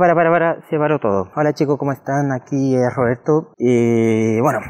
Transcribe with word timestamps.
para, 0.00 0.14
para, 0.14 0.30
para, 0.30 0.60
se 0.70 0.78
paró 0.78 0.98
todo. 0.98 1.30
Hola 1.36 1.52
chicos, 1.52 1.76
¿cómo 1.76 1.92
están? 1.92 2.32
Aquí 2.32 2.74
es 2.74 2.94
Roberto. 2.96 3.52
Eh, 3.58 4.38
bueno, 4.40 4.60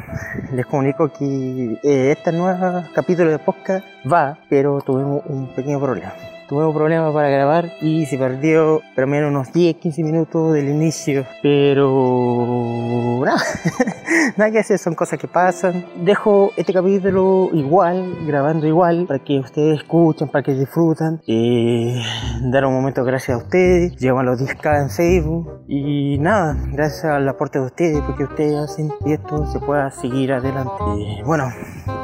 les 0.53 0.67
comunico 0.67 1.09
que 1.09 1.79
eh, 1.85 2.11
este 2.11 2.33
nuevo 2.33 2.83
capítulo 2.93 3.31
de 3.31 3.39
podcast 3.39 3.87
va, 4.13 4.39
pero 4.51 4.81
tuvimos 4.81 5.23
un 5.27 5.55
pequeño 5.55 5.79
problema 5.79 6.13
tuvimos 6.51 6.75
problemas 6.75 7.15
para 7.15 7.29
grabar 7.29 7.75
y 7.81 8.07
se 8.07 8.19
perdió 8.19 8.83
pero 8.97 9.07
menos 9.07 9.31
unos 9.31 9.53
10, 9.53 9.77
15 9.77 10.03
minutos 10.03 10.53
del 10.53 10.69
inicio. 10.69 11.25
Pero 11.43 13.23
nada, 13.25 13.41
nada 14.37 14.51
que 14.51 14.59
hacer, 14.59 14.81
son 14.81 14.97
cosas 14.97 15.21
que 15.21 15.29
pasan. 15.29 15.87
Dejo 16.05 16.51
este 16.57 16.73
capítulo 16.73 17.51
igual, 17.53 18.27
grabando 18.27 18.67
igual, 18.67 19.07
para 19.07 19.21
que 19.21 19.39
ustedes 19.39 19.79
escuchen, 19.79 20.27
para 20.27 20.43
que 20.43 20.55
disfrutan. 20.55 21.23
Eh, 21.29 22.03
dar 22.43 22.67
un 22.67 22.75
momento 22.75 23.05
gracias 23.05 23.39
a 23.39 23.45
ustedes, 23.45 23.97
llevan 23.97 24.27
los 24.27 24.41
10k 24.41 24.83
en 24.83 24.91
Facebook. 24.91 25.63
Y 25.69 26.19
nada, 26.19 26.57
gracias 26.73 27.05
al 27.05 27.29
aporte 27.29 27.61
de 27.61 27.67
ustedes, 27.67 28.01
porque 28.01 28.25
ustedes 28.25 28.57
hacen 28.57 28.91
que 29.05 29.15
esto 29.15 29.47
se 29.47 29.61
pueda 29.61 29.89
seguir 29.93 30.33
adelante. 30.33 31.23
bueno, 31.25 31.45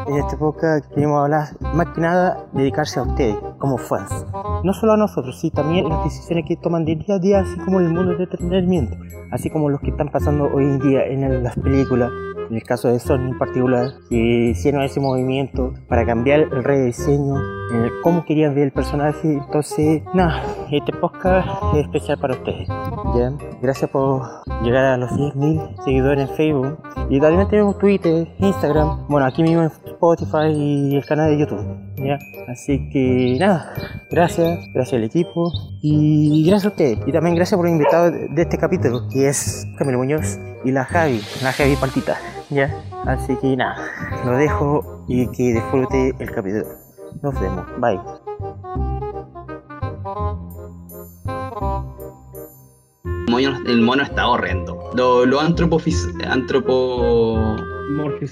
en 0.06 0.16
este 0.18 0.36
podcast 0.36 0.86
queremos 0.94 1.24
hablar 1.24 1.48
más 1.74 1.88
que 1.88 2.00
nada 2.00 2.46
dedicarse 2.52 3.00
a 3.00 3.02
ustedes 3.02 3.36
como 3.58 3.76
fans 3.76 4.24
no 4.62 4.72
solo 4.72 4.92
a 4.92 4.96
nosotros, 4.96 5.38
sino 5.40 5.52
también 5.54 5.88
las 5.88 6.04
decisiones 6.04 6.44
que 6.46 6.56
toman 6.56 6.84
de 6.84 6.96
día 6.96 7.16
a 7.16 7.18
día, 7.18 7.40
así 7.40 7.56
como 7.58 7.80
el 7.80 7.88
mundo 7.88 8.12
del 8.12 8.22
entretenimiento, 8.22 8.96
así 9.30 9.50
como 9.50 9.70
los 9.70 9.80
que 9.80 9.90
están 9.90 10.08
pasando 10.08 10.48
hoy 10.52 10.64
en 10.64 10.78
día 10.78 11.04
en 11.06 11.42
las 11.42 11.56
películas, 11.56 12.10
en 12.50 12.56
el 12.56 12.62
caso 12.62 12.88
de 12.88 12.98
Sony 12.98 13.28
en 13.28 13.38
particular, 13.38 13.90
que 14.08 14.50
hicieron 14.50 14.82
ese 14.82 15.00
movimiento 15.00 15.72
para 15.88 16.04
cambiar 16.06 16.40
el 16.40 16.64
rediseño, 16.64 17.36
en 17.70 17.90
cómo 18.02 18.24
querían 18.24 18.54
ver 18.54 18.64
el 18.64 18.72
personaje. 18.72 19.32
Entonces, 19.32 20.02
nada, 20.14 20.42
este 20.70 20.92
podcast 20.92 21.48
es 21.74 21.80
especial 21.80 22.18
para 22.18 22.34
ustedes. 22.34 22.68
¿ya? 23.16 23.32
Gracias 23.60 23.90
por 23.90 24.22
llegar 24.62 24.84
a 24.84 24.96
los 24.96 25.10
10.000 25.10 25.84
seguidores 25.84 26.28
en 26.28 26.36
Facebook. 26.36 26.78
Y 27.10 27.20
también 27.20 27.48
tenemos 27.48 27.78
Twitter, 27.78 28.28
Instagram, 28.38 29.06
bueno, 29.08 29.26
aquí 29.26 29.42
mismo 29.42 29.62
en 29.62 29.70
Spotify 29.96 30.52
y 30.54 30.96
el 30.96 31.04
canal 31.04 31.30
de 31.30 31.38
YouTube. 31.38 31.64
¿ya? 31.96 32.18
Así 32.48 32.88
que 32.90 33.36
nada, 33.40 33.72
gracias, 34.10 34.58
gracias 34.72 34.94
al 34.94 35.04
equipo 35.04 35.50
y 35.82 36.44
gracias 36.46 36.66
a 36.66 36.68
ustedes. 36.68 36.98
Y 37.06 37.12
también 37.12 37.34
gracias 37.34 37.56
por 37.56 37.66
el 37.66 37.72
invitado 37.72 38.10
de 38.10 38.42
este 38.42 38.58
capítulo, 38.58 39.08
que 39.08 39.28
es 39.28 39.66
Camilo 39.78 39.98
Muñoz 39.98 40.38
y 40.64 40.72
la 40.72 40.84
Javi, 40.84 41.20
la 41.42 41.52
Javi 41.52 41.76
Partita. 41.76 42.16
¿ya? 42.50 42.74
Así 43.06 43.36
que 43.36 43.56
nada, 43.56 43.76
lo 44.24 44.36
dejo 44.36 45.04
y 45.08 45.26
que 45.28 45.54
disfrute 45.54 46.14
el 46.18 46.30
capítulo. 46.30 46.66
Nos 47.22 47.40
vemos, 47.40 47.66
bye. 47.80 47.98
El 53.66 53.82
mono 53.82 54.02
está 54.02 54.28
horrendo. 54.28 54.90
Lo, 54.94 55.26
lo 55.26 55.40
antropo 55.40 55.78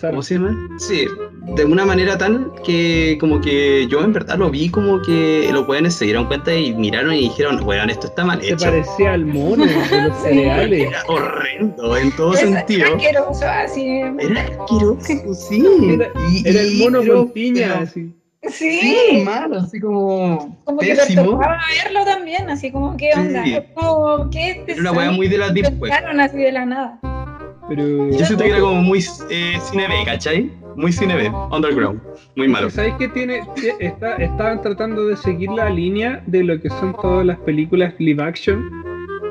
¿Cómo 0.00 0.22
se 0.22 0.34
llama? 0.34 0.68
Sí, 0.78 1.06
de 1.54 1.64
una 1.64 1.84
manera 1.84 2.18
tal 2.18 2.50
que 2.64 3.16
como 3.20 3.40
que 3.40 3.86
yo 3.88 4.02
en 4.02 4.12
verdad 4.12 4.36
lo 4.36 4.50
vi 4.50 4.68
como 4.68 5.00
que 5.02 5.48
los 5.52 5.68
weones 5.68 5.94
se 5.94 6.06
dieron 6.06 6.26
cuenta 6.26 6.54
y 6.54 6.74
miraron 6.74 7.14
y 7.14 7.22
dijeron, 7.22 7.62
weón, 7.64 7.88
esto 7.88 8.08
está 8.08 8.24
mal 8.24 8.42
hecho. 8.42 8.58
Se 8.58 8.66
parecía 8.66 9.12
al 9.12 9.26
mono 9.26 9.64
de 9.64 10.08
los 10.08 10.18
cereales. 10.22 10.88
Era 10.88 11.02
horrendo 11.06 11.96
en 11.96 12.10
todo 12.16 12.34
sentido. 12.34 12.86
Era 12.86 12.96
asqueroso, 12.96 13.48
así. 13.48 13.88
Era 13.88 14.40
asqueroso, 14.40 15.34
sí. 15.34 15.64
Era, 15.94 16.10
era 16.44 16.60
el 16.60 16.78
mono 16.78 17.04
con 17.06 17.30
piña, 17.30 17.78
así. 17.80 18.12
Sí, 18.50 18.80
sí 18.80 19.22
malo, 19.24 19.58
así 19.58 19.80
como. 19.80 20.58
Como 20.64 20.78
pésimo. 20.78 21.22
que 21.22 21.28
tocaba 21.28 21.58
verlo 21.82 22.04
también, 22.04 22.50
así 22.50 22.70
como, 22.70 22.96
¿qué 22.96 23.10
onda? 23.16 23.42
Sí. 23.44 23.58
Como, 23.74 24.28
¿qué 24.30 24.64
Era 24.66 24.80
una 24.80 24.92
weá 24.92 25.10
muy 25.12 25.28
de 25.28 25.38
la 25.38 25.50
deep 25.50 25.80
web. 25.80 25.92
así 25.92 26.36
de 26.36 26.52
la 26.52 26.66
nada. 26.66 27.23
Pero... 27.68 28.10
Yo 28.10 28.24
siento 28.24 28.44
que 28.44 28.50
era 28.50 28.60
como 28.60 28.82
muy 28.82 28.98
eh, 29.30 29.58
cine 29.60 29.88
B, 29.88 29.94
¿cachai? 30.04 30.50
Muy 30.76 30.92
cine 30.92 31.14
B, 31.14 31.30
underground, 31.50 32.00
muy 32.36 32.48
malo. 32.48 32.68
¿Sabéis 32.68 32.94
que 32.96 33.08
tiene, 33.08 33.42
está, 33.78 34.16
estaban 34.16 34.60
tratando 34.60 35.06
de 35.06 35.16
seguir 35.16 35.50
la 35.50 35.70
línea 35.70 36.22
de 36.26 36.42
lo 36.42 36.60
que 36.60 36.68
son 36.68 36.94
todas 37.00 37.24
las 37.24 37.38
películas 37.38 37.94
live 37.98 38.22
action? 38.22 38.70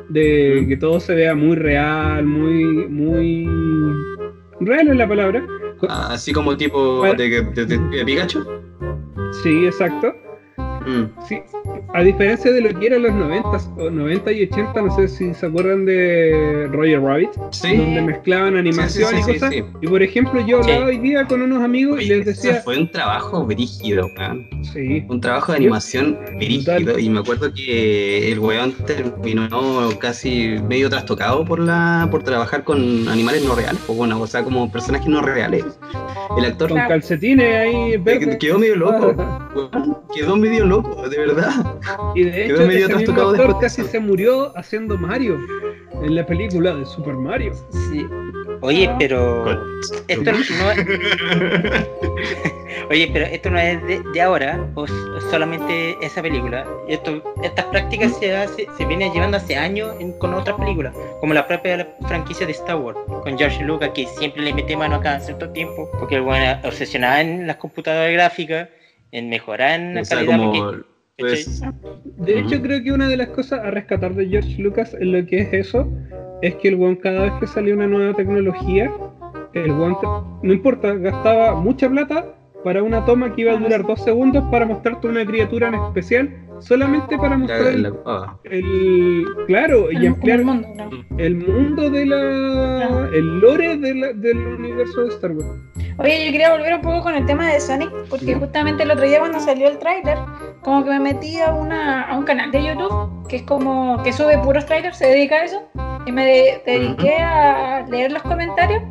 De 0.09 0.65
que 0.67 0.77
todo 0.77 0.99
se 0.99 1.13
vea 1.15 1.35
muy 1.35 1.55
real, 1.55 2.25
muy, 2.25 2.87
muy... 2.87 3.47
Real 4.61 4.87
es 4.87 4.95
la 4.95 5.07
palabra. 5.07 5.45
Así 5.89 6.31
como 6.31 6.55
tipo 6.55 7.03
de, 7.03 7.29
de, 7.29 7.65
de, 7.65 7.77
de 7.77 8.05
Pikachu. 8.05 8.45
Sí, 9.43 9.65
exacto. 9.65 10.13
Mm. 10.85 11.03
Sí, 11.27 11.41
a 11.93 12.01
diferencia 12.01 12.51
de 12.51 12.61
lo 12.61 12.79
que 12.79 12.87
eran 12.87 13.03
los 13.03 13.13
90, 13.13 13.49
o 13.77 13.89
90 13.89 14.31
y 14.31 14.43
80, 14.43 14.81
no 14.81 14.95
sé 14.95 15.07
si 15.07 15.33
se 15.33 15.45
acuerdan 15.45 15.85
de 15.85 16.67
Roger 16.71 17.01
Rabbit, 17.01 17.29
Sí. 17.51 17.75
donde 17.77 18.01
mezclaban 18.01 18.57
animación 18.57 19.09
Sí, 19.11 19.15
sí, 19.17 19.23
sí, 19.23 19.29
y 19.29 19.33
cosas. 19.33 19.53
Y 19.81 19.87
por 19.87 20.01
ejemplo, 20.03 20.41
yo 20.45 20.57
hablaba 20.59 20.85
hoy 20.87 20.97
día 20.97 21.25
con 21.25 21.41
unos 21.41 21.63
amigos 21.63 22.01
y 22.01 22.05
les 22.05 22.25
decía, 22.25 22.55
fue 22.63 22.77
un 22.79 22.89
trabajo 22.91 23.45
brígido, 23.45 24.07
weón. 24.17 24.47
sí, 24.73 25.05
Un 25.07 25.21
trabajo 25.21 25.51
de 25.51 25.59
animación 25.59 26.17
brígido. 26.37 26.97
Y 26.97 27.09
me 27.09 27.19
acuerdo 27.19 27.53
que 27.53 28.31
el 28.31 28.39
weón 28.39 28.73
terminó 28.85 29.89
casi 29.99 30.55
medio 30.67 30.89
trastocado 30.89 31.45
por 31.45 31.59
la 31.59 32.07
por 32.09 32.23
trabajar 32.23 32.63
con 32.63 33.07
animales 33.07 33.43
no 33.45 33.55
reales, 33.55 33.81
o 33.87 33.93
bueno, 33.93 34.19
o 34.19 34.27
sea, 34.27 34.43
como 34.43 34.71
personajes 34.71 35.07
no 35.07 35.21
reales. 35.21 35.63
El 36.37 36.45
actor 36.45 36.69
con 36.69 36.77
calcetines 36.79 37.55
ahí 37.55 37.97
verdes. 37.97 38.37
quedó 38.37 38.57
medio 38.57 38.75
loco, 38.75 39.13
weón, 39.55 39.97
quedó 40.15 40.35
medio 40.35 40.65
loco, 40.65 41.07
de 41.07 41.17
verdad. 41.19 41.53
Y 42.15 42.23
de 42.23 42.45
hecho, 42.45 42.65
medio 42.65 42.85
ese 42.85 42.95
mismo 42.95 43.21
actor 43.21 43.59
casi 43.59 43.83
se 43.83 43.99
murió 43.99 44.55
haciendo 44.57 44.97
Mario 44.97 45.37
en 46.01 46.15
la 46.15 46.25
película 46.25 46.73
de 46.75 46.85
Super 46.85 47.13
Mario. 47.15 47.53
Sí. 47.91 48.05
Oye, 48.61 48.89
pero 48.97 49.45
esto 50.07 50.31
no 50.31 50.71
es... 50.71 50.87
Oye, 52.89 53.09
pero 53.13 53.25
esto 53.25 53.49
no 53.49 53.57
es 53.59 53.81
de, 53.87 54.01
de 54.13 54.21
ahora, 54.21 54.59
o 54.75 54.85
solamente 55.31 55.95
esa 56.01 56.21
película. 56.21 56.65
Esto, 56.87 57.23
estas 57.43 57.65
prácticas 57.65 58.17
se, 58.17 58.35
hace, 58.35 58.67
se 58.77 58.85
vienen 58.85 59.11
llevando 59.13 59.37
hace 59.37 59.55
años 59.55 59.95
en- 59.99 60.13
con 60.19 60.33
otras 60.33 60.57
películas, 60.57 60.93
como 61.21 61.33
la 61.33 61.47
propia 61.47 61.95
franquicia 62.07 62.45
de 62.45 62.51
Star 62.51 62.75
Wars, 62.77 62.97
con 63.07 63.37
George 63.37 63.63
Lucas, 63.63 63.91
que 63.95 64.05
siempre 64.07 64.43
le 64.43 64.53
mete 64.53 64.75
mano 64.75 64.95
a 64.97 65.01
cada 65.01 65.19
cierto 65.21 65.49
tiempo, 65.49 65.89
porque 65.99 66.15
el 66.15 66.21
bueno 66.21 66.59
obsesionaba 66.63 67.21
en 67.21 67.47
las 67.47 67.55
computadoras 67.57 68.11
gráficas, 68.11 68.69
en 69.11 69.29
mejorar 69.29 69.79
en 69.79 69.95
la 69.95 70.01
O 70.01 70.05
sea, 70.05 70.17
calidad. 70.17 70.37
como 70.37 70.51
porque- 70.53 70.92
pues, 71.17 71.61
De 72.17 72.39
hecho, 72.39 72.61
creo 72.61 72.83
que 72.83 72.91
una 72.91 73.07
de 73.07 73.17
las 73.17 73.29
cosas 73.29 73.59
a 73.61 73.71
rescatar 73.71 74.13
de 74.15 74.27
George 74.27 74.61
Lucas 74.61 74.95
en 74.99 75.11
lo 75.11 75.25
que 75.25 75.39
es 75.39 75.53
eso 75.53 75.91
es 76.41 76.55
que 76.55 76.69
el 76.69 76.75
weón 76.75 76.95
cada 76.97 77.23
vez 77.23 77.33
que 77.39 77.47
salía 77.47 77.73
una 77.73 77.87
nueva 77.87 78.13
tecnología, 78.15 78.91
el 79.53 79.71
te- 80.01 80.07
no 80.47 80.53
importa, 80.53 80.93
gastaba 80.95 81.55
mucha 81.55 81.89
plata 81.89 82.25
para 82.63 82.81
una 82.83 83.03
toma 83.05 83.33
que 83.35 83.41
iba 83.41 83.53
a 83.53 83.57
durar 83.57 83.83
dos 83.85 84.03
segundos 84.03 84.43
para 84.51 84.65
mostrarte 84.65 85.07
una 85.07 85.25
criatura 85.25 85.67
en 85.67 85.75
especial, 85.75 86.29
solamente 86.59 87.17
para 87.17 87.37
mostrar 87.37 87.73
la- 87.75 87.93
ah, 88.05 88.37
el- 88.45 89.25
claro, 89.47 89.91
y 89.91 90.05
ampliar 90.07 90.39
el 90.39 90.45
mundo, 90.45 90.67
¿no? 90.75 91.17
el 91.19 91.35
mundo 91.35 91.89
de 91.89 92.05
la, 92.05 93.09
el 93.13 93.39
lore 93.39 93.77
de 93.77 93.95
la- 93.95 94.13
del 94.13 94.37
universo 94.37 95.01
de 95.01 95.09
Star 95.09 95.31
Wars. 95.31 95.47
Oye, 95.97 96.25
yo 96.25 96.31
quería 96.31 96.51
volver 96.51 96.73
un 96.75 96.81
poco 96.81 97.03
con 97.03 97.15
el 97.15 97.25
tema 97.25 97.51
de 97.51 97.59
Sonic, 97.59 97.91
porque 98.09 98.33
justamente 98.35 98.83
el 98.83 98.91
otro 98.91 99.05
día 99.05 99.19
cuando 99.19 99.39
salió 99.39 99.67
el 99.67 99.77
tráiler, 99.77 100.17
como 100.61 100.83
que 100.83 100.89
me 100.89 100.99
metí 100.99 101.39
a, 101.39 101.53
una, 101.53 102.03
a 102.03 102.17
un 102.17 102.23
canal 102.23 102.51
de 102.51 102.63
YouTube 102.65 103.27
que 103.27 103.35
es 103.37 103.41
como 103.43 104.01
que 104.03 104.11
sube 104.13 104.37
puros 104.39 104.65
trailers, 104.65 104.97
se 104.97 105.07
dedica 105.07 105.35
a 105.35 105.43
eso, 105.45 105.61
y 106.05 106.11
me 106.11 106.25
de- 106.25 106.61
dediqué 106.65 107.17
a 107.17 107.85
leer 107.89 108.11
los 108.11 108.23
comentarios. 108.23 108.81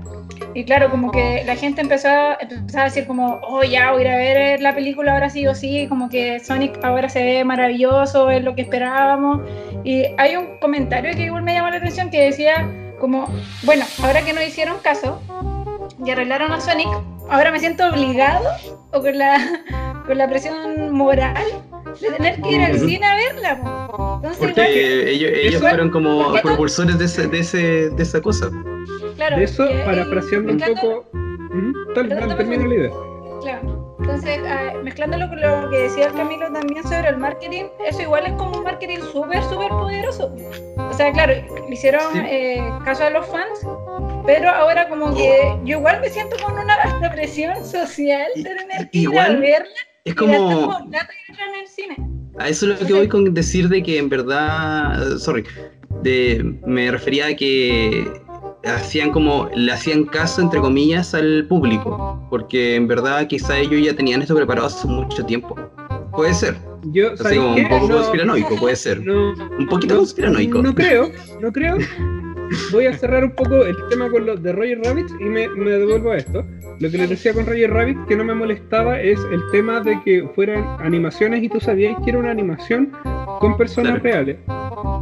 Y 0.54 0.64
claro, 0.64 0.90
como 0.90 1.10
que 1.10 1.43
la 1.44 1.56
gente 1.56 1.81
empezó 1.81 2.08
a, 2.08 2.37
empezaba 2.40 2.84
a 2.84 2.88
decir 2.88 3.06
como, 3.06 3.40
oh 3.43 3.62
ya, 3.62 3.93
voy 3.93 4.02
a 4.02 4.04
ir 4.04 4.10
a 4.10 4.16
ver 4.16 4.60
la 4.60 4.75
película 4.75 5.14
ahora 5.14 5.31
sí 5.31 5.46
o 5.46 5.54
sí, 5.54 5.87
como 5.88 6.08
que 6.08 6.40
Sonic 6.40 6.78
ahora 6.82 7.08
se 7.08 7.22
ve 7.22 7.44
maravilloso, 7.44 8.31
es 8.31 8.44
lo 8.44 8.54
que 8.54 8.62
esperábamos. 8.62 9.40
Y 9.84 10.04
hay 10.19 10.37
un 10.37 10.58
comentario 10.60 11.14
que 11.14 11.25
igual 11.25 11.43
me 11.43 11.54
llamó 11.54 11.70
la 11.70 11.76
atención 11.76 12.10
que 12.10 12.22
decía 12.22 12.69
como, 13.00 13.28
bueno, 13.62 13.84
ahora 14.02 14.22
que 14.22 14.32
no 14.32 14.43
hicieron 14.43 14.78
caso, 14.78 15.20
y 16.04 16.10
arreglaron 16.10 16.52
a 16.52 16.60
Sonic, 16.60 16.88
ahora 17.31 17.50
me 17.50 17.60
siento 17.60 17.88
obligado 17.88 18.49
o 18.93 19.00
con 19.00 19.16
la, 19.16 19.38
con 20.06 20.19
la 20.19 20.28
presión 20.28 20.93
moral 20.93 21.44
de 22.00 22.10
tener 22.10 22.40
que 22.40 22.50
ir 22.50 22.60
al 22.60 22.78
cine 22.78 23.06
a 23.06 23.14
verla. 23.16 23.50
Entonces, 24.16 24.38
igual, 24.38 24.54
porque 24.54 25.10
ellos, 25.10 25.60
fueron 25.60 25.90
como 25.90 26.32
propulsores 26.43 26.99
de, 26.99 27.04
ese, 27.04 27.26
de, 27.26 27.38
ese, 27.40 27.90
de 27.90 28.02
esa 28.02 28.20
cosa. 28.20 28.50
Claro, 29.17 29.37
De 29.37 29.44
eso, 29.44 29.69
parafraseando 29.85 30.53
un 30.53 30.59
poco. 30.59 31.05
Tal, 31.94 32.09
tal, 32.09 32.29
no 32.29 32.37
termina 32.37 32.67
la 32.67 32.75
idea. 32.75 32.91
Claro. 33.43 33.97
Entonces, 34.00 34.41
ah, 34.47 34.73
mezclándolo 34.82 35.29
con 35.29 35.41
lo 35.41 35.70
que 35.70 35.76
decía 35.79 36.06
el 36.06 36.12
Camilo 36.14 36.50
también 36.53 36.82
sobre 36.82 37.09
el 37.09 37.19
marketing, 37.19 37.64
eso 37.87 38.03
igual 38.03 38.26
es 38.26 38.32
como 38.32 38.56
un 38.59 38.64
marketing 38.64 38.99
súper, 39.12 39.43
súper 39.44 39.69
poderoso. 39.69 40.35
O 40.76 40.93
sea, 40.93 41.12
claro, 41.12 41.35
hicieron 41.70 42.00
Sí. 42.12 42.19
eh, 42.25 42.62
caso 42.85 43.05
a 43.05 43.11
los 43.11 43.26
fans, 43.26 43.61
pero 44.26 44.49
ahora 44.50 44.88
como 44.88 45.14
que 45.14 45.56
yo 45.64 45.79
igual 45.79 46.00
me 46.00 46.09
siento 46.09 46.37
con 46.44 46.55
una 46.59 46.76
presión 47.12 47.64
social 47.64 48.26
de 48.35 48.43
tener 48.43 48.91
que 48.91 48.99
ir 48.99 49.09
a 49.09 49.11
Igual- 49.11 49.41
verla 49.41 49.69
Es 50.05 50.14
como. 50.14 50.32
y 50.32 50.93
en 50.93 51.61
el 51.61 51.69
cine. 51.69 51.97
A 52.38 52.49
eso 52.49 52.73
es 52.73 52.81
lo 52.81 52.87
que 52.87 52.93
voy 52.94 53.09
con 53.09 53.32
decir 53.35 53.69
de 53.69 53.82
que 53.82 53.99
en 53.99 54.09
verdad. 54.09 55.17
Sorry. 55.19 55.44
De, 56.03 56.43
me 56.67 56.91
refería 56.91 57.26
a 57.26 57.35
que 57.37 58.11
hacían 58.64 59.11
como. 59.11 59.49
Le 59.55 59.73
hacían 59.73 60.05
caso, 60.05 60.41
entre 60.43 60.61
comillas, 60.61 61.14
al 61.14 61.47
público. 61.49 62.25
Porque 62.31 62.76
en 62.76 62.87
verdad 62.88 63.26
quizá 63.26 63.59
ellos 63.59 63.81
ya 63.85 63.94
tenían 63.94 64.23
esto 64.23 64.35
preparado 64.35 64.67
hace 64.67 64.87
mucho 64.88 65.25
tiempo. 65.25 65.56
Puede 66.12 66.35
ser. 66.35 66.56
Yo, 66.87 67.12
Así 67.12 67.23
¿sabes 67.23 67.38
como 67.38 67.55
un 67.55 67.69
poco 67.69 67.88
No- 67.88 67.94
conspiranoico, 67.99 68.56
puede 68.56 68.76
ser. 68.76 69.00
no, 69.06 69.32
Un 69.59 69.67
poquito 69.69 69.94
no- 69.94 70.00
conspiranoico. 70.00 70.62
No 70.62 70.75
creo, 70.75 71.11
no 71.41 71.53
creo. 71.53 71.79
Voy 72.70 72.85
a 72.87 72.93
cerrar 72.99 73.25
un 73.25 73.31
poco 73.31 73.64
el 73.64 73.75
tema 73.88 74.11
con 74.11 74.26
los 74.26 74.43
de 74.43 74.53
Roger 74.53 74.81
Rabbit 74.85 75.06
y 75.20 75.25
me, 75.25 75.49
me 75.49 75.70
devuelvo 75.70 76.11
a 76.11 76.17
esto. 76.19 76.44
Lo 76.81 76.91
que 76.91 76.99
les 76.99 77.09
decía 77.09 77.32
con 77.32 77.47
Roger 77.47 77.70
Rabbit 77.73 77.97
que 78.06 78.17
no 78.17 78.25
me 78.25 78.35
molestaba 78.35 79.00
es 79.00 79.19
el 79.32 79.41
tema 79.53 79.81
de 79.81 79.99
que 80.03 80.29
fueran 80.35 80.67
animaciones 80.81 81.43
y 81.43 81.49
tú 81.49 81.61
sabías 81.61 81.97
que 82.05 82.11
era 82.11 82.19
una 82.19 82.31
animación 82.31 82.93
con 83.41 83.56
personas 83.56 84.00
Claro. 84.00 84.03
reales. 84.25 84.37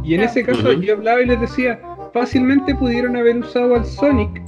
Y 0.05 0.13
en 0.15 0.21
ese 0.21 0.43
caso 0.43 0.71
yo 0.73 0.93
hablaba 0.93 1.21
y 1.21 1.25
les 1.25 1.41
decía, 1.41 1.81
fácilmente 2.13 2.75
pudieron 2.75 3.15
haber 3.15 3.37
usado 3.37 3.75
al 3.75 3.85
Sonic 3.85 4.41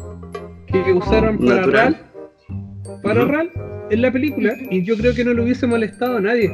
que 0.68 0.94
usaron 0.94 1.38
para 1.38 1.56
Natural. 1.62 1.74
RAL, 1.74 3.01
para. 3.04 3.25
RAL 3.25 3.51
en 3.92 4.01
la 4.01 4.12
película 4.12 4.54
y 4.71 4.83
yo 4.83 4.98
creo 4.98 5.13
que 5.13 5.24
no 5.24 5.33
le 5.33 5.42
hubiese 5.44 5.68
molestado 5.68 6.18
a 6.18 6.21
nadie. 6.21 6.50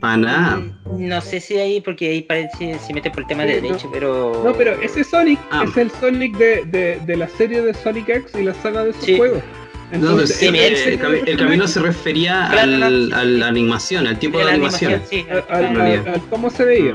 Para 0.00 0.16
nada. 0.16 0.56
Mm, 0.58 1.08
No 1.08 1.20
sé 1.20 1.40
si 1.40 1.56
ahí, 1.58 1.80
porque 1.80 2.08
ahí 2.08 2.22
parece 2.22 2.78
se 2.78 2.94
mete 2.94 3.10
por 3.10 3.20
el 3.20 3.26
tema 3.26 3.42
Sí, 3.44 3.48
de 3.50 3.56
no. 3.56 3.66
derecho, 3.68 3.90
pero. 3.92 4.42
No, 4.44 4.52
pero 4.52 4.72
ese 4.80 5.02
Sonic 5.04 5.38
Ah. 5.50 5.64
es 5.66 5.76
el 5.76 5.90
Sonic 5.90 6.36
de, 6.36 6.64
de, 6.66 7.00
de 7.04 7.16
la 7.16 7.28
serie 7.28 7.62
de 7.62 7.74
Sonic 7.74 8.08
X 8.08 8.32
y 8.38 8.44
la 8.44 8.54
saga 8.54 8.84
de 8.84 8.90
esos 8.90 9.04
Sí. 9.04 9.16
juegos. 9.16 9.38
No, 9.38 10.00
pero 10.00 10.10
Entonces, 10.12 10.36
sí, 10.36 10.46
el- 10.48 10.54
el, 10.56 10.72
ese- 10.74 10.92
el 10.94 11.00
cami- 11.00 11.22
el 11.26 11.36
camino 11.38 11.66
se 11.66 11.80
refería 11.80 12.48
Claro, 12.52 12.84
al, 12.84 13.08
no. 13.08 13.16
a 13.16 13.24
la 13.24 13.48
animación, 13.48 14.06
al 14.06 14.18
tiempo 14.18 14.38
de, 14.38 14.44
de 14.44 14.50
la 14.50 14.50
la 14.50 14.54
animación. 14.56 14.92
animación, 14.92 15.24
sí. 15.24 15.30
al, 15.30 15.44
al- 15.48 15.64
en 15.64 15.70
al- 15.70 15.76
realidad. 15.76 16.14
al 16.14 16.20
cómo 16.28 16.50
se 16.50 16.64
veía. 16.64 16.94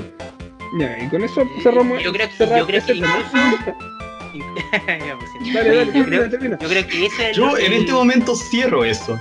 Ya, 0.80 0.98
y 1.04 1.08
con 1.10 1.24
eso 1.24 1.48
cerramos. 1.62 2.02
Yo 2.02 2.12
creo 2.12 2.28
que- 2.30 2.46
yo 2.58 2.66
creo 2.66 2.86
que 2.86 2.94
Yo 5.44 5.60
creo, 5.60 6.30
termina. 6.30 6.58
yo 6.60 6.68
creo 6.70 6.88
que 6.88 7.06
es 7.06 7.36
Yo 7.36 7.56
en 7.58 7.70
que- 7.72 7.78
este 7.78 7.92
momento 7.92 8.36
cierro 8.36 8.84
eso. 8.84 9.20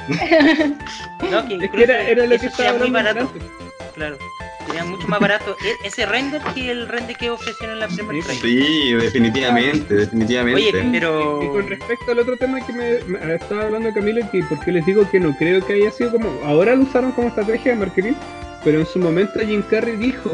no, 1.30 1.46
que 1.48 1.54
Es 1.54 1.58
que 1.60 1.64
incluso 1.66 1.84
era, 1.84 2.02
era 2.08 2.22
lo 2.24 2.30
que 2.30 2.36
eso 2.36 2.46
estaba 2.46 2.70
sería 2.70 2.78
muy 2.84 2.90
barato, 2.90 3.20
antes. 3.20 3.42
claro. 3.94 4.18
Sería 4.66 4.84
mucho 4.84 5.08
más 5.08 5.18
barato 5.20 5.56
e- 5.64 5.86
ese 5.86 6.06
render 6.06 6.40
que 6.54 6.70
el 6.70 6.88
render 6.88 7.16
que 7.16 7.28
ofrecieron 7.30 7.74
en 7.74 7.80
la 7.80 7.88
primera 7.88 8.22
Sí, 8.32 8.38
trailer. 8.40 8.66
Sí, 8.66 8.92
definitivamente, 8.94 9.94
definitivamente. 9.94 10.60
Oye, 10.62 10.88
pero. 10.92 11.42
Y 11.42 11.48
con 11.48 11.68
respecto 11.68 12.12
al 12.12 12.18
otro 12.20 12.36
tema 12.36 12.64
que 12.64 12.72
me, 12.72 13.00
me 13.04 13.34
estaba 13.34 13.64
hablando 13.64 13.92
Camilo, 13.92 14.20
que 14.30 14.42
porque 14.44 14.70
les 14.72 14.86
digo 14.86 15.06
que 15.10 15.18
no 15.20 15.36
creo 15.36 15.66
que 15.66 15.74
haya 15.74 15.90
sido 15.90 16.12
como. 16.12 16.30
Ahora 16.44 16.74
lo 16.76 16.84
usaron 16.84 17.10
como 17.12 17.28
estrategia 17.28 17.72
de 17.72 17.78
marketing, 17.78 18.12
pero 18.64 18.78
en 18.80 18.86
su 18.86 18.98
momento 19.00 19.40
Jim 19.40 19.62
Carrey 19.68 19.96
dijo, 19.96 20.30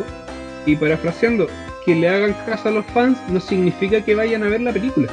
y 0.73 0.77
parafraseando, 0.77 1.47
que 1.85 1.95
le 1.95 2.09
hagan 2.09 2.35
caso 2.47 2.69
a 2.69 2.73
los 2.73 2.87
fans 2.87 3.19
no 3.29 3.41
significa 3.41 4.01
que 4.01 4.15
vayan 4.15 4.43
a 4.43 4.49
ver 4.49 4.61
la 4.61 4.73
película. 4.73 5.09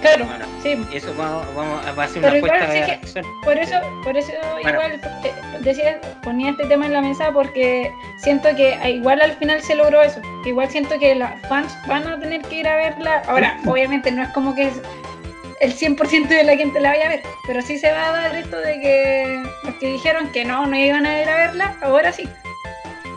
Claro, 0.00 0.24
Bueno, 0.26 0.44
sí. 0.64 0.76
Eso 0.92 1.14
va, 1.16 1.44
vamos 1.54 1.86
a- 1.86 1.92
va 1.92 2.04
a 2.04 2.08
ser 2.08 2.22
Pero 2.22 2.28
una 2.32 2.38
igual 2.38 2.60
apuesta. 2.62 2.96
sí 3.14 3.20
que- 3.22 3.22
Por 3.44 3.56
eso, 3.56 3.76
por 4.02 4.16
eso 4.16 4.32
igual 4.58 5.00
decía, 5.60 6.00
ponía 6.24 6.50
este 6.50 6.64
tema 6.66 6.86
en 6.86 6.92
la 6.92 7.00
mesa 7.02 7.30
porque 7.32 7.92
siento 8.16 8.48
que 8.56 8.74
ah, 8.82 8.90
igual 8.90 9.20
al 9.22 9.30
final 9.36 9.62
se 9.62 9.76
logró 9.76 10.02
eso. 10.02 10.20
Igual 10.44 10.68
siento 10.70 10.98
que 10.98 11.14
los 11.14 11.28
fans 11.48 11.72
van 11.86 12.08
a 12.08 12.18
tener 12.18 12.42
que 12.42 12.56
ir 12.56 12.66
a 12.68 12.74
verla. 12.74 13.22
Ahora, 13.28 13.56
obviamente 13.66 14.10
no 14.10 14.22
es 14.24 14.28
como 14.30 14.56
que 14.56 14.64
es 14.64 14.82
el 15.60 15.72
100% 15.72 16.26
de 16.34 16.42
la 16.42 16.56
gente 16.56 16.80
la 16.80 16.88
vaya 16.90 17.06
a 17.06 17.08
ver, 17.10 17.22
pero 17.46 17.62
sí 17.62 17.78
se 17.78 17.92
va 17.92 18.08
a 18.08 18.12
dar 18.12 18.34
esto 18.34 18.56
de 18.58 18.80
que 18.80 19.42
los 19.62 19.74
que 19.76 19.86
dijeron 19.86 20.32
que 20.32 20.44
no, 20.44 20.66
no 20.66 20.76
iban 20.76 21.06
a 21.06 21.22
ir 21.22 21.28
a 21.28 21.36
verla, 21.36 21.76
ahora 21.80 22.10
sí. 22.12 22.28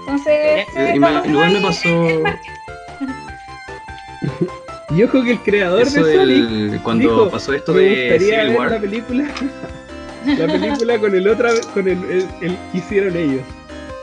Entonces, 0.06 0.68
Eh, 0.75 0.92
igual 0.96 1.52
me 1.54 1.62
pasó- 1.62 2.07
el. 2.07 2.24
Y 4.96 5.04
ojo 5.04 5.24
que 5.24 5.31
el 5.31 5.40
creador 5.40 5.81
Eso 5.81 6.04
de 6.04 6.16
Sonic 6.16 6.50
del, 6.50 6.80
cuando 6.84 7.02
dijo, 7.10 7.30
pasó 7.30 7.54
esto 7.54 7.74
me 7.74 7.81
de 7.81 7.90
gustaría 7.90 8.19
Civil 8.19 8.38
ver 8.38 8.48
la 8.54 8.60
War. 8.60 8.81
película 8.81 9.24
la 10.25 10.48
película 10.48 11.00
con 11.00 11.16
el 11.16 11.28
otra 11.28 11.50
con 11.74 11.88
el, 11.88 11.98
el- 12.10 12.28
el 12.42 12.57
que 12.72 12.78
hicieron 12.78 13.16
ellos 13.18 13.42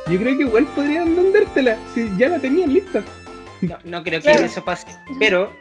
yo 0.08 0.18
creo 0.18 0.36
que 0.36 0.42
igual 0.42 0.66
podrían 0.74 1.14
vendértela 1.16 1.76
si 1.94 2.10
ya 2.18 2.28
la 2.28 2.38
tenían 2.40 2.74
lista 2.74 3.02
No, 3.62 3.78
no 3.84 4.02
creo 4.02 4.20
que 4.20 4.26
Claro. 4.32 4.44
eso 4.44 4.64
pase. 4.64 4.88
Pero, 5.20 5.52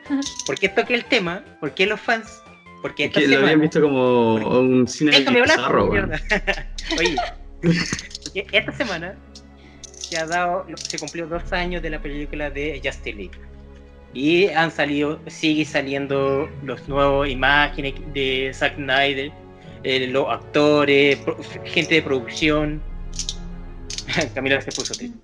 ¿por 0.47 0.57
qué 0.59 0.69
toqué 0.69 0.95
el 0.95 1.05
tema? 1.05 1.43
¿Por 1.59 1.71
qué 1.75 1.85
los 1.85 1.99
fans? 2.01 2.41
Porque 2.81 3.03
Es 3.05 3.09
esta 3.09 3.19
que 3.21 3.27
lo 3.27 3.43
habían 3.43 3.61
visto 3.61 3.79
como 3.79 4.35
un 4.35 4.87
cine 4.87 5.11
Déjame 5.11 5.41
hablar, 5.41 5.57
bizarro. 5.57 5.89
Oye, 6.97 7.15
porque 7.61 8.47
esta 8.51 8.71
semana 8.75 9.13
se 10.11 10.17
ha 10.17 10.25
dado, 10.25 10.65
se 10.75 10.99
cumplió 10.99 11.25
dos 11.27 11.51
años 11.53 11.81
de 11.81 11.89
la 11.89 12.01
película 12.01 12.49
de 12.49 12.81
Justice 12.83 13.13
League. 13.13 13.31
Y 14.13 14.47
han 14.49 14.69
salido, 14.71 15.19
sigue 15.27 15.63
saliendo 15.63 16.49
los 16.65 16.87
nuevos 16.89 17.29
imágenes 17.29 17.93
de 18.13 18.51
Zack 18.53 18.75
Snyder, 18.75 19.31
eh, 19.83 20.07
los 20.07 20.27
actores, 20.29 21.15
pro- 21.17 21.37
gente 21.63 21.95
de 21.95 22.01
producción. 22.01 22.81
Camila 24.35 24.59
se 24.59 24.71
puso 24.73 24.93
triste. 24.93 25.17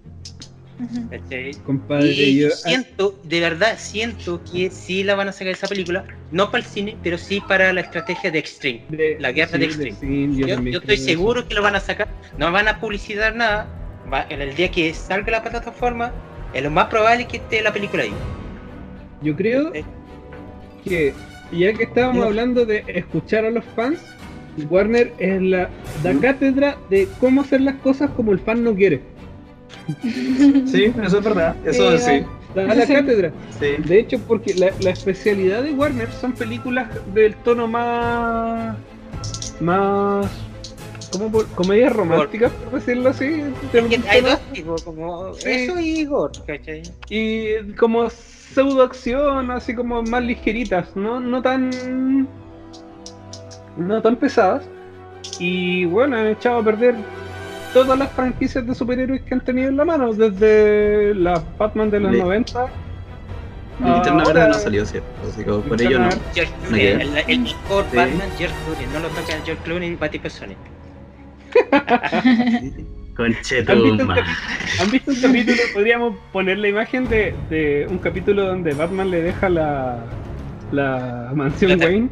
¿cachai? 1.10 1.54
compadre 1.66 2.06
Y 2.12 2.38
yo 2.42 2.50
siento, 2.51 3.19
de 3.24 3.39
verdad, 3.42 3.78
siento 3.80 4.39
que 4.50 4.69
sí 4.69 5.04
la 5.04 5.16
van 5.16 5.28
a 5.28 5.31
sacar 5.34 5.48
esa 5.48 5.68
película, 5.68 6.06
no 6.31 6.50
para 6.51 6.63
el 6.63 6.69
cine, 6.69 6.95
pero 7.04 7.18
sí 7.18 7.42
para 7.45 7.74
la 7.74 7.81
estrategia 7.81 8.30
de 8.31 8.39
Extreme. 8.39 8.84
de- 8.89 9.18
la 9.19 9.31
guerra 9.34 9.57
de 9.57 9.66
Extreme. 9.66 9.98
sí, 10.00 10.30
yo 10.39 10.48
Yo, 10.48 10.56
yo 10.56 10.56
estoy 10.56 10.80
creo 10.81 10.95
eso. 10.95 11.06
seguro 11.06 11.48
que 11.48 11.56
lo 11.56 11.62
van 11.63 11.75
a 11.75 11.80
sacar, 11.81 12.07
no 12.38 12.51
van 12.51 12.68
a 12.68 12.80
publicitar 12.80 13.36
nada, 13.36 13.68
va- 14.12 14.25
en 14.30 14.42
el 14.42 14.56
día 14.56 14.69
que 14.69 14.94
salga 14.94 15.31
la 15.31 15.44
plataforma, 15.44 16.12
es 16.54 16.63
lo 16.63 16.71
más 16.71 16.86
probable 16.88 17.25
que 17.27 17.38
esté 17.38 17.62
la 17.62 17.71
película 17.74 18.04
ahí. 18.04 18.13
yo 19.21 19.36
creo 19.36 19.71
que 20.83 21.13
ya 21.51 21.74
que 21.74 21.83
estábamos 21.83 22.25
hablando 22.25 22.65
de 22.65 22.83
escuchar 22.88 23.45
a 23.45 23.50
los 23.51 23.63
fans 23.75 24.00
Warner 24.69 25.13
es 25.19 25.42
la, 25.42 25.69
la 26.04 26.13
cátedra 26.19 26.77
de 26.89 27.07
cómo 27.19 27.42
hacer 27.42 27.62
las 27.62 27.75
cosas 27.75 28.10
como 28.12 28.32
el 28.32 28.39
fan 28.39 28.63
no 28.63 28.74
quiere 28.75 29.01
Sí, 30.65 30.91
eso 31.03 31.20
es 31.20 31.24
verdad. 31.24 31.55
Eso 31.65 31.98
Sí, 31.98 32.03
sí. 32.20 32.25
da 32.55 32.63
la 32.63 32.86
cátedra 32.88 33.32
sí. 33.60 33.67
De 33.86 34.00
hecho, 34.00 34.20
porque 34.27 34.53
la, 34.55 34.72
la 34.82 34.89
especialidad 34.91 35.63
de 35.63 35.72
Warner 35.72 36.12
son 36.12 36.34
películas 36.34 36.88
del 37.13 37.36
tono 37.36 37.67
más. 37.67 38.75
más. 39.62 40.25
Como 41.12 41.32
por, 41.32 41.48
comedias 41.50 41.94
románticas, 41.96 42.52
por 42.52 42.74
decirlo 42.80 43.10
así. 43.10 43.26
de 43.28 43.50
Es 43.74 43.84
un 43.84 43.90
que 43.90 44.10
hay 44.10 44.22
dos 44.22 44.40
tipos, 44.54 44.84
como 44.84 45.34
Sí. 45.36 45.50
eso 45.50 45.80
y 45.80 46.06
Gore, 46.06 46.40
¿cachai? 46.46 46.84
y 47.10 47.74
como 47.74 48.10
pseudo 48.10 48.84
acción, 48.84 49.52
así 49.52 49.74
como 49.76 50.02
más 50.04 50.24
ligeritas, 50.24 50.96
no, 50.96 51.20
no 51.20 51.42
tan. 51.42 52.28
no 53.78 54.02
tan 54.02 54.16
pesadas. 54.16 54.64
Y 55.40 55.86
bueno, 55.86 56.18
han 56.18 56.28
echado 56.28 56.60
a 56.60 56.64
perder 56.64 56.96
todas 57.74 57.98
las 58.00 58.12
franquicias 58.12 58.66
de 58.66 58.74
superhéroes 58.74 59.22
que 59.22 59.34
han 59.36 59.42
tenido 59.42 59.70
en 59.70 59.78
la 59.78 59.86
mano, 59.86 60.14
desde 60.14 61.14
la 61.14 61.44
Batman 61.58 61.90
de 61.92 62.00
los 62.00 62.12
De- 62.12 62.18
90. 62.20 62.68
Linterna 63.80 64.24
Verde 64.24 64.48
no 64.48 64.54
salió, 64.56 64.86
¿cierto? 64.88 65.08
Así 65.30 65.44
que 65.44 65.52
por 65.52 65.80
ello 65.80 66.00
no. 66.00 66.10
George 66.34 66.52
No 66.64 66.68
Clooney, 66.70 66.82
queda. 66.82 67.02
el, 67.02 67.18
el 67.30 67.40
mejor 67.42 67.86
Sí. 67.92 67.96
Batman, 67.98 68.30
George 68.38 68.56
Clooney, 68.66 68.88
no 68.94 69.00
lo 69.02 69.08
toca 69.10 69.34
George 69.46 69.58
Clooney 69.64 69.92
y 69.92 69.96
Patty 69.96 70.18
Persone. 70.20 70.58
¿Han 73.18 73.84
visto, 73.84 74.04
un 74.04 74.12
¿Han 74.12 74.92
visto 74.92 75.12
un 75.12 75.22
capítulo? 75.22 75.58
Podríamos 75.74 76.16
poner 76.32 76.60
la 76.60 76.68
imagen 76.68 77.08
de, 77.10 77.34
de 77.50 77.88
un 77.89 77.98
capítulo 77.98 78.46
donde 78.46 78.74
Batman 78.74 79.10
le 79.10 79.22
deja 79.24 79.50
la, 79.50 79.98
la 80.72 81.32
mansión 81.34 81.80
La- 81.80 81.86
Wayne 81.86 82.10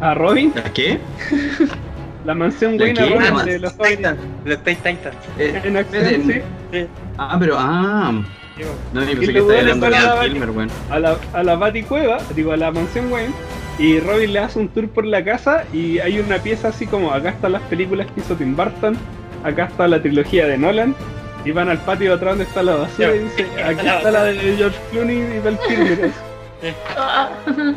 a 0.00 0.14
Robin. 0.14 0.52
¿A 0.64 0.72
qué? 0.72 0.98
La 2.24 2.34
mansión 2.34 2.76
¿La 2.76 2.84
Wayne 2.84 3.00
a? 3.00 3.30
Robin 3.30 3.44
de 3.46 3.58
los 3.58 3.76
Titan, 3.78 4.16
los 4.44 4.62
Titans. 4.62 4.98
Eh, 5.38 5.60
En 5.64 5.76
acción, 5.78 6.04
sí. 6.26 6.40
Ah, 7.16 7.36
pero. 7.40 7.56
Ah. 7.58 8.12
No, 8.92 9.00
yo 9.04 9.06
pensé 9.18 9.32
que 9.32 9.38
estaba 9.38 9.58
hablando 9.58 9.86
de 10.20 10.28
Kilmer, 10.28 10.50
weón. 10.50 10.70
A 10.90 10.98
la, 10.98 11.16
a 11.32 11.42
la 11.42 11.56
Baticueva, 11.56 12.18
digo, 12.36 12.52
a 12.52 12.58
la 12.58 12.70
mansión 12.70 13.10
Wayne. 13.10 13.32
Y 13.80 13.98
Robin 14.00 14.32
le 14.34 14.38
hace 14.40 14.58
un 14.58 14.68
tour 14.68 14.88
por 14.90 15.06
la 15.06 15.24
casa 15.24 15.64
y 15.72 15.98
hay 16.00 16.18
una 16.20 16.36
pieza 16.38 16.68
así 16.68 16.86
como 16.86 17.12
acá 17.12 17.30
están 17.30 17.52
las 17.52 17.62
películas 17.62 18.06
que 18.14 18.20
hizo 18.20 18.34
Tim 18.36 18.54
Burton, 18.54 18.94
acá 19.42 19.64
está 19.64 19.88
la 19.88 20.00
trilogía 20.02 20.46
de 20.46 20.58
Nolan, 20.58 20.94
y 21.46 21.50
van 21.52 21.70
al 21.70 21.78
patio 21.78 22.12
atrás 22.12 22.32
donde 22.32 22.44
está 22.44 22.62
la 22.62 22.74
basura 22.74 23.16
y 23.16 23.20
dice, 23.20 23.46
aquí 23.64 23.86
está 23.86 24.10
la 24.10 24.24
de 24.24 24.34
George 24.56 24.78
Clooney 24.90 25.16
y 25.18 25.38
Val 25.42 25.58
Kilmer. 25.66 26.10
Ah, 26.96 27.30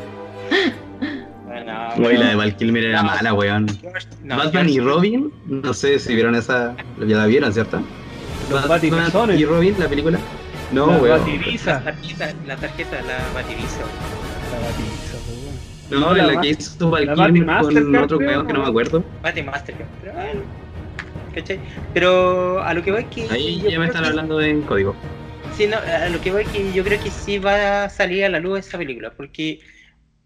Bueno, 1.46 1.90
Güey, 1.98 2.18
la 2.18 2.30
de 2.30 2.36
Val 2.36 2.56
Kilmer 2.56 2.84
era 2.84 3.04
No. 3.04 3.10
mala, 3.10 3.34
weón. 3.34 3.68
No, 4.24 4.38
Batman 4.38 4.68
y 4.70 4.80
Robin, 4.80 5.32
no 5.46 5.74
sé 5.74 6.00
si 6.00 6.16
vieron 6.16 6.36
esa. 6.36 6.76
Ya 7.00 7.16
la 7.18 7.26
vieron, 7.28 7.54
¿cierto? 7.54 7.80
Los 8.50 8.68
Batman 8.68 9.38
y 9.38 9.46
Robin, 9.46 9.76
la 9.78 9.88
película. 9.88 10.18
No, 10.72 10.88
La 10.88 10.98
weón. 10.98 11.20
Bativisa. 11.20 11.74
La 11.74 11.84
tarjeta, 11.94 12.34
la 12.48 12.56
tarjeta, 12.58 12.96
la 13.04 13.18
Bativisa. 13.34 13.80
La 14.52 14.60
Bativisa. 14.68 15.13
No, 15.94 16.00
No, 16.00 16.14
la 16.14 16.28
la, 16.34 16.42
que 16.42 16.50
hizo 16.50 16.90
Val 16.90 17.06
la 17.06 17.14
Kilmer 17.14 17.46
Batimaster, 17.46 17.84
con 17.84 17.96
otro 17.96 18.18
weón 18.18 18.48
que 18.48 18.54
no 18.54 18.62
me 18.62 18.68
acuerdo. 18.68 19.04
Batimaster. 19.22 19.76
Pero 20.02 20.14
bueno, 20.14 20.42
¿cachai? 21.34 21.60
Pero 21.94 22.62
a 22.62 22.74
lo 22.74 22.82
que 22.84 22.92
voy 22.92 23.02
es 23.02 23.08
que. 23.08 23.28
Ahí 23.32 23.62
ya 23.62 23.80
me 23.80 23.86
están 23.86 24.04
que- 24.04 24.10
hablando 24.10 24.42
en 24.42 24.62
código. 24.64 24.96
Sí, 25.52 25.68
no, 25.68 25.78
a 25.78 26.10
lo 26.10 26.20
que 26.20 26.32
voy 26.32 26.44
es 26.44 26.48
que 26.50 26.74
yo 26.74 26.84
creo 26.84 27.00
que 27.00 27.12
sí 27.12 27.38
va 27.38 27.84
a 27.86 27.90
salir 27.90 28.26
a 28.26 28.30
la 28.30 28.40
luz 28.40 28.60
esa 28.60 28.78
película, 28.78 29.14
porque 29.16 29.60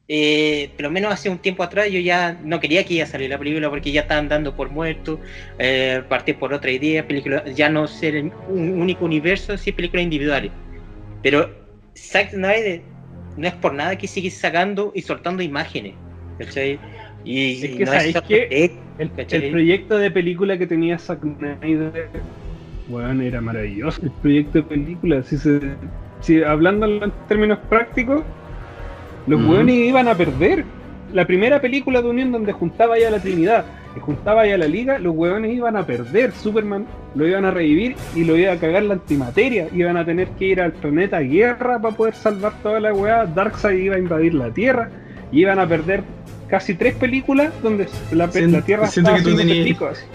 eh, 0.08 0.72
por 0.78 0.84
lo 0.84 0.92
menos 0.92 1.12
hace 1.12 1.30
un 1.30 1.40
tiempo 1.40 1.64
atrás 1.64 1.90
yo 1.92 2.00
ya 2.00 2.40
no 2.44 2.60
quería 2.62 2.86
que 2.86 2.94
iba 2.94 3.04
a 3.04 3.08
salir 3.08 3.30
la 3.30 3.38
película 3.38 3.70
porque 3.70 3.92
ya 3.92 4.02
estaban 4.02 4.30
dando 4.30 4.56
por 4.56 4.70
muerto, 4.70 5.20
eh, 5.60 6.02
partir 6.08 6.40
por 6.40 6.54
otra 6.54 6.72
idea, 6.72 7.06
película, 7.06 7.44
ya 7.46 7.70
no 7.70 7.88
ser 7.88 8.32
un 8.48 8.80
único 8.80 9.04
universo, 9.04 9.58
sí 9.58 9.74
películas 9.74 10.04
individuales. 10.06 10.52
Pero 11.22 11.50
Zack 11.96 12.32
Snyder 12.32 12.84
no 13.38 13.48
es 13.48 13.54
por 13.54 13.74
nada 13.74 13.98
que 13.98 14.08
sigue 14.08 14.30
sacando 14.32 14.92
y 14.94 15.02
soltando 15.02 15.44
imágenes, 15.44 15.94
¿cachai? 16.40 16.80
Y, 17.24 17.64
Es 17.64 17.76
que 17.76 17.86
no 17.86 17.92
¿sabes 17.92 18.14
solo 18.14 18.28
qué? 18.28 18.72
proyecto, 18.98 19.36
El, 19.36 19.52
proyecto 19.52 19.98
de 19.98 20.12
película 20.12 20.58
que 20.58 20.68
tenía 20.68 20.98
Zack 20.98 21.22
Snyder, 21.22 22.10
weón, 22.90 23.22
era 23.22 23.42
maravilloso. 23.42 24.02
El 24.02 24.12
proyecto 24.12 24.60
de 24.60 24.64
película, 24.64 25.24
si 25.24 25.38
se, 25.38 25.60
si 26.22 26.42
hablando 26.42 26.86
en 26.86 27.12
términos 27.28 27.60
prácticos, 27.70 28.24
los 29.28 29.44
weones 29.46 29.76
iban 29.76 30.08
a 30.08 30.16
perder. 30.16 30.64
La 31.14 31.26
primera 31.26 31.62
película 31.62 32.02
de 32.02 32.10
Unión 32.10 32.32
donde 32.32 32.52
juntaba 32.52 33.00
ya 33.00 33.10
la 33.10 33.20
Trinidad 33.20 33.66
juntaba 34.08 34.48
ya 34.48 34.58
la 34.58 34.68
Liga, 34.68 34.98
los 34.98 35.14
weones 35.16 35.54
iban 35.54 35.76
a 35.78 35.86
perder. 35.86 36.32
Superman 36.32 36.88
lo 37.14 37.28
iban 37.28 37.46
a 37.46 37.52
revivir 37.52 37.96
y 38.16 38.24
lo 38.24 38.36
iba 38.38 38.54
a 38.54 38.58
cagar 38.58 38.82
la 38.84 38.94
antimateria. 38.96 39.68
Iban 39.74 39.98
a 39.98 40.06
tener 40.06 40.30
que 40.30 40.46
ir 40.46 40.62
al 40.62 40.72
planeta 40.72 41.20
Guerra 41.20 41.80
para 41.80 41.96
poder 41.96 42.16
salvar 42.16 42.54
toda 42.64 42.80
la 42.80 42.94
weá. 42.94 43.26
Darkseid 43.26 43.78
iba 43.84 43.96
a 43.98 44.00
invadir 44.00 44.34
la 44.34 44.50
Tierra. 44.52 44.90
Y 45.32 45.42
iban 45.42 45.60
a 45.60 45.68
perder 45.68 46.02
casi 46.48 46.74
tres 46.74 46.96
películas 46.96 47.52
donde 47.62 47.88
la, 48.12 48.28
pe- 48.28 48.40
Siento- 48.40 48.58
la 48.60 48.66
Tierra 48.66 48.88
siento 48.88 49.12
estaba 49.12 49.24
que 49.24 49.30
tú 49.32 49.38
tenías- 49.38 49.66
picos. 49.68 50.06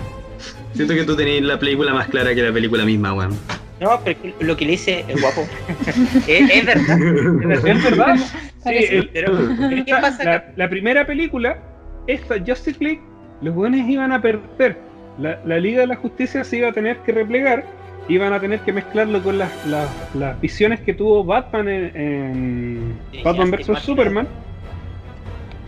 Siento 0.75 0.95
que 0.95 1.05
tú 1.05 1.15
tenés 1.15 1.43
la 1.43 1.59
película 1.59 1.93
más 1.93 2.09
clara 2.09 2.35
que 2.35 2.43
la 2.43 2.51
película 2.53 2.85
misma, 2.85 3.13
weón. 3.15 3.37
No, 3.79 4.01
pero 4.05 4.19
lo 4.41 4.57
que 4.57 4.65
le 4.65 4.71
dice 4.73 5.05
el 5.09 5.21
guapo 5.21 5.43
es, 6.27 6.51
es 6.51 6.65
verdad. 6.67 6.99
Es 6.99 7.45
verdad. 7.47 7.67
Es 7.69 7.85
verdad. 7.85 8.17
Sí, 8.63 8.69
Parece. 8.69 8.97
el- 8.99 9.09
Pero, 9.09 9.33
pero 9.59 9.85
¿qué 9.85 9.93
pasa 10.01 10.23
la, 10.25 10.45
la 10.55 10.69
primera 10.71 11.05
película, 11.05 11.59
esta 12.07 12.37
Justice 12.39 12.77
League, 12.79 13.01
los 13.43 13.55
buenos 13.55 13.89
iban 13.89 14.13
a 14.13 14.23
perder. 14.23 14.79
La, 15.19 15.41
la 15.45 15.59
Liga 15.59 15.81
de 15.81 15.89
la 15.89 15.97
Justicia 15.97 16.43
se 16.45 16.57
iba 16.57 16.69
a 16.69 16.73
tener 16.73 16.99
que 16.99 17.13
replegar, 17.13 17.65
iban 18.09 18.33
a 18.33 18.41
tener 18.41 18.61
que 18.61 18.73
mezclarlo 18.73 19.23
con 19.23 19.39
las, 19.39 19.67
las, 19.67 19.89
las 20.15 20.41
visiones 20.41 20.81
que 20.81 20.95
tuvo 20.95 21.25
Batman 21.25 21.69
en, 21.69 22.99
Batman 23.25 23.51
vs. 23.51 23.79
Superman. 23.81 24.27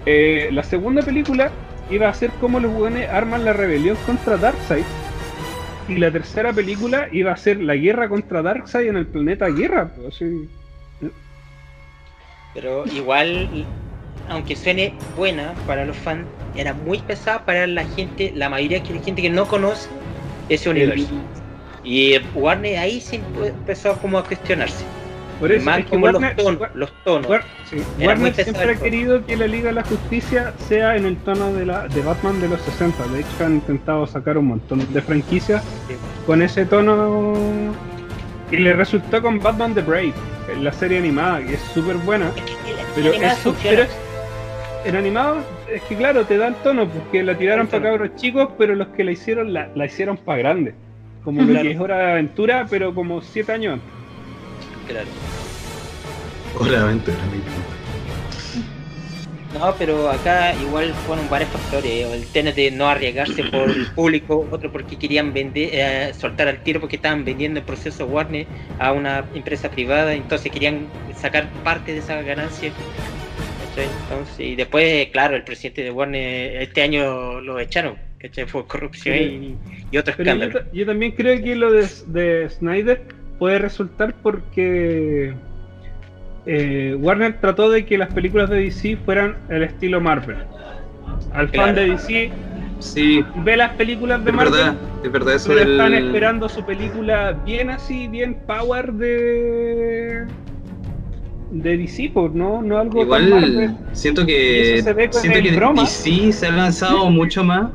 Eh, 0.07 0.49
la 0.53 0.63
segunda 0.63 1.03
película 1.03 1.51
iba 1.91 2.09
a 2.09 2.15
ser 2.15 2.31
como 2.41 2.61
los 2.61 2.73
buenos 2.73 3.03
arman 3.09 3.45
la 3.45 3.53
rebelión 3.53 3.97
contra 4.07 4.37
Darkseid. 4.37 4.85
Y 5.89 5.97
la 5.97 6.11
tercera 6.11 6.53
película 6.53 7.09
iba 7.13 7.33
a 7.33 7.37
ser 7.37 7.61
la 7.61 7.77
guerra 7.77 8.09
contra 8.09 8.41
Darkseid 8.43 8.89
en 8.89 8.97
el 8.97 9.07
planeta 9.07 9.49
Guerra. 9.49 9.91
pues, 9.95 10.15
así. 10.15 10.49
Pero 12.55 12.87
igual, 12.87 13.67
aunque 14.29 14.57
suene 14.57 14.95
buena 15.17 15.55
para 15.67 15.85
los 15.85 15.97
fans, 15.97 16.27
era 16.57 16.73
muy 16.73 16.99
pesada 16.99 17.45
para 17.45 17.67
la 17.67 17.85
gente, 17.85 18.33
la 18.35 18.49
mayoría 18.49 18.81
de 18.81 18.95
la 18.95 19.03
gente 19.03 19.23
que 19.23 19.31
no 19.31 19.47
conoce 19.47 19.89
ese 20.49 20.71
universo. 20.71 21.09
Y 21.83 22.17
Warner 22.35 22.79
ahí 22.79 23.01
sí 23.01 23.19
empe- 23.19 23.49
empezó 23.49 23.95
como 23.99 24.19
a 24.19 24.25
cuestionarse. 24.25 24.85
Por 25.41 25.51
eso 25.51 25.65
Más 25.67 25.81
es 25.81 25.87
como 25.87 26.05
Warner, 26.07 26.35
los 26.37 26.45
tonos, 26.45 26.69
los 26.75 26.93
tonos. 27.05 27.29
War- 27.29 27.45
sí, 27.69 27.77
Era 27.99 28.07
Warner 28.15 28.35
siempre 28.35 28.71
ha 28.71 28.75
querido 28.77 29.27
que 29.27 29.37
la 29.37 29.47
Liga 29.49 29.67
de 29.67 29.73
la 29.73 29.83
Justicia 29.83 30.55
sea 30.69 30.97
en 30.97 31.05
el 31.07 31.17
tono 31.19 31.53
de, 31.53 31.67
la, 31.67 31.89
de 31.89 32.01
Batman 32.03 32.41
de 32.41 32.49
los 32.49 32.61
60. 32.63 33.05
De 33.09 33.21
hecho, 33.21 33.45
han 33.45 33.55
intentado 33.55 34.07
sacar 34.07 34.39
un 34.39 34.47
montón 34.47 34.87
de 34.95 35.03
franquicias 35.03 35.63
Sí. 35.89 35.95
con 36.25 36.41
ese 36.41 36.65
tono. 36.65 37.35
Y 38.51 38.57
le 38.59 38.73
resultó 38.75 39.21
con 39.21 39.41
Batman 39.41 39.75
The 39.75 39.83
Brave, 39.83 40.13
la 40.61 40.73
serie 40.73 40.99
animada, 40.99 41.41
que 41.45 41.55
es 41.55 41.61
súper 41.75 41.97
buena. 41.97 42.29
Es 42.29 42.43
que 42.43 42.73
la- 42.73 42.85
Pero, 42.95 43.21
la 43.21 43.33
es 43.33 43.39
pero 43.63 43.83
es- 43.83 43.89
en 44.85 44.97
animado 44.97 45.39
es 45.73 45.83
que 45.83 45.97
claro, 45.97 46.25
te 46.25 46.37
da 46.37 46.49
el 46.49 46.55
tono, 46.57 46.87
porque 46.89 47.23
la 47.23 47.37
tiraron 47.37 47.67
para 47.67 47.85
cabros 47.85 48.17
chicos, 48.17 48.49
pero 48.59 48.75
los 48.75 48.89
que 48.89 49.05
la 49.05 49.13
hicieron 49.13 49.53
la, 49.53 49.69
la 49.75 49.87
hicieron 49.87 50.17
para 50.17 50.39
grandes. 50.39 50.75
Como 51.25 51.41
lo 51.41 51.47
Claro. 51.49 51.63
que 51.63 51.71
es 51.73 51.81
Hora 51.81 51.97
de 51.99 52.13
Aventura, 52.13 52.67
pero 52.69 52.95
como 52.95 53.21
7 53.23 53.53
años 53.53 53.75
antes. 53.75 53.89
Claro. 54.87 55.07
Hola, 56.61 56.83
aventura, 56.83 57.17
me 57.31 57.37
encanta. 57.39 57.75
No, 59.59 59.73
pero 59.79 60.11
acá 60.11 60.53
igual 60.61 60.93
fueron 61.07 61.29
varios 61.31 61.49
factores. 61.51 62.07
El 62.13 62.27
tema 62.27 62.51
de 62.51 62.71
no 62.73 62.89
arriesgarse 62.89 63.45
por 63.45 63.71
el 63.71 63.87
público, 63.95 64.47
otro 64.51 64.71
porque 64.71 64.97
querían 64.97 65.33
vender, 65.33 65.71
eh, 65.73 66.13
soltar 66.19 66.49
al 66.49 66.59
tiro 66.63 66.81
porque 66.81 66.97
estaban 66.97 67.25
vendiendo 67.25 67.61
el 67.61 67.65
proceso 67.67 68.05
Warner 68.07 68.47
a 68.81 68.93
una 68.93 69.25
empresa 69.35 69.71
privada, 69.71 70.13
entonces 70.13 70.51
querían 70.53 70.87
sacar 71.17 71.49
parte 71.63 71.93
de 71.93 71.99
esa 71.99 72.21
ganancia. 72.23 72.73
¿Cachai? 73.75 73.91
Entonces, 74.01 74.41
y 74.41 74.57
después, 74.57 75.09
claro, 75.09 75.37
el 75.37 75.45
presidente 75.45 75.83
de 75.83 75.91
Warner 75.91 76.63
este 76.63 76.83
año 76.83 77.41
lo 77.41 77.59
echaron, 77.59 77.97
¿cachai? 78.19 78.47
Fue 78.47 78.67
corrupción 78.67 79.17
y, 79.17 79.57
y 79.91 79.97
otro 79.99 80.15
Pero 80.17 80.31
yo, 80.35 80.45
escándalo. 80.45 80.53
ta- 80.65 80.73
yo 80.73 80.87
también 80.87 81.13
creo 81.13 81.43
que 81.43 81.57
lo 81.57 81.71
de, 81.73 81.87
de 82.07 82.49
Snyder 82.51 83.03
puede 83.39 83.59
resultar 83.59 84.15
porque 84.23 85.35
eh, 86.47 86.97
Warner 86.99 87.41
trató 87.41 87.71
de 87.71 87.85
que 87.85 87.99
las 87.99 88.13
películas 88.13 88.51
de 88.51 88.61
DC 88.61 88.97
fueran 89.05 89.37
el 89.49 89.63
estilo 89.65 90.01
Marvel. 90.01 90.37
Al 91.33 91.49
fan 91.49 91.75
de 91.75 91.87
DC 91.89 92.31
Sí, 92.81 93.25
ve 93.37 93.57
las 93.57 93.73
películas 93.73 94.23
de 94.25 94.31
es 94.31 94.37
Marvel, 94.37 94.53
verdad, 94.53 94.75
es 95.05 95.13
verdad 95.13 95.35
eso 95.37 95.49
pero 95.49 95.61
del... 95.61 95.71
están 95.73 95.95
esperando 95.95 96.49
su 96.49 96.65
película 96.67 97.33
bien 97.33 97.71
así, 97.71 98.09
bien 98.09 98.35
power 98.47 98.93
de 98.93 100.27
de 101.55 101.77
DC, 101.79 102.13
no, 102.35 102.63
no 102.63 102.79
algo 102.79 103.07
tan 103.07 103.31
Marvel. 103.31 103.53
Igual 103.53 103.79
siento 103.93 104.27
que 104.27 104.75
eso 104.75 104.85
se 104.85 104.93
ve 104.93 105.09
con 105.09 105.21
siento 105.21 105.39
el 105.39 105.45
que 105.45 105.57
broma. 105.57 105.83
DC 105.83 106.33
se 106.33 106.47
ha 106.47 106.51
lanzado 106.53 107.11
mucho 107.11 107.45
más. 107.45 107.71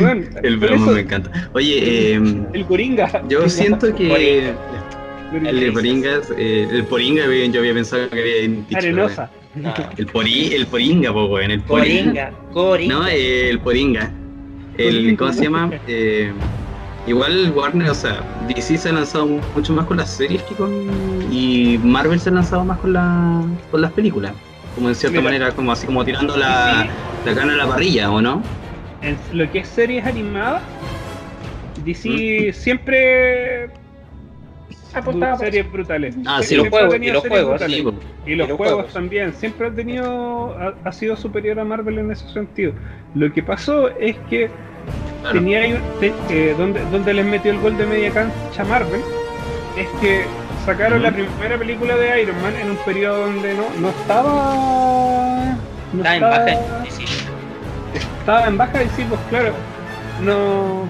Bueno, 0.00 0.24
El 0.42 0.56
broma 0.56 0.76
eso, 0.76 0.92
me 0.92 1.00
encanta. 1.00 1.50
Oye, 1.52 2.14
eh, 2.14 2.22
el 2.52 2.64
Coringa. 2.64 3.22
yo 3.28 3.48
siento 3.48 3.94
que 3.94 4.54
el 5.32 5.60
de 5.60 5.72
Poringas, 5.72 6.32
eh, 6.36 6.68
el 6.70 6.84
Poringa, 6.84 7.24
yo 7.26 7.60
había 7.60 7.74
pensado 7.74 8.08
que 8.08 8.20
había 8.20 8.48
dicho, 8.48 8.76
Arenosa. 8.76 9.30
No, 9.54 9.74
El 9.96 10.06
pori, 10.06 10.52
el 10.54 10.66
Poringa, 10.66 11.12
po, 11.12 11.26
weón, 11.26 11.50
el 11.50 11.60
Poringa. 11.62 12.30
Coringa, 12.30 12.52
Coringa. 12.52 12.94
No, 12.94 13.08
eh, 13.08 13.50
el 13.50 13.58
Poringa. 13.60 14.12
El. 14.78 15.16
¿Cómo 15.16 15.32
se 15.32 15.44
llama? 15.44 15.70
Eh, 15.88 16.32
igual 17.06 17.52
Warner, 17.54 17.90
o 17.90 17.94
sea, 17.94 18.22
DC 18.46 18.78
se 18.78 18.88
ha 18.88 18.92
lanzado 18.92 19.26
mu- 19.26 19.40
mucho 19.54 19.72
más 19.72 19.86
con 19.86 19.96
las 19.96 20.10
series 20.10 20.42
que 20.44 20.54
con. 20.54 20.70
Y 21.32 21.78
Marvel 21.78 22.20
se 22.20 22.28
ha 22.28 22.32
lanzado 22.32 22.64
más 22.64 22.78
con, 22.78 22.92
la, 22.92 23.42
con 23.70 23.80
las 23.82 23.92
películas. 23.92 24.34
Como 24.74 24.88
en 24.88 24.94
cierta 24.94 25.18
Mira. 25.18 25.24
manera, 25.24 25.52
como 25.54 25.72
así 25.72 25.86
como 25.86 26.04
tirando 26.04 26.36
la, 26.36 26.86
la 27.24 27.34
carne 27.34 27.52
a 27.54 27.56
la 27.56 27.66
parrilla, 27.66 28.10
¿o 28.10 28.20
no? 28.20 28.42
en 29.02 29.18
lo 29.32 29.50
que 29.50 29.58
es 29.60 29.68
series 29.68 30.04
animadas, 30.06 30.62
¿Mm? 31.76 31.84
DC 31.84 32.52
siempre 32.52 33.70
Apostaba 34.92 35.36
por 35.36 35.46
series 35.46 35.72
brutales. 35.72 36.16
Ah, 36.26 36.42
sí, 36.42 36.48
Siempre 36.56 36.70
los 36.70 36.88
juegos, 36.88 37.06
y 37.06 37.10
los 37.10 37.22
juegos. 37.26 37.62
Sí. 37.62 37.84
Y 38.26 38.34
los, 38.34 38.48
los 38.48 38.56
juegos, 38.56 38.74
juegos. 38.74 38.92
también, 38.92 39.32
siempre 39.32 39.68
ha 39.68 39.74
tenido, 39.74 40.58
ha, 40.58 40.74
ha 40.84 40.92
sido 40.92 41.16
superior 41.16 41.58
a 41.60 41.64
Marvel 41.64 41.98
en 41.98 42.10
ese 42.10 42.28
sentido. 42.28 42.74
Lo 43.14 43.32
que 43.32 43.42
pasó 43.42 43.90
es 43.96 44.18
que 44.28 44.50
Claro. 45.22 45.38
tenía 45.38 45.60
te- 46.00 46.14
eh, 46.30 46.54
donde, 46.56 46.80
donde 46.90 47.12
les 47.14 47.26
metió 47.26 47.50
el 47.52 47.58
gol 47.60 47.76
de 47.76 47.86
media 47.86 48.10
cancha 48.10 48.64
Marvel, 48.64 49.02
es 49.76 49.88
que 50.00 50.24
sacaron 50.64 51.02
la 51.02 51.10
primera 51.12 51.58
película 51.58 51.96
de 51.96 52.22
Iron 52.22 52.40
Man 52.42 52.54
en 52.56 52.70
un 52.70 52.76
periodo 52.78 53.26
donde 53.26 53.54
no, 53.54 53.64
no 53.80 53.88
estaba... 53.90 55.56
No 55.92 55.98
Está 56.02 56.16
en 56.16 56.22
estaba- 56.24 56.44
baja. 56.44 56.84
sí, 56.90 57.06
sí. 57.06 57.14
estaba 58.20 58.46
en 58.46 58.56
baja 58.58 58.82
y 58.82 58.88
sí, 58.96 59.04
pues 59.08 59.20
claro, 59.28 59.52
no 60.22 60.88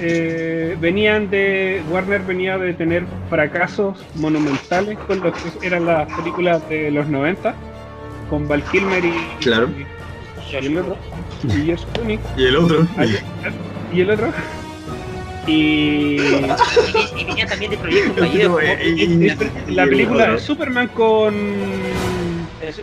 eh, 0.00 0.76
venían 0.80 1.28
de 1.30 1.82
Warner 1.90 2.22
venía 2.22 2.56
de 2.56 2.72
tener 2.72 3.04
fracasos 3.28 4.02
monumentales 4.16 4.96
con 5.06 5.20
lo 5.20 5.32
que 5.32 5.40
eran 5.66 5.84
las 5.86 6.10
películas 6.14 6.66
de 6.70 6.90
los 6.90 7.06
90 7.06 7.54
con 8.30 8.48
Val 8.48 8.62
Kilmer 8.64 9.04
y, 9.04 9.12
Claro. 9.40 9.68
y, 9.68 9.84
y 10.52 10.56
el 10.56 10.78
otro. 10.78 10.96
Y 12.36 12.44
el 12.46 12.56
otro. 12.56 12.86
Y 13.92 14.00
el 14.00 14.10
otro. 14.10 14.32
Y 15.46 15.52
Y, 15.52 16.20
y 17.18 17.24
venía 17.24 17.46
también 17.46 17.70
de 17.70 17.78
proyectos 17.78 18.18
fallidos. 18.18 18.46
como- 18.48 18.60
Eh, 18.60 18.78
eh, 18.80 19.36
y- 19.68 19.72
la 19.74 19.84
película 19.86 20.30
de 20.32 20.38
Superman 20.38 20.88
con 20.88 21.34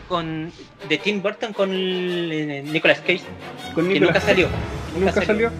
con 0.10 0.52
de 0.90 0.98
Tim 0.98 1.22
Burton 1.22 1.54
con 1.54 1.70
eh, 1.72 2.62
Nicolas 2.66 3.00
Cage 3.00 3.22
con 3.74 3.88
que 3.88 3.94
Nicolas 3.94 4.16
nunca 4.16 4.22
salió 4.22 4.48
nunca 4.98 5.12
salió. 5.14 5.48
Eh, 5.48 5.52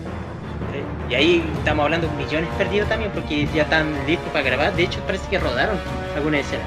y 1.10 1.14
ahí 1.16 1.44
estamos 1.60 1.84
hablando 1.86 2.08
de 2.08 2.16
millones 2.26 2.50
perdidos 2.58 2.90
también 2.90 3.12
porque 3.14 3.48
ya 3.56 3.64
están 3.64 3.94
listos 4.06 4.28
para 4.34 4.44
grabar. 4.44 4.76
De 4.76 4.84
hecho 4.84 5.00
parece 5.02 5.30
que 5.30 5.40
rodaron 5.40 5.78
alguna 6.16 6.40
escena 6.40 6.64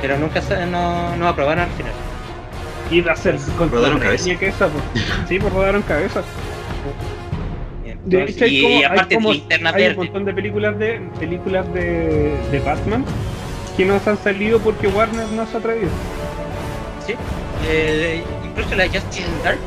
pero 0.00 0.18
nunca 0.18 0.40
no, 0.66 1.16
no 1.16 1.28
aprobaron 1.28 1.64
al 1.64 1.70
final 1.70 1.92
y 2.90 3.00
va 3.00 3.12
a 3.12 3.16
ser 3.16 3.36
con 3.58 3.70
Rodaron 3.70 3.98
cabeza. 4.00 4.36
que 4.38 4.48
esa, 4.48 4.68
pues. 4.68 4.84
sí 5.28 5.38
pues 5.38 5.52
rodaron 5.52 5.82
cabezas 5.82 6.24
Bien. 7.84 7.98
De 8.04 8.22
hecho, 8.24 8.44
hay 8.44 8.58
y 8.58 8.62
como, 8.62 8.74
hay 8.76 8.84
aparte 8.84 9.14
como- 9.14 9.32
linterna 9.32 9.70
hay 9.70 9.74
un 9.74 9.88
verde. 9.88 9.96
montón 9.96 10.24
de 10.24 10.34
películas 10.34 10.78
de 10.78 11.00
películas 11.18 11.74
de, 11.74 12.36
de 12.50 12.60
Batman 12.60 13.04
que 13.76 13.84
no 13.84 13.94
han 14.04 14.18
salido 14.18 14.58
porque 14.60 14.88
Warner 14.88 15.26
no 15.28 15.46
se 15.46 15.56
ha 15.56 15.60
atrevido. 15.60 15.90
Sí. 17.06 17.14
Eh, 17.68 18.22
incluso 18.44 18.74
la 18.74 18.86
Justin 18.88 19.24
Dark, 19.44 19.58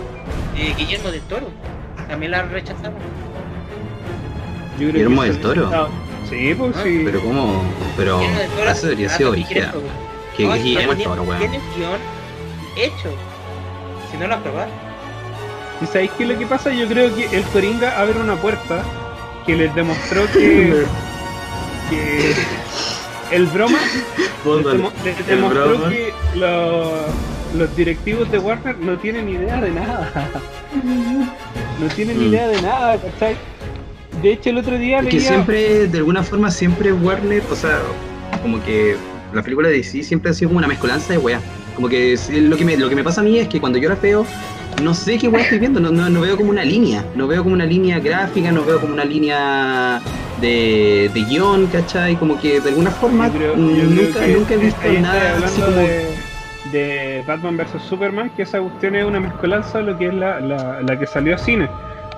eh, 0.58 0.74
Guillermo 0.78 1.10
del 1.12 1.22
Toro, 1.22 1.50
también 2.08 2.32
la 2.32 2.44
rechazaron. 2.44 2.94
Yo 4.74 4.90
creo 4.90 4.92
¿Guillermo 4.94 5.22
que 5.22 5.28
del 5.30 5.42
Toro? 5.42 5.70
no, 5.70 5.88
sí, 6.30 6.54
pues 6.58 6.76
Ah, 6.76 6.82
sí. 6.84 7.02
Pero 7.06 7.22
cómo, 7.22 7.64
pero 7.98 8.20
Guillermo 8.20 8.40
del 8.40 8.50
Toro 8.52 8.70
eso 8.72 8.88
debería 8.88 9.10
ser 9.10 9.26
rato 9.28 9.36
que 10.36 10.44
Guillermo 10.48 10.94
del 10.96 11.04
Toro, 11.04 11.24
weón. 11.24 11.42
Hecho. 12.76 13.10
Si 14.12 14.18
no 14.18 14.28
lo 14.28 14.36
aprobar. 14.36 14.68
¿Y 15.82 15.86
sabéis 15.88 16.12
qué 16.18 16.24
es 16.24 16.30
lo 16.30 16.38
que 16.40 16.46
pasa? 16.46 16.72
Yo 16.72 16.88
creo 16.88 17.14
que 17.16 17.26
el 17.36 17.44
Coringa 17.46 18.00
abre 18.00 18.20
una 18.20 18.36
puerta 18.36 18.84
que 19.46 19.56
les 19.56 19.74
demostró 19.76 20.26
que, 20.32 20.84
que 21.90 23.36
el 23.36 23.48
broma 23.48 23.80
les, 24.46 24.66
demo- 24.66 24.92
les 25.04 25.20
El 25.20 25.26
demostró 25.26 25.68
broma. 25.70 25.90
que 25.90 26.14
los, 26.36 26.90
los 27.58 27.76
directivos 27.76 28.32
de 28.32 28.40
Warner 28.40 28.78
no 28.80 28.98
tienen 28.98 29.28
idea 29.30 29.60
de 29.60 29.72
nada. 29.72 30.12
No 31.80 31.88
tienen 31.96 32.20
Mm. 32.20 32.24
idea 32.30 32.48
de 32.48 32.62
nada, 32.62 32.98
¿cachai? 32.98 33.36
De 34.22 34.32
hecho, 34.34 34.52
el 34.52 34.60
otro 34.60 34.78
día 34.78 35.00
Es 35.00 35.06
que 35.08 35.18
leía... 35.18 35.28
siempre, 35.28 35.88
de 35.88 35.98
alguna 35.98 36.24
forma, 36.24 36.52
siempre 36.52 36.94
Warner, 36.94 37.42
o 37.52 37.56
sea, 37.56 37.80
como 38.42 38.64
que 38.64 38.96
la 39.34 39.42
película 39.42 39.70
de 39.70 39.78
DC 39.78 40.04
siempre 40.04 40.32
ha 40.32 40.34
sido 40.34 40.50
como 40.50 40.60
una 40.60 40.68
mezcolanza 40.68 41.14
de 41.14 41.20
weá. 41.20 41.42
Como 41.76 41.90
que 41.90 42.16
sí, 42.18 42.40
lo 42.42 42.56
que, 42.56 42.66
me, 42.66 42.78
lo 42.78 42.88
que 42.90 42.96
me 42.96 43.04
pasa 43.04 43.22
a 43.22 43.24
mí 43.24 43.38
es 43.40 43.48
que 43.48 43.60
cuando 43.60 43.78
yo 43.80 43.90
la 43.90 43.96
veo, 43.96 44.26
no 44.82 44.94
sé 44.94 45.18
qué 45.18 45.28
weá 45.28 45.42
estoy 45.44 45.60
viendo, 45.60 45.80
no, 45.80 45.92
no, 45.92 46.10
no 46.10 46.22
veo 46.22 46.38
como 46.38 46.50
una 46.52 46.64
línea, 46.64 47.04
no 47.16 47.28
veo 47.28 47.42
como 47.44 47.54
una 47.56 47.66
línea 47.66 48.00
gráfica, 48.00 48.52
no 48.52 48.64
veo 48.64 48.80
como 48.80 48.94
una 48.94 49.06
línea 49.06 50.02
de, 50.40 51.10
de 51.14 51.22
guion, 51.24 51.68
¿cachai? 51.68 52.16
Como 52.16 52.40
que 52.40 52.60
de 52.62 52.70
alguna 52.70 52.92
forma 52.92 53.28
Yo 53.28 53.34
creo- 53.34 53.56
mm, 53.56 53.70
yo 53.70 53.76
creo 53.76 53.90
nunca, 54.06 54.28
nunca 54.28 54.54
he 54.54 54.58
visto 54.58 54.94
nada 55.02 55.38
así 55.46 55.62
como... 55.62 55.78
de, 55.78 56.08
de 56.72 57.24
Batman 57.28 57.58
vs 57.58 57.82
Superman, 57.90 58.30
que 58.36 58.44
esa 58.44 58.60
cuestión 58.60 58.96
es 58.96 59.06
una 59.06 59.20
mezcolanza 59.20 59.80
de 59.80 59.84
lo 59.86 59.98
que 59.98 60.08
es 60.08 60.14
la, 60.14 60.40
la, 60.40 60.82
la 60.82 61.00
que 61.00 61.08
salió 61.08 61.36
a 61.36 61.38
cine. 61.38 61.68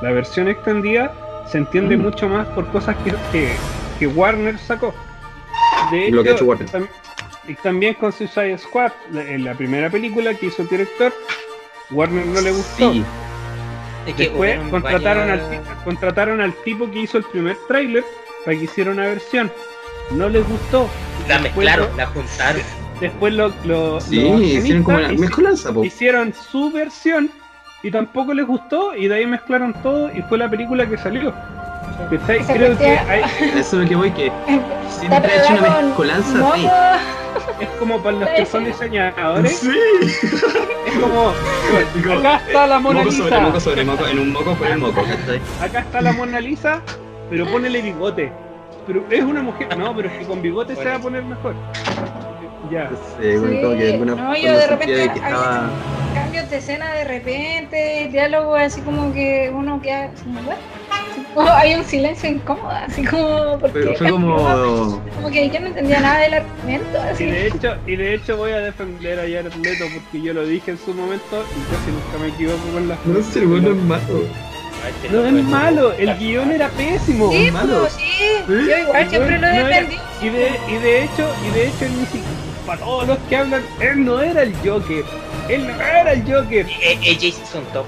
La 0.02 0.12
versión 0.12 0.48
extendida 0.50 1.14
se 1.50 1.60
entiende 1.60 1.96
Mm. 1.98 2.02
mucho 2.02 2.28
más 2.28 2.46
por 2.48 2.66
cosas 2.68 2.96
que, 3.04 3.14
que, 3.32 3.50
que 4.00 4.08
Warner 4.08 4.58
sacó. 4.60 4.94
De 5.92 6.10
Lo 6.12 6.24
que 6.24 6.30
ha 6.30 6.32
hecho 6.34 6.46
Warner. 6.46 6.68
Y 7.48 7.54
también 7.56 7.94
con 7.96 8.12
Suicide 8.12 8.58
Squad, 8.58 8.92
la, 9.12 9.22
en 9.24 9.44
la 9.44 9.54
primera 9.54 9.90
película 9.90 10.34
que 10.34 10.48
hizo 10.48 10.62
el 10.64 10.68
director, 10.70 11.14
Warner 11.92 12.26
no 12.26 12.42
le 12.42 12.52
gustó. 12.52 12.92
Sí, 12.94 13.04
Es 14.08 14.18
Después 14.18 14.60
contrataron 14.70 15.30
al, 15.30 15.40
varias- 15.42 15.64
contrataron 15.84 16.42
al 16.42 16.54
tipo 16.64 16.90
que 16.92 17.00
hizo 17.00 17.18
el 17.18 17.24
primer 17.26 17.58
tráiler 17.68 18.04
para 18.44 18.58
que 18.58 18.64
hiciera 18.66 18.92
una 18.92 19.04
versión. 19.04 19.52
No 20.12 20.30
les 20.30 20.48
gustó. 20.48 20.88
La 21.28 21.40
Después 21.40 21.56
mezclaron, 21.66 21.90
lo- 21.92 21.98
la 21.98 22.06
juntaron. 22.08 22.62
Después 23.00 23.34
lo, 23.34 23.54
lo- 23.66 24.00
sí, 24.00 24.22
los 24.22 24.42
hicieron 24.42 24.84
como 24.84 24.98
una 24.98 25.08
accionistas 25.08 25.12
hici- 25.18 25.20
mezcolanza, 25.20 25.74
po. 25.74 25.84
hicieron 25.84 26.34
su 26.34 26.72
versión 26.72 27.30
y 27.84 27.92
tampoco 27.92 28.34
les 28.34 28.46
gustó 28.48 28.96
y 28.96 29.08
de 29.08 29.16
ahí 29.16 29.26
mezclaron 29.26 29.74
todo 29.84 30.12
y 30.16 30.22
fue 30.24 30.38
la 30.38 30.50
película 30.50 30.88
que 30.88 30.98
salió. 30.98 31.34
Creo 32.48 32.78
que 32.78 32.86
hay- 32.86 33.24
Eso 33.58 33.60
es 33.60 33.74
lo 33.74 33.88
que 33.88 33.96
voy, 33.96 34.12
que 34.12 34.32
siempre 34.90 35.32
ha 35.32 35.44
hecho 35.44 35.54
una 35.54 35.82
mezcolanza 35.82 36.38
de... 36.38 36.70
es 37.64 37.70
como 37.80 38.02
para 38.02 38.18
los 38.18 38.30
que 38.30 38.46
son 38.46 38.66
diseñadores, 38.66 39.60
Sí. 39.60 39.72
es 40.88 40.94
como 41.00 41.30
acá 42.20 42.42
está 42.48 42.68
la 42.68 42.80
Mona 42.80 43.00
Moco 43.00 43.12
sobre 43.12 43.30
Lisa, 43.32 43.42
moco 43.42 43.60
sobre 43.60 43.84
moco, 43.86 44.08
en 44.08 44.20
un 44.20 44.32
moco 44.34 44.54
por 44.56 44.68
el 44.68 44.78
moco, 44.78 45.02
¿cachai? 45.04 45.42
acá 45.62 45.80
está 45.80 46.02
la 46.02 46.14
Mona 46.14 46.40
Lisa, 46.40 46.82
pero 47.30 47.46
ponele 47.48 47.82
bigote. 47.82 48.32
Pero 48.88 49.04
es 49.10 49.24
una 49.24 49.42
mujer, 49.42 49.76
no, 49.78 49.96
pero 49.96 50.10
es 50.10 50.20
que 50.20 50.26
con 50.26 50.44
bigote 50.44 50.76
se 50.76 50.86
va 50.86 50.96
a 50.96 51.00
poner 51.00 51.24
mejor. 51.24 51.56
Ya. 52.72 52.88
Sí, 53.20 53.36
como 53.36 53.48
que 53.76 53.84
de 53.84 53.94
alguna 53.94 54.16
no, 54.16 54.36
yo 54.36 54.54
de 54.56 54.68
repente 54.68 55.10
que 55.12 55.20
estaba... 55.20 55.70
cambios 56.14 56.50
de 56.52 56.58
escena 56.58 56.94
de 56.94 57.04
repente, 57.04 58.10
diálogos 58.12 58.60
así 58.60 58.82
como 58.82 59.12
que 59.12 59.52
uno 59.54 59.82
queda 59.82 60.12
como 61.34 61.50
hay 61.52 61.76
un 61.76 61.84
silencio 61.84 62.30
incómodo, 62.30 62.70
así 62.70 63.04
como 63.06 63.58
porque 63.60 63.80
Pero 63.80 63.96
fue 63.96 64.10
como... 64.10 65.02
como 65.16 65.30
que 65.32 65.50
yo 65.50 65.60
no 65.60 65.68
entendía 65.68 66.00
nada 66.00 66.20
del 66.20 66.34
argumento, 66.36 66.98
Y 66.98 67.12
así. 67.12 67.26
de 67.26 67.48
hecho, 67.48 67.76
y 67.88 67.96
de 67.96 68.14
hecho 68.16 68.38
voy 68.38 68.52
a 68.52 68.60
defender 68.60 69.20
a 69.20 69.24
Jared 69.24 69.54
Leto 69.56 69.86
porque 69.94 70.22
yo 70.26 70.34
lo 70.34 70.46
dije 70.46 70.72
en 70.72 70.78
su 70.78 70.94
momento 70.94 71.44
y 71.56 71.74
casi 71.74 71.92
nunca 71.92 72.18
me 72.22 72.28
equivoco 72.30 72.68
con 72.74 72.88
las 72.88 73.06
No 73.06 73.22
sé, 73.22 73.40
el 73.40 73.48
güey 73.48 73.62
no 73.62 73.72
es 73.72 73.78
malo. 73.84 74.24
Ay, 74.86 74.92
este 75.04 75.10
No 75.16 75.26
es 75.26 75.34
es- 75.34 75.44
malo, 75.44 75.92
el 75.94 76.18
guion 76.18 76.52
era 76.52 76.70
pésimo. 76.70 77.32
Sí, 77.32 77.50
malo. 77.52 77.80
pues, 77.82 77.94
sí, 77.94 78.30
yo 78.48 78.78
igual 78.78 79.10
siempre 79.10 79.40
lo 79.40 79.48
No 79.48 79.54
era- 79.54 79.68
defendí. 79.68 79.96
y 80.22 80.30
de, 80.30 80.52
y 80.70 80.74
de 80.78 81.04
hecho, 81.04 81.28
y 81.48 81.56
de 81.56 81.68
hecho 81.68 81.86
él 81.86 81.92
ni 82.00 82.06
siquiera, 82.06 82.28
para 82.68 82.80
todos 82.80 83.08
los 83.08 83.18
que 83.30 83.36
hablan, 83.38 83.62
él 83.80 84.06
no 84.06 84.22
era 84.22 84.44
el 84.44 84.54
Joker. 84.64 85.04
Él 85.50 85.68
no 85.68 85.74
era 85.74 86.14
el 86.14 86.22
Joker, 86.24 86.66
Eh, 86.68 86.98
eh, 87.04 87.16
Jason 87.22 87.64
Top. 87.74 87.86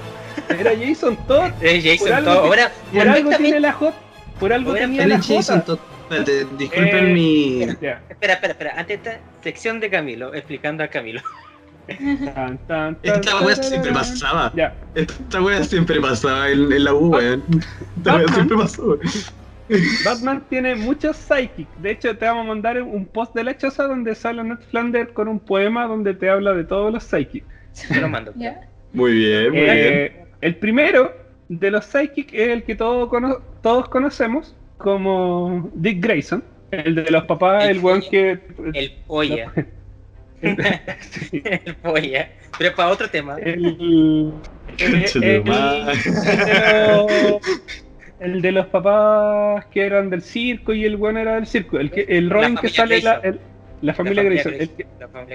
Era 0.50 0.72
Jason 0.78 1.16
Todd. 1.26 1.50
Eh, 1.60 1.80
Por 1.98 2.08
Jason 2.08 2.12
algo 2.12 2.34
Todd. 2.34 2.44
Ahora, 2.46 2.72
Por 2.92 3.08
algo 3.08 3.30
tiene 3.36 3.60
la 3.60 3.72
hot, 3.72 3.94
por 4.40 4.52
algo 4.52 4.70
Ahora 4.70 4.82
tenía 4.82 5.06
la 5.06 5.16
es. 5.16 5.26
Todd. 5.64 5.78
Espérate, 6.10 6.46
disculpen 6.56 7.06
Eh, 7.06 7.12
mi... 7.12 7.66
Ya. 7.82 8.00
Espera, 8.08 8.34
espera, 8.34 8.52
espera. 8.52 8.74
Antes 8.78 8.96
esta 8.96 9.20
sección 9.42 9.78
de 9.78 9.90
Camilo, 9.90 10.32
explicando 10.32 10.82
a 10.82 10.88
Camilo. 10.88 11.20
Tan, 11.86 12.58
tan, 12.66 12.96
tan, 12.96 12.96
Esta 13.02 13.40
wea 13.40 13.56
siempre 13.56 13.92
pasaba. 13.92 14.52
Esta 14.94 15.42
wea 15.42 15.64
siempre 15.64 16.00
pasaba 16.00 16.50
en, 16.50 16.70
en 16.72 16.84
la 16.84 16.94
U, 16.94 17.08
weón. 17.10 17.42
Esta 17.96 18.16
wea 18.16 18.24
Batman. 18.26 18.34
siempre 18.34 18.56
pasó. 18.56 18.98
Batman 20.04 20.44
tiene 20.48 20.74
muchos 20.76 21.16
psychic. 21.16 21.68
De 21.78 21.90
hecho, 21.90 22.16
te 22.16 22.24
vamos 22.24 22.44
a 22.44 22.48
mandar 22.48 22.80
un 22.82 23.04
post 23.06 23.34
de 23.34 23.44
la 23.44 23.56
choza 23.56 23.84
donde 23.84 24.14
sale 24.14 24.42
Ned 24.44 24.58
Flanders 24.70 25.12
con 25.12 25.28
un 25.28 25.38
poema 25.40 25.86
donde 25.86 26.14
te 26.14 26.30
habla 26.30 26.54
de 26.54 26.64
todos 26.64 26.92
los 26.92 27.04
psychic. 27.04 27.44
Te 27.88 28.00
lo 28.00 28.08
mando. 28.08 28.32
Ya. 28.36 28.62
Muy 28.92 29.12
bien, 29.12 29.50
muy 29.52 29.60
bien. 29.60 30.12
El 30.40 30.56
primero 30.56 31.12
de 31.48 31.70
los 31.70 31.84
psychic 31.86 32.32
es 32.32 32.48
el 32.48 32.62
que 32.62 32.74
todos, 32.76 33.08
cono- 33.08 33.40
todos 33.62 33.88
conocemos 33.88 34.54
como 34.76 35.70
Dick 35.74 36.02
Grayson. 36.02 36.44
El 36.70 36.94
de 36.94 37.10
los 37.10 37.24
papás, 37.24 37.64
El 37.64 37.70
el 37.78 37.78
weón 37.84 38.02
que. 38.10 38.38
El 38.74 38.92
polla. 39.06 39.52
Sí, 41.00 41.42
El 41.64 41.74
polla. 41.76 42.30
Pero 42.56 42.70
es 42.70 42.76
para 42.76 42.90
otro 42.90 43.08
tema. 43.10 43.36
el, 43.38 43.64
el- 43.64 44.32
el- 44.78 45.20
de 45.20 45.42
los, 45.44 47.40
el 48.20 48.42
de 48.42 48.52
los 48.52 48.66
papás 48.66 49.66
que 49.66 49.84
eran 49.84 50.10
del 50.10 50.22
circo 50.22 50.72
y 50.72 50.84
el 50.84 50.94
weón 50.96 51.16
era 51.16 51.34
del 51.34 51.46
circo. 51.46 51.78
El, 51.80 51.90
que, 51.90 52.02
el 52.08 52.30
Robin 52.30 52.56
que 52.56 52.68
sale 52.68 53.00
la, 53.02 53.14
el- 53.24 53.40
la 53.80 53.94
familia 53.94 54.22
Grayson. 54.22 54.54
El 54.54 54.74
que, 54.74 54.86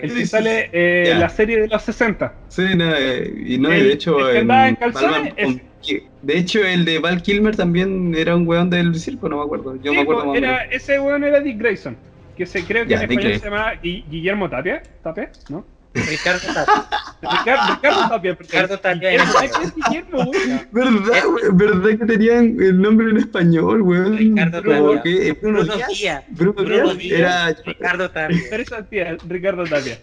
el 0.02 0.12
sí, 0.12 0.26
sale 0.26 0.70
eh, 0.72 1.16
la 1.18 1.30
serie 1.30 1.62
de 1.62 1.68
los 1.68 1.82
60. 1.82 2.44
Sí, 2.48 2.64
no, 2.76 2.94
eh, 2.96 3.34
y 3.46 3.58
no, 3.58 3.72
El- 3.72 3.84
de 3.88 3.94
hecho, 3.94 4.20
el 4.20 4.26
que 4.26 4.32
en 4.32 4.38
andaba 4.42 4.70
en 4.70 4.76
calzones 4.76 5.12
Batman 5.12 5.34
es- 5.38 5.46
con- 5.46 5.62
que- 5.82 6.12
de 6.22 6.38
hecho, 6.38 6.64
el 6.64 6.86
de 6.86 7.00
Val 7.00 7.22
Kilmer 7.22 7.56
también 7.56 8.16
era 8.16 8.36
un 8.36 8.48
weón 8.48 8.70
del 8.70 8.96
circo, 8.96 9.28
no 9.30 9.38
me 9.38 9.44
acuerdo. 9.44 9.76
Yo 9.78 9.92
Sí, 9.92 9.98
me 9.98 10.04
acuerdo 10.04 10.26
más 10.28 10.38
era, 10.38 10.64
ese 10.66 11.00
weón 11.00 11.24
era 11.24 11.40
Dick 11.42 11.58
Grayson. 11.58 11.98
Que 12.36 12.46
se 12.46 12.66
creo 12.66 12.88
que 12.88 12.94
en 12.96 13.00
Dick 13.02 13.10
español 13.12 13.22
se 13.24 13.28
Grayson. 13.30 13.50
llama 13.52 13.74
Gui- 13.82 14.06
Guillermo 14.10 14.50
Tapia. 14.50 14.82
¿Tapia? 15.04 15.32
¿No? 15.50 15.73
Ricardo 15.94 16.40
Tapia. 16.54 16.86
Ricardo, 17.22 17.74
Ricardo 17.76 18.10
Tapia. 18.10 18.36
Ricardo 18.40 18.80
Tapia 18.80 19.10
Guillermo, 19.12 19.24
era- 19.24 19.32
¿sabes 19.32 19.52
qué 19.58 19.64
es 19.66 19.76
Guillermo, 19.76 20.18
weón? 20.24 20.68
¿Verdad? 20.72 21.24
¿Verdad 21.54 21.90
que 22.00 22.06
tenían 22.06 22.46
el 22.60 22.82
nombre 22.82 23.10
en 23.12 23.18
español, 23.18 23.82
weón? 23.84 24.18
Ricardo 24.18 24.62
Tapia. 24.62 25.34
Bruno 25.42 25.60
Bruno 25.60 25.64
Díaz. 25.76 25.88
Díaz. 26.00 26.24
Bruno 26.30 26.54
Bruno 26.54 26.94
Díaz 26.96 26.98
Díaz. 26.98 27.20
era 27.20 27.56
Ricardo 27.66 28.10
Tapia. 28.12 29.18
Ricardo 29.28 29.64
Tapia. 29.66 30.00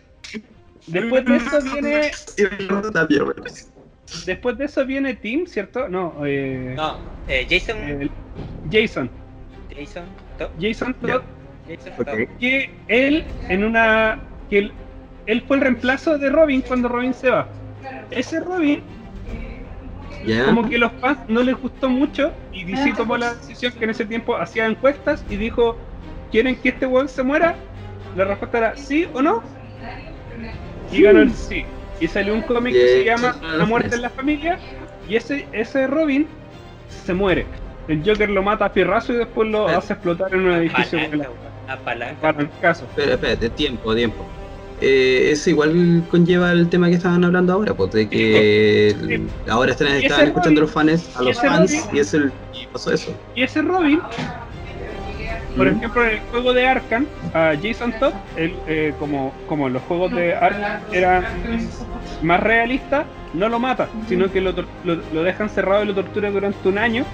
Después 0.86 1.24
de 1.24 1.36
eso 1.36 1.60
viene. 1.62 2.10
Ricardo 2.36 2.90
Tapia, 2.92 3.24
weón. 3.24 3.42
Después 4.26 4.58
de 4.58 4.64
eso 4.64 4.84
viene 4.86 5.14
Tim, 5.14 5.46
¿cierto? 5.46 5.88
No, 5.88 6.14
eh, 6.24 6.74
No, 6.76 6.98
eh, 7.28 7.46
Jason. 7.48 7.78
el- 7.78 8.10
Jason. 8.70 9.10
Jason 9.76 10.04
Top. 10.38 10.50
Jason. 10.60 10.94
Todd, 10.94 11.22
Jason. 11.68 11.92
Top. 12.04 12.38
que 12.40 12.70
él 12.88 13.24
en 13.48 13.64
una. 13.64 14.20
que 14.48 14.58
él, 14.58 14.72
él 15.26 15.42
fue 15.46 15.56
el 15.56 15.62
reemplazo 15.62 16.18
de 16.18 16.30
Robin 16.30 16.62
cuando 16.62 16.88
Robin 16.88 17.14
se 17.14 17.30
va. 17.30 17.46
Ese 18.10 18.40
Robin 18.40 18.82
como 20.46 20.68
que 20.68 20.76
los 20.76 20.92
fans 21.00 21.18
no 21.28 21.42
les 21.42 21.56
gustó 21.56 21.88
mucho 21.88 22.30
y 22.52 22.64
DC 22.64 22.92
tomó 22.94 23.16
la 23.16 23.34
decisión 23.34 23.72
que 23.72 23.84
en 23.84 23.90
ese 23.90 24.04
tiempo 24.04 24.36
hacía 24.36 24.66
encuestas 24.66 25.24
y 25.30 25.36
dijo, 25.36 25.76
¿quieren 26.30 26.56
que 26.56 26.68
este 26.70 26.84
weón 26.86 27.08
se 27.08 27.22
muera? 27.22 27.54
La 28.16 28.24
respuesta 28.24 28.58
era 28.58 28.76
sí 28.76 29.08
o 29.14 29.22
no. 29.22 29.42
Y 30.92 31.02
ganó 31.02 31.20
el 31.20 31.32
sí. 31.32 31.64
Y 32.00 32.06
salió 32.08 32.34
un 32.34 32.42
cómic 32.42 32.72
que 32.74 32.86
se 32.86 33.04
Yeah. 33.04 33.16
llama 33.16 33.36
La 33.56 33.64
muerte 33.64 33.94
en 33.94 34.02
la 34.02 34.10
familia 34.10 34.58
y 35.08 35.16
ese, 35.16 35.46
ese 35.52 35.86
Robin 35.86 36.26
se 37.04 37.14
muere. 37.14 37.46
El 37.88 38.02
Joker 38.04 38.28
lo 38.28 38.42
mata 38.42 38.66
a 38.66 38.70
fierrazo 38.70 39.12
y 39.12 39.16
después 39.16 39.48
lo 39.48 39.68
Ah. 39.68 39.78
hace 39.78 39.94
explotar 39.94 40.34
en 40.34 40.40
un 40.40 40.52
edificio 40.52 40.98
Palanca, 40.98 41.16
la 41.16 41.24
weón. 41.30 41.50
A 41.68 41.76
palanca. 41.76 42.20
para 42.20 42.40
el 42.42 42.48
caso. 42.60 42.84
Espera, 42.84 43.14
espérate, 43.14 43.48
tiempo, 43.50 43.94
tiempo. 43.94 44.26
Eh, 44.80 45.30
eso 45.32 45.50
igual 45.50 46.04
conlleva 46.10 46.52
el 46.52 46.68
tema 46.68 46.88
que 46.88 46.94
estaban 46.94 47.24
hablando 47.24 47.52
ahora, 47.52 47.74
pues 47.74 47.90
de 47.92 48.08
que 48.08 48.94
Sí. 48.98 49.26
ahora 49.50 49.72
están, 49.72 49.88
escuchando 49.88 50.40
Robin- 50.42 50.60
los 50.60 50.70
fans 50.70 51.10
a 51.16 51.22
los 51.22 51.40
fans 51.40 51.70
Robin- 51.72 51.96
y 51.96 51.98
es 52.00 52.14
el 52.14 52.32
y 52.54 52.66
pasó 52.66 52.92
eso. 52.92 53.14
Y 53.34 53.42
ese 53.42 53.62
Robin, 53.62 54.00
por 55.56 55.66
Mm. 55.70 55.76
ejemplo, 55.76 56.04
en 56.04 56.10
el 56.10 56.20
juego 56.30 56.52
de 56.52 56.66
Arkham, 56.66 57.06
a 57.34 57.52
Jason 57.60 57.92
Todd, 57.98 58.12
él, 58.36 58.54
eh, 58.66 58.94
como, 58.98 59.32
como 59.48 59.68
los 59.68 59.82
juegos 59.82 60.12
de 60.12 60.34
Arkham 60.34 60.80
eran 60.92 61.24
más 62.22 62.40
realistas, 62.40 63.04
no 63.34 63.48
lo 63.48 63.58
mata, 63.58 63.88
sino 64.08 64.30
que 64.32 64.40
lo, 64.40 64.52
lo, 64.84 64.96
lo 65.12 65.22
dejan 65.22 65.48
cerrado 65.50 65.84
y 65.84 65.86
lo 65.86 65.94
tortura 65.94 66.30
durante 66.30 66.68
un 66.68 66.78
año. 66.78 67.04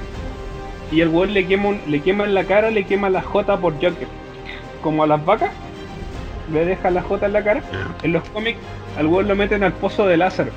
Y 0.93 1.01
el 1.01 1.09
weón 1.09 1.35
le 1.35 1.47
quema, 1.47 1.75
le 1.89 2.01
quema 2.01 2.25
en 2.25 2.35
la 2.35 2.45
cara, 2.45 2.71
le 2.71 2.85
quema 2.85 3.11
la 3.11 3.21
J 3.23 3.57
por 3.59 3.75
Joker. 3.75 4.07
Como 4.83 5.03
a 5.03 5.07
las 5.07 5.25
vacas, 5.25 5.51
le 6.53 6.65
deja 6.65 6.91
la 6.91 7.03
J 7.03 7.27
en 7.27 7.33
la 7.33 7.43
cara. 7.45 7.63
En 8.03 8.13
los 8.13 8.23
cómics, 8.31 8.59
al 8.99 9.07
weón 9.07 9.29
lo 9.29 9.37
meten 9.37 9.63
al 9.65 9.73
pozo 9.73 10.07
de 10.07 10.17
Lázaro. 10.17 10.51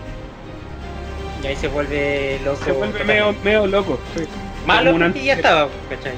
Y 1.43 1.47
ahí 1.47 1.55
se 1.55 1.67
vuelve 1.67 2.39
loco. 2.43 2.63
Se 2.65 2.71
vuelve 2.71 3.03
medio, 3.03 3.35
medio 3.43 3.67
loco. 3.67 3.99
sí. 4.15 4.23
Malo 4.65 4.91
como 4.91 5.05
un 5.05 5.11
porque 5.13 5.25
ya 5.25 5.33
estaba, 5.33 5.69
¿cachai? 5.89 6.11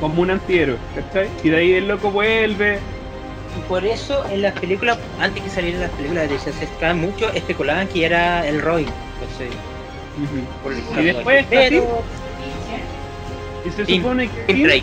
Como 0.00 0.22
un 0.22 0.30
antihéroe, 0.30 0.76
¿cachai? 0.94 1.28
Y 1.42 1.48
de 1.50 1.56
ahí 1.56 1.72
el 1.72 1.88
loco 1.88 2.10
vuelve. 2.10 2.78
Y 3.58 3.68
por 3.68 3.84
eso 3.84 4.24
en 4.30 4.42
las 4.42 4.52
películas, 4.58 4.96
antes 5.20 5.42
que 5.42 5.50
salieran 5.50 5.80
las 5.80 5.90
películas 5.90 6.28
de 6.30 6.38
Statham, 6.38 6.98
muchos 7.00 7.34
especulaban 7.34 7.88
que 7.88 8.06
era 8.06 8.46
el 8.46 8.62
Roy. 8.62 8.84
¿cachai? 8.84 9.50
Por 10.62 10.72
el- 10.72 11.02
Y 11.02 11.06
después 11.12 11.38
está 11.40 11.50
pero 11.50 12.02
Y 13.66 13.70
se 13.70 13.84
Tim- 13.84 14.02
supone 14.02 14.28
que 14.28 14.82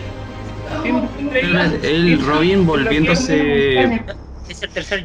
El 1.82 2.20
Robin 2.24 2.58
lo 2.60 2.64
volviéndose 2.64 3.84
es 4.48 4.62
el 4.62 4.70
tercer. 4.70 5.04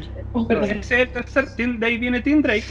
Ese 0.62 0.78
es 0.80 0.90
el 0.92 1.08
tercer 1.10 1.46
Tim- 1.56 1.78
de 1.78 1.86
ahí 1.86 1.98
viene 1.98 2.20
Tim 2.20 2.42
Drake. 2.42 2.64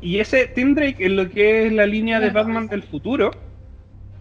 Y 0.00 0.18
ese 0.20 0.46
Tim 0.46 0.74
Drake 0.74 0.96
es 1.04 1.10
lo 1.10 1.28
que 1.28 1.66
es 1.66 1.72
la 1.72 1.86
línea 1.86 2.20
de 2.20 2.30
Batman 2.30 2.66
del 2.68 2.82
futuro. 2.82 3.30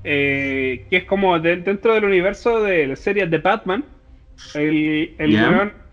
eh, 0.09 0.85
que 0.89 0.97
es 0.97 1.03
como 1.03 1.37
de- 1.39 1.57
dentro 1.57 1.93
del 1.93 2.05
universo 2.05 2.61
de 2.61 2.87
las 2.87 2.99
series 2.99 3.29
de 3.29 3.39
Batman. 3.39 3.83
El, 4.53 5.13
el 5.17 5.35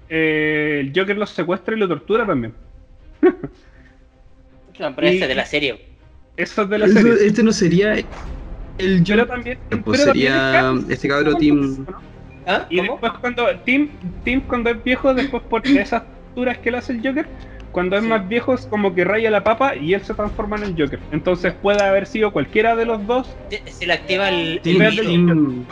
eh, 0.09 0.81
el 0.81 0.93
Joker 0.95 1.17
los 1.17 1.31
secuestra 1.31 1.75
y 1.75 1.79
lo 1.81 1.89
tortura 1.89 2.25
también. 2.27 2.55
No, 4.79 4.95
pero 4.95 5.07
ese 5.07 5.27
de 5.29 5.35
la 5.37 5.47
serie. 5.47 5.85
Eso 6.37 6.63
es 6.63 6.69
de 6.69 6.79
la 6.79 6.87
Eso- 6.87 6.95
serie. 7.01 7.27
este 7.27 7.43
no 7.45 7.53
sería 7.53 7.95
el 7.95 8.05
Pero 8.79 9.05
Joker, 9.23 9.27
también, 9.27 9.59
pues 9.85 10.01
pero 10.01 10.05
también 10.13 10.33
sería 10.33 10.75
este 10.89 11.09
cabro 11.09 11.35
Tim 11.37 11.87
¿Ah? 12.47 12.67
Y 12.69 12.79
¿Cómo? 12.79 12.93
después 12.93 13.13
cuando 13.21 13.47
Tim, 13.65 13.89
Tim 14.25 14.41
cuando 14.43 14.71
es 14.71 14.83
viejo, 14.85 15.15
después 15.15 15.43
por 15.45 15.67
esas 15.67 16.03
turas 16.35 16.59
que 16.59 16.71
le 16.71 16.79
hace 16.79 16.93
el 16.93 17.07
Joker, 17.07 17.27
cuando 17.73 17.97
es 17.97 18.03
Sí. 18.03 18.09
más 18.09 18.29
viejo 18.29 18.55
es 18.55 18.67
como 18.67 18.95
que 18.95 19.05
raya 19.05 19.31
la 19.31 19.43
papa 19.43 19.75
y 19.77 19.95
él 19.95 20.03
se 20.05 20.15
transforma 20.15 20.57
en 20.57 20.63
el 20.65 20.71
Joker. 20.79 20.99
Entonces 21.13 21.53
puede 21.55 21.83
haber 21.83 22.07
sido 22.07 22.33
cualquiera 22.33 22.77
de 22.77 22.85
los 22.85 23.07
dos. 23.07 23.35
Se- 23.67 23.87
le 23.87 23.93
activa 23.93 24.29
el, 24.29 24.61
Tim, 24.63 24.81
el 24.83 24.91
Tim- 24.91 24.97
virus. 24.97 25.07
Tim, 25.09 25.65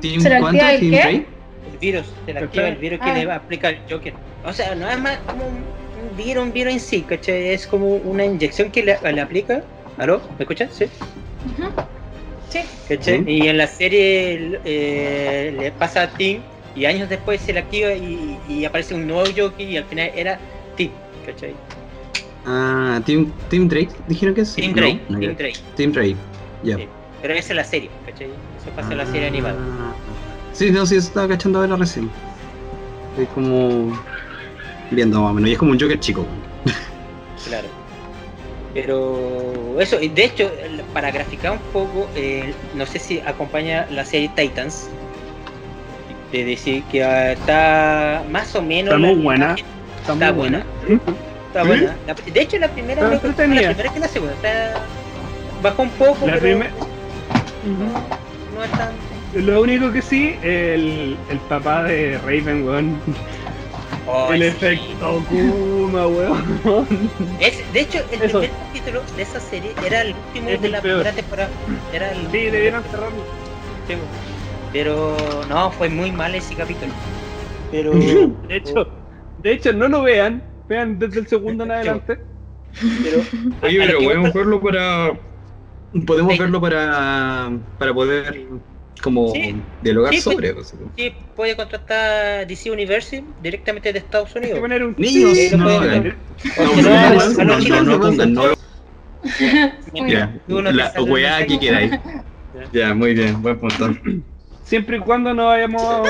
Tim 0.00 0.20
¿Se 0.20 0.28
le 0.30 0.40
¿cuánto? 0.40 0.64
activa 0.64 0.72
el 0.72 0.90
qué? 0.90 1.26
El 1.72 1.78
virus. 1.80 2.06
Se 2.26 2.32
le 2.32 2.38
activa 2.40 2.68
el 2.68 2.76
virus 2.76 3.00
que 3.00 3.10
Ah. 3.10 3.14
le 3.14 3.32
aplica 3.32 3.68
el 3.70 3.78
Joker. 3.90 4.14
O 4.44 4.52
sea, 4.52 4.74
no 4.74 4.88
es 4.88 4.98
más 4.98 5.18
como 5.26 5.44
un, 5.46 6.16
virus, 6.16 6.44
un 6.44 6.52
virus 6.52 6.72
en 6.74 6.80
sí, 6.80 7.02
¿cachai? 7.02 7.48
Es 7.48 7.66
como 7.66 7.96
una 7.96 8.24
inyección 8.24 8.70
que 8.70 8.82
le, 8.84 8.96
le 9.12 9.20
aplica. 9.20 9.62
¿Aló? 9.98 10.20
¿Me 10.38 10.44
escuchas? 10.44 10.72
Sí. 10.72 10.84
Ujú. 11.58 11.70
Sí. 12.50 12.60
¿Cachai? 12.88 13.24
Y 13.26 13.46
en 13.48 13.58
la 13.58 13.66
serie 13.66 14.58
eh, 14.64 15.54
le 15.58 15.70
pasa 15.72 16.02
a 16.02 16.08
Tim 16.10 16.40
y 16.74 16.84
años 16.86 17.08
después 17.08 17.40
se 17.40 17.52
le 17.52 17.60
activa 17.60 17.92
y, 17.92 18.38
y 18.48 18.64
aparece 18.64 18.94
un 18.94 19.06
nuevo 19.06 19.24
Joker 19.36 19.68
y 19.68 19.76
al 19.76 19.84
final 19.84 20.10
era 20.14 20.38
Tim, 20.76 20.90
¿cachai? 21.26 21.54
Ah, 22.46 23.00
Tim, 23.04 23.30
Tim 23.50 23.68
Drake, 23.68 23.90
dijeron 24.06 24.34
que 24.34 24.44
sí. 24.44 24.62
Tim 24.62 24.72
Drake, 24.74 25.00
no, 25.08 25.18
Tim 25.18 25.36
Drake. 25.36 25.58
Tim 25.76 25.92
Drake, 25.92 26.16
ya. 26.62 26.76
Sí. 26.76 26.88
Pero 27.20 27.34
esa 27.34 27.52
es 27.52 27.56
la 27.56 27.64
serie, 27.64 27.90
¿cachai? 28.06 28.28
Eso 28.28 28.70
pasa 28.76 28.92
en 28.92 28.98
la 28.98 29.06
serie 29.06 29.24
Ah. 29.26 29.28
animada. 29.28 29.56
Sí, 30.52 30.70
no, 30.70 30.86
sí, 30.86 30.96
eso 30.96 31.08
estaba 31.08 31.28
cachando 31.28 31.60
ahora 31.60 31.76
recién. 31.76 32.10
Es 33.18 33.28
como. 33.30 33.92
Viendo 34.90 35.20
más 35.20 35.32
o 35.32 35.34
menos, 35.34 35.50
y 35.50 35.52
es 35.52 35.58
como 35.58 35.72
un 35.72 35.78
Joker 35.80 36.00
chico. 36.00 36.24
Claro. 37.46 37.68
Pero 38.82 39.76
eso, 39.80 40.00
y 40.00 40.08
de 40.08 40.24
hecho, 40.24 40.50
para 40.94 41.10
graficar 41.10 41.52
un 41.52 41.58
poco, 41.72 42.08
eh, 42.14 42.54
no 42.74 42.86
sé 42.86 42.98
si 43.00 43.20
acompaña 43.20 43.86
la 43.90 44.04
serie 44.04 44.30
Titans. 44.36 44.88
De 46.32 46.44
decir 46.44 46.82
que 46.92 47.00
está 47.32 48.22
más 48.30 48.54
o 48.54 48.62
menos. 48.62 48.94
Está 48.94 49.06
muy 49.06 49.16
buena. 49.22 49.56
Está, 50.00 50.14
muy 50.14 50.32
buena. 50.32 50.64
buena. 50.86 51.02
Está 51.48 51.62
buena. 51.64 51.96
La- 52.06 52.14
de 52.14 52.40
hecho, 52.40 52.58
la 52.58 52.68
primera, 52.68 53.00
creo 53.00 53.20
que- 53.20 53.26
la 53.26 53.34
primera 53.70 53.92
que 53.94 54.00
la 54.00 54.08
segunda. 54.08 54.34
Está, 54.34 54.74
bajó 55.62 55.82
un 55.82 55.90
poco, 55.90 56.26
La 56.26 56.34
pero 56.34 56.40
primer- 56.42 56.70
no 58.54 58.64
es 58.64 58.70
tan. 58.72 58.90
Lo 59.34 59.60
único 59.62 59.90
que 59.92 60.02
sí, 60.02 60.36
el, 60.42 61.16
el 61.30 61.38
papá 61.48 61.82
de 61.84 62.18
Raven, 62.18 62.64
weón. 62.66 63.00
Oh, 64.06 64.32
el 64.32 64.40
sí. 64.40 64.48
efecto 64.48 65.22
Kuma, 65.28 66.06
weón. 66.06 66.60
Es, 67.40 67.72
de 67.72 67.80
hecho, 67.80 67.98
el 68.12 68.22
Eso. 68.22 68.40
primer 68.40 68.50
capítulo 68.58 69.02
de 69.16 69.22
esa 69.22 69.40
serie 69.40 69.74
era 69.84 70.02
el 70.02 70.14
último 70.14 70.48
Es 70.48 70.60
de 70.60 70.66
el 70.66 70.72
la 70.72 70.80
peor. 70.82 70.96
primera 71.02 71.16
temporada. 71.16 71.50
Era 71.92 72.12
el 72.12 72.30
Sí, 72.30 72.38
debieron 72.50 72.82
cerrarlo. 72.84 73.22
Sí, 73.86 73.94
Pero 74.72 75.16
no, 75.48 75.70
fue 75.72 75.88
muy 75.88 76.10
mal 76.12 76.34
ese 76.34 76.54
capítulo. 76.54 76.92
Pero. 77.70 77.92
De 78.48 78.56
hecho, 78.56 78.88
de 79.38 79.52
hecho, 79.52 79.72
no 79.72 79.88
lo 79.88 80.02
vean. 80.02 80.42
Vean 80.68 80.98
desde 80.98 81.20
el 81.20 81.26
segundo 81.26 81.64
en 81.64 81.70
adelante. 81.70 82.18
pero 83.02 83.22
Oye, 83.62 83.78
pero 83.86 83.98
podemos 83.98 84.32
verlo 84.32 84.60
para. 84.60 85.18
Podemos 86.06 86.32
Sí. 86.34 86.38
verlo 86.38 86.60
para. 86.60 87.50
para 87.78 87.94
poder. 87.94 88.48
Como. 89.00 89.32
Sí. 89.32 89.54
dialogar 89.82 90.12
Sí, 90.14 90.20
pues. 90.24 90.34
sobre. 90.36 90.54
pues, 90.54 90.74
Sí, 90.96 91.12
puede 91.34 91.56
contratar 91.56 92.46
DC 92.46 92.70
Universe 92.70 93.24
directamente 93.42 93.92
de 93.92 93.98
Estados 93.98 94.28
Hay 94.28 94.32
que 94.34 94.38
Unidos. 94.48 94.60
poner 94.60 94.84
un 94.84 94.94
Niños, 94.98 95.36
Sí, 95.36 95.50
no 95.56 95.66
ver. 95.80 96.16
No, 96.56 96.82
no, 96.82 97.44
no, 97.44 97.44
no, 97.44 97.98
no, 97.98 98.26
no, 98.26 98.42
no 100.48 100.62
no 100.62 100.72
la 100.72 100.92
weá 101.02 101.46
que 101.46 101.58
queráis. 101.58 101.92
Ya, 102.72 102.94
muy 102.94 103.14
bien, 103.14 103.40
buen 103.42 103.58
punto. 103.58 103.94
Siempre 104.64 104.98
y 104.98 105.00
cuando 105.00 105.32
no 105.34 105.46
vayamos. 105.46 106.08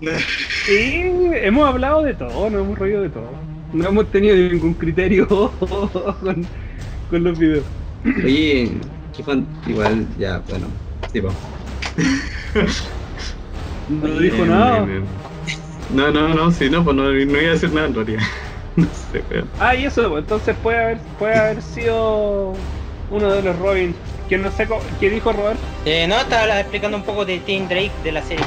Sí, 0.66 1.02
hemos 1.34 1.68
hablado 1.68 2.02
de 2.02 2.14
todo, 2.14 2.48
nos 2.50 2.62
hemos 2.62 2.78
reído 2.78 3.02
de 3.02 3.10
todo. 3.10 3.30
No 3.72 3.88
hemos 3.88 4.10
tenido 4.10 4.36
ningún 4.36 4.74
criterio 4.74 5.26
con, 6.20 6.46
con 7.08 7.24
los 7.24 7.38
videos. 7.38 7.64
Oye, 8.24 8.70
qué 9.16 9.22
fan- 9.22 9.46
igual, 9.66 10.06
ya, 10.18 10.38
bueno, 10.48 10.66
tipo. 11.12 11.28
No 13.88 14.06
dijo 14.20 14.44
nada. 14.44 14.86
No, 15.92 16.10
no, 16.12 16.28
no, 16.28 16.52
sí, 16.52 16.70
no, 16.70 16.84
pues 16.84 16.94
no, 16.96 17.04
no 17.04 17.18
iba 17.18 17.38
a 17.38 17.52
decir 17.52 17.72
nada 17.72 17.88
en 17.88 17.94
realidad. 17.94 18.22
No 18.76 18.86
sé, 19.12 19.20
pero. 19.28 19.46
Ah, 19.58 19.74
y 19.74 19.84
eso, 19.84 20.08
pues, 20.08 20.22
entonces 20.22 20.54
puede 20.62 20.78
haber, 20.78 20.98
puede 21.18 21.36
haber 21.36 21.60
sido 21.60 22.54
uno 23.10 23.32
de 23.32 23.42
los 23.42 23.58
Robin. 23.58 23.96
Que 24.28 24.38
no 24.38 24.48
sé 24.52 24.68
qué 25.00 25.10
dijo 25.10 25.32
Robert. 25.32 25.58
Eh, 25.84 26.06
no, 26.08 26.20
estaba 26.20 26.60
explicando 26.60 26.96
un 26.96 27.02
poco 27.02 27.24
de 27.24 27.40
Tim 27.40 27.66
Drake 27.66 27.90
de 28.04 28.12
la 28.12 28.22
serie. 28.22 28.44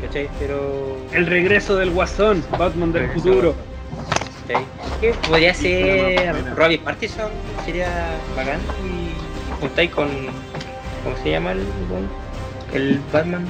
¿Cachai? 0.00 0.30
Pero. 0.38 0.96
El 1.12 1.26
regreso 1.26 1.74
del 1.74 1.90
Guasón, 1.90 2.44
Batman 2.56 2.92
del 2.92 3.08
Regreso. 3.08 3.28
futuro. 3.28 3.54
¿cachai? 4.46 4.64
Que 5.00 5.12
podría 5.28 5.52
ser 5.52 6.16
Pena, 6.16 6.32
pena. 6.34 6.54
Robbie 6.54 6.78
Partison, 6.78 7.30
sería 7.64 8.16
bacán. 8.36 8.60
Y 8.86 9.60
juntáis 9.60 9.90
con. 9.90 10.08
¿Cómo 11.02 11.16
se 11.24 11.32
llama 11.32 11.50
el? 11.50 11.66
El 12.74 13.00
Batman? 13.12 13.46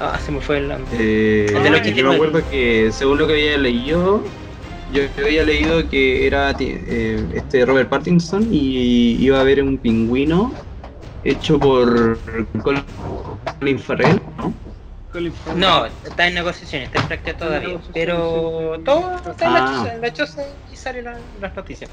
Ah, 0.00 0.18
se 0.24 0.30
me 0.30 0.40
fue 0.40 0.58
el 0.58 0.68
nombre. 0.68 0.86
Eh, 0.98 1.46
El 1.46 1.54
del 1.54 1.64
yo 1.64 1.70
me 1.72 1.78
89. 1.78 2.14
acuerdo 2.14 2.50
que 2.50 2.90
según 2.92 3.18
lo 3.18 3.26
que 3.26 3.32
había 3.32 3.58
leído, 3.58 4.22
yo 4.92 5.02
había 5.24 5.44
leído 5.44 5.88
que 5.88 6.26
era 6.26 6.54
eh, 6.60 7.26
este 7.34 7.64
Robert 7.66 7.88
Pattinson 7.88 8.46
y 8.52 9.16
iba 9.22 9.38
a 9.38 9.40
haber 9.40 9.62
un 9.62 9.76
pingüino 9.78 10.52
hecho 11.24 11.58
por 11.58 12.18
Colin 12.62 13.78
Farrell, 13.78 14.20
¿no? 14.36 14.54
Colin 15.12 15.32
Farrell. 15.32 15.60
No, 15.60 15.86
está 15.86 16.28
en 16.28 16.34
negociaciones, 16.34 16.88
está 16.88 17.00
en 17.02 17.08
práctica 17.08 17.36
todavía. 17.36 17.80
Pero 17.92 18.80
todo 18.84 19.16
está 19.30 19.46
en 19.46 19.52
la 19.54 19.64
Ah. 19.64 19.66
choza, 19.74 19.94
en 19.94 20.00
la 20.00 20.12
choza 20.12 20.42
y 20.70 20.76
salen 20.76 21.04
la- 21.04 21.20
las 21.40 21.56
noticias. 21.56 21.90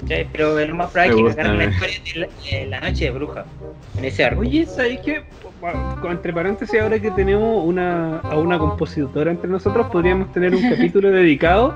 ¿Cachai? 0.00 0.28
Pero 0.32 0.58
el 0.58 0.74
más 0.74 0.90
probable 0.90 1.28
es 1.28 1.34
que 1.36 1.40
agarren 1.42 1.58
la 1.58 1.64
eh. 1.64 1.68
historia 1.70 2.00
de 2.14 2.20
la, 2.20 2.58
de 2.58 2.66
la 2.66 2.80
noche 2.80 3.04
de 3.04 3.10
bruja. 3.10 3.44
En 3.98 4.04
ese 4.04 4.24
arco. 4.24 4.40
Oye, 4.40 4.66
¿sabéis 4.66 5.00
qué? 5.04 5.22
Entre 6.08 6.32
paréntesis, 6.32 6.80
ahora 6.80 6.98
que 6.98 7.10
tenemos 7.10 7.64
una, 7.66 8.18
a 8.20 8.38
una 8.38 8.58
compositora 8.58 9.30
entre 9.30 9.50
nosotros, 9.50 9.86
podríamos 9.88 10.32
tener 10.32 10.54
un 10.54 10.62
capítulo 10.70 11.10
dedicado 11.10 11.74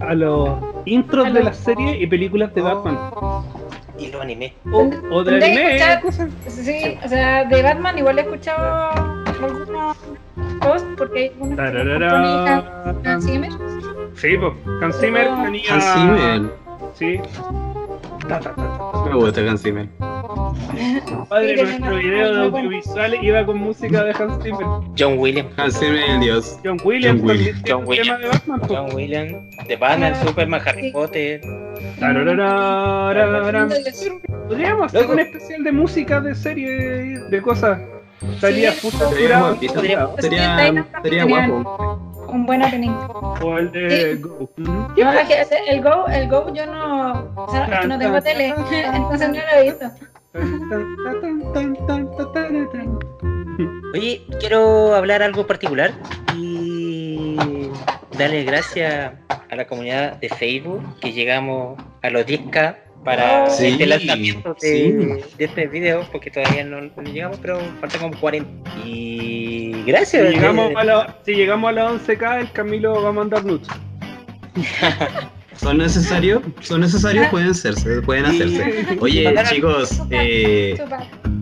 a 0.00 0.14
los 0.14 0.50
intros 0.84 1.26
A 1.26 1.28
de 1.30 1.34
los- 1.36 1.44
las 1.44 1.56
series 1.56 2.00
y 2.02 2.06
películas 2.06 2.54
de 2.54 2.60
Batman. 2.60 2.98
Y 3.98 4.08
lo 4.12 4.20
animé. 4.22 4.52
O, 4.70 4.88
o 5.10 5.24
de 5.24 5.36
anime, 5.44 5.76
escuchar-. 5.76 6.28
Sí, 6.46 6.98
o 7.04 7.08
sea, 7.08 7.44
de 7.46 7.62
Batman 7.62 7.98
igual 7.98 8.18
he 8.18 8.22
escuchado 8.22 8.90
algunos 9.26 9.96
posts 10.60 10.86
porque 10.96 11.18
hay 11.20 11.32
unos 11.40 11.50
que 11.50 11.56
Tararara. 11.56 12.82
compone 12.84 13.08
Hans 13.10 13.24
Zimmer. 13.26 13.50
Sí, 14.14 14.28
pues. 14.38 14.52
Hans 14.82 15.00
Zimmer 15.00 15.28
Oh. 15.32 15.42
tenía. 15.44 15.62
Hans 15.74 15.84
Zimmer. 15.94 16.67
Sí. 16.94 17.20
Ta, 18.28 18.40
ta, 18.40 18.54
ta, 18.54 18.54
ta. 18.54 19.04
Me 19.08 19.14
gusta 19.14 19.40
Hans 19.40 19.62
Zimmer. 19.62 19.88
Padre, 21.28 21.56
Sí, 21.56 21.62
nuestro 21.64 21.96
video 21.96 22.34
de 22.34 22.40
audiovisuales 22.42 23.22
iba 23.22 23.46
con 23.46 23.58
música 23.58 24.04
de 24.04 24.10
Hans 24.12 24.42
Zimmer. 24.42 24.66
John 24.98 25.18
Williams. 25.18 25.50
Hans 25.56 25.78
Zimmer, 25.78 26.02
el 26.10 26.20
dios. 26.20 26.58
John 26.64 26.78
Williams 26.84 27.20
John 27.20 27.30
Williams. 27.30 27.62
John 27.68 27.84
Williams. 27.86 28.08
tema 28.08 28.18
de 28.18 28.28
Batman. 28.28 28.60
pues. 28.60 28.70
John 28.70 28.94
Williams, 28.94 29.56
de 29.68 29.76
Batman, 29.76 30.12
Ah, 30.14 30.24
Superman, 30.26 30.60
Harry 30.66 30.82
sí. 30.82 30.90
Potter. 30.90 31.40
Podríamos 34.48 34.94
hacer 34.94 35.06
un 35.10 35.18
especial 35.20 35.64
de 35.64 35.72
música, 35.72 36.20
de 36.20 36.34
serie, 36.34 36.70
de 37.30 37.42
cosas. 37.42 37.78
Estaría 38.34 38.72
Sí, 38.72 38.88
Podríamos- 38.90 39.58
Sería, 40.20 40.86
sería 41.02 41.24
guapo. 41.24 42.07
Un 42.38 42.46
buen 42.46 42.62
opening. 42.62 42.90
O 43.42 43.58
el 43.58 43.72
de 43.72 44.14
Go. 44.16 44.48
Ujú. 44.58 44.62
No, 44.96 45.12
la 45.12 45.26
que- 45.26 45.44
el 45.68 45.82
Go, 45.82 46.06
el 46.06 46.28
Go 46.28 46.54
yo 46.54 46.66
no, 46.66 47.32
o 47.34 47.50
sea, 47.50 47.64
es 47.64 47.80
que 47.80 47.86
no 47.88 47.98
tengo 47.98 48.22
tele, 48.22 48.46
entonces 48.94 49.28
no 49.28 49.34
lo 49.34 49.58
he 49.58 49.62
visto. 49.64 49.86
Oye, 53.92 54.22
quiero 54.38 54.94
hablar 54.94 55.22
algo 55.22 55.46
particular 55.48 55.90
y 56.36 57.36
darle 58.16 58.44
gracias 58.44 59.14
a 59.50 59.56
la 59.56 59.66
comunidad 59.66 60.16
de 60.18 60.28
Facebook 60.28 60.82
que 61.00 61.12
llegamos 61.12 61.76
a 62.02 62.10
los 62.10 62.24
10k 62.24 62.76
para 63.08 63.48
Sí, 63.50 63.66
este 63.68 63.86
lanzamiento 63.86 64.54
de, 64.60 64.68
sí. 64.68 65.32
de 65.38 65.44
este 65.44 65.66
video, 65.66 66.06
porque 66.12 66.30
todavía 66.30 66.64
no, 66.64 66.80
no 66.82 67.02
llegamos, 67.02 67.38
pero 67.40 67.58
faltan 67.80 68.00
como 68.02 68.20
40. 68.20 68.48
Y 68.84 69.72
Si 69.74 69.82
gracias. 69.86 70.30
llegamos, 70.30 70.70
eh, 70.70 70.74
a 70.76 70.84
la, 70.84 71.16
si 71.24 71.34
llegamos 71.34 71.70
a 71.70 71.72
la 71.72 71.90
11k, 71.92 72.40
el 72.40 72.52
Camilo 72.52 73.02
va 73.02 73.08
a 73.08 73.12
mandar 73.12 73.44
nudes. 73.44 73.66
¿Son 75.56 75.78
necesarios? 75.78 76.42
¿Son 76.60 76.80
necesarios? 76.82 77.26
Pueden 77.28 77.54
serse, 77.54 78.00
pueden 78.02 78.26
hacerse. 78.26 78.96
Oye, 79.00 79.34
chicos, 79.48 80.00
eh, 80.10 80.78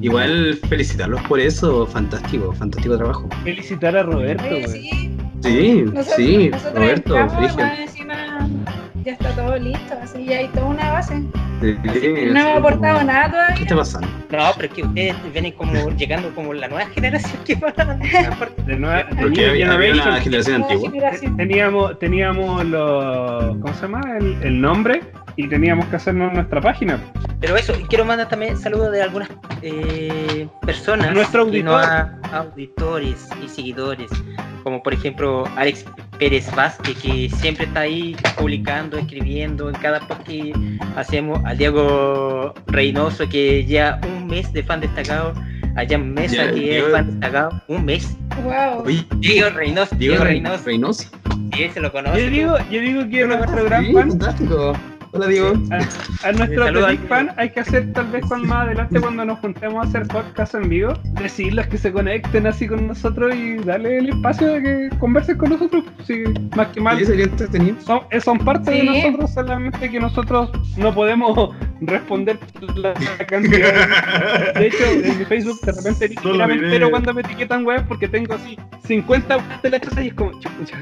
igual 0.00 0.59
felicitarlos 0.68 1.20
por 1.22 1.38
eso. 1.40 1.87
Fantástico, 1.87 2.52
fantástico 2.55 2.96
trabajo. 2.96 3.29
Felicitar 3.44 3.96
a 3.96 4.05
Roberto, 4.05 4.44
Oye, 4.44 4.66
güey. 4.66 4.83
sí, 4.83 5.16
Sí, 5.42 5.83
nosotros, 5.83 6.14
sí, 6.16 6.48
nosotros 6.48 6.74
Roberto, 6.74 7.16
entramos, 7.18 7.79
encima 7.79 8.48
ya 9.06 9.12
está 9.12 9.30
todo 9.36 9.56
listo, 9.56 9.94
así 10.02 10.24
ya 10.24 10.38
hay 10.38 10.48
toda 10.48 10.66
una 10.66 10.90
base. 10.92 11.22
Sí, 11.62 11.74
No 12.32 12.40
hemos 12.40 12.58
aportado 12.58 13.02
nada 13.04 13.24
¿Qué 13.26 13.30
todavía. 13.30 13.62
está 13.62 13.76
pasando? 13.76 14.08
No, 14.08 14.44
pero 14.56 14.68
es 14.68 14.74
que 14.74 14.82
ustedes 14.82 15.32
vienen 15.32 15.52
como 15.52 15.90
llegando 15.90 16.34
como 16.34 16.52
la 16.52 16.66
nueva 16.68 16.86
generación 16.90 17.42
que 17.44 17.54
van 17.54 17.72
a 17.80 17.94
De 18.66 18.76
nuevo, 18.76 19.08
Porque 19.18 19.46
había, 19.48 19.72
había 19.72 19.92
una 19.94 20.20
generación 20.20 20.60
Nueva 20.60 20.74
antigua. 20.74 20.90
generación. 20.90 21.36
teníamos, 21.36 21.98
teníamos 22.00 22.64
los, 22.66 23.56
¿cómo 23.58 23.72
se 23.74 23.82
llama? 23.82 24.00
El, 24.18 24.36
el 24.42 24.60
nombre 24.60 25.02
y 25.36 25.48
teníamos 25.48 25.86
que 25.86 25.96
hacernos 25.96 26.32
nuestra 26.32 26.60
página. 26.60 26.98
Pero 27.40 27.56
eso, 27.56 27.74
y 27.78 27.84
quiero 27.84 28.04
mandar 28.04 28.28
también 28.28 28.58
saludos 28.58 28.90
de 28.92 29.02
algunas 29.02 29.28
eh, 29.62 30.48
personas, 30.62 31.08
A 31.08 31.14
nuestro 31.14 31.48
que 31.50 31.62
no 31.62 31.76
auditor. 31.76 32.18
a- 32.32 32.38
auditores 32.38 33.28
y 33.44 33.48
seguidores, 33.48 34.10
como 34.66 34.83
por 34.83 34.92
ejemplo 34.92 35.44
Alex 35.55 35.85
Pérez 36.18 36.52
Vázquez, 36.57 36.98
que 36.98 37.31
siempre 37.37 37.66
está 37.66 37.81
ahí 37.83 38.16
publicando, 38.37 38.98
escribiendo 38.98 39.68
en 39.68 39.76
cada 39.76 40.00
post 40.00 40.22
que 40.24 40.52
hacemos, 40.96 41.40
a 41.44 41.55
Diego 41.55 42.52
Reynoso, 42.66 43.29
que 43.29 43.64
ya 43.64 44.00
un 44.09 44.26
mes 44.26 44.52
de 44.52 44.64
fan 44.64 44.81
destacado, 44.81 45.35
a 45.76 45.87
Jan 45.88 46.12
Mesa, 46.12 46.46
Ya, 46.46 46.50
que 46.50 46.59
Diego- 46.59 46.87
es 46.88 46.92
fan 46.94 47.07
destacado, 47.07 47.62
un 47.68 47.85
mes, 47.85 48.16
Wow. 48.42 48.83
Oye, 48.87 49.07
Diego 49.20 49.50
Reynoso, 49.50 49.94
Diego 49.94 50.14
Diego 50.14 50.24
Re- 50.24 50.31
Reynoso, 50.31 50.64
Reynoso. 50.64 51.11
sí, 51.55 51.68
se 51.72 51.81
lo 51.81 51.92
conoce. 51.92 52.20
Yo 52.24 52.29
digo, 52.31 52.57
yo 52.68 52.81
digo 52.81 53.09
que 53.09 53.24
nuestro 53.24 53.64
gran 53.66 53.92
fan, 53.92 54.09
fantástico. 54.11 54.72
Hola, 55.16 55.26
Diego. 55.29 55.52
a, 55.70 56.29
a 56.29 56.33
nuestro 56.33 56.64
Saluda 56.64 56.88
big 56.90 57.00
al- 57.00 57.09
fan, 57.09 57.31
hay 57.37 57.50
que 57.50 57.61
hacer 57.61 57.92
tal 57.92 58.07
vez 58.11 58.24
cuando 58.26 58.46
más 58.48 58.66
adelante 58.66 59.00
cuando 59.00 59.24
nos 59.24 59.38
juntemos 59.40 59.85
a 59.85 59.88
hacer 59.88 60.07
podcast 60.09 60.55
en 60.55 60.68
vivo, 60.68 60.92
decirles 61.20 61.66
que 61.68 61.79
se 61.79 61.92
conecten 61.92 62.46
así 62.46 62.66
con 62.68 62.87
nosotros 62.87 63.35
y 63.35 63.57
darle 63.57 63.98
el 63.98 64.09
espacio 64.11 64.46
de 64.48 64.62
que 64.62 64.88
conversen 64.98 65.38
con 65.38 65.50
nosotros. 65.50 65.85
Sí, 66.07 66.22
más 66.57 66.68
que 66.68 66.81
mal. 66.81 66.98
Sí, 66.98 67.07
sería 67.07 67.24
entretenido. 67.24 67.76
Son, 67.81 68.00
eh, 68.11 68.20
son 68.20 68.38
parte 68.38 68.70
de 68.70 68.81
Sí. 68.81 68.87
nosotros, 68.87 69.35
solamente 69.35 69.90
que 69.90 70.00
nosotros 70.00 70.50
no 70.76 70.94
podemos 70.94 71.55
responder 71.81 72.38
la 72.76 72.94
cantidad. 73.26 74.55
De 74.55 74.66
hecho, 74.68 74.85
en 74.85 75.18
mi 75.18 75.24
Facebook 75.24 75.61
de 75.62 75.72
repente 75.72 76.09
ni 76.09 76.14
siquiera 76.14 76.46
me 76.46 76.55
entero 76.55 76.90
cuando 76.90 77.12
me 77.14 77.20
etiquetan 77.22 77.64
web 77.64 77.85
porque 77.88 78.09
tengo 78.09 78.35
así 78.35 78.57
50 78.87 79.37
webs 79.37 79.62
de 79.62 79.70
la 79.70 79.81
casa 79.81 80.02
y 80.02 80.09
es 80.09 80.14
como 80.14 80.33
chucha. 80.40 80.79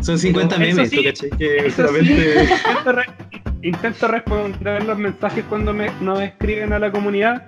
Son 0.00 0.18
50 0.18 0.54
Eso 0.56 0.60
memes, 0.64 0.90
sí, 0.90 0.96
¿tú 0.96 1.02
caché? 1.04 1.30
Que 1.30 1.70
solamente. 1.70 2.48
intento, 3.02 3.28
re- 3.58 3.58
intento 3.68 4.08
responder 4.08 4.84
los 4.84 4.98
mensajes 4.98 5.44
cuando 5.48 5.72
me, 5.72 5.90
nos 6.00 6.20
escriben 6.20 6.72
a 6.72 6.78
la 6.78 6.90
comunidad. 6.90 7.42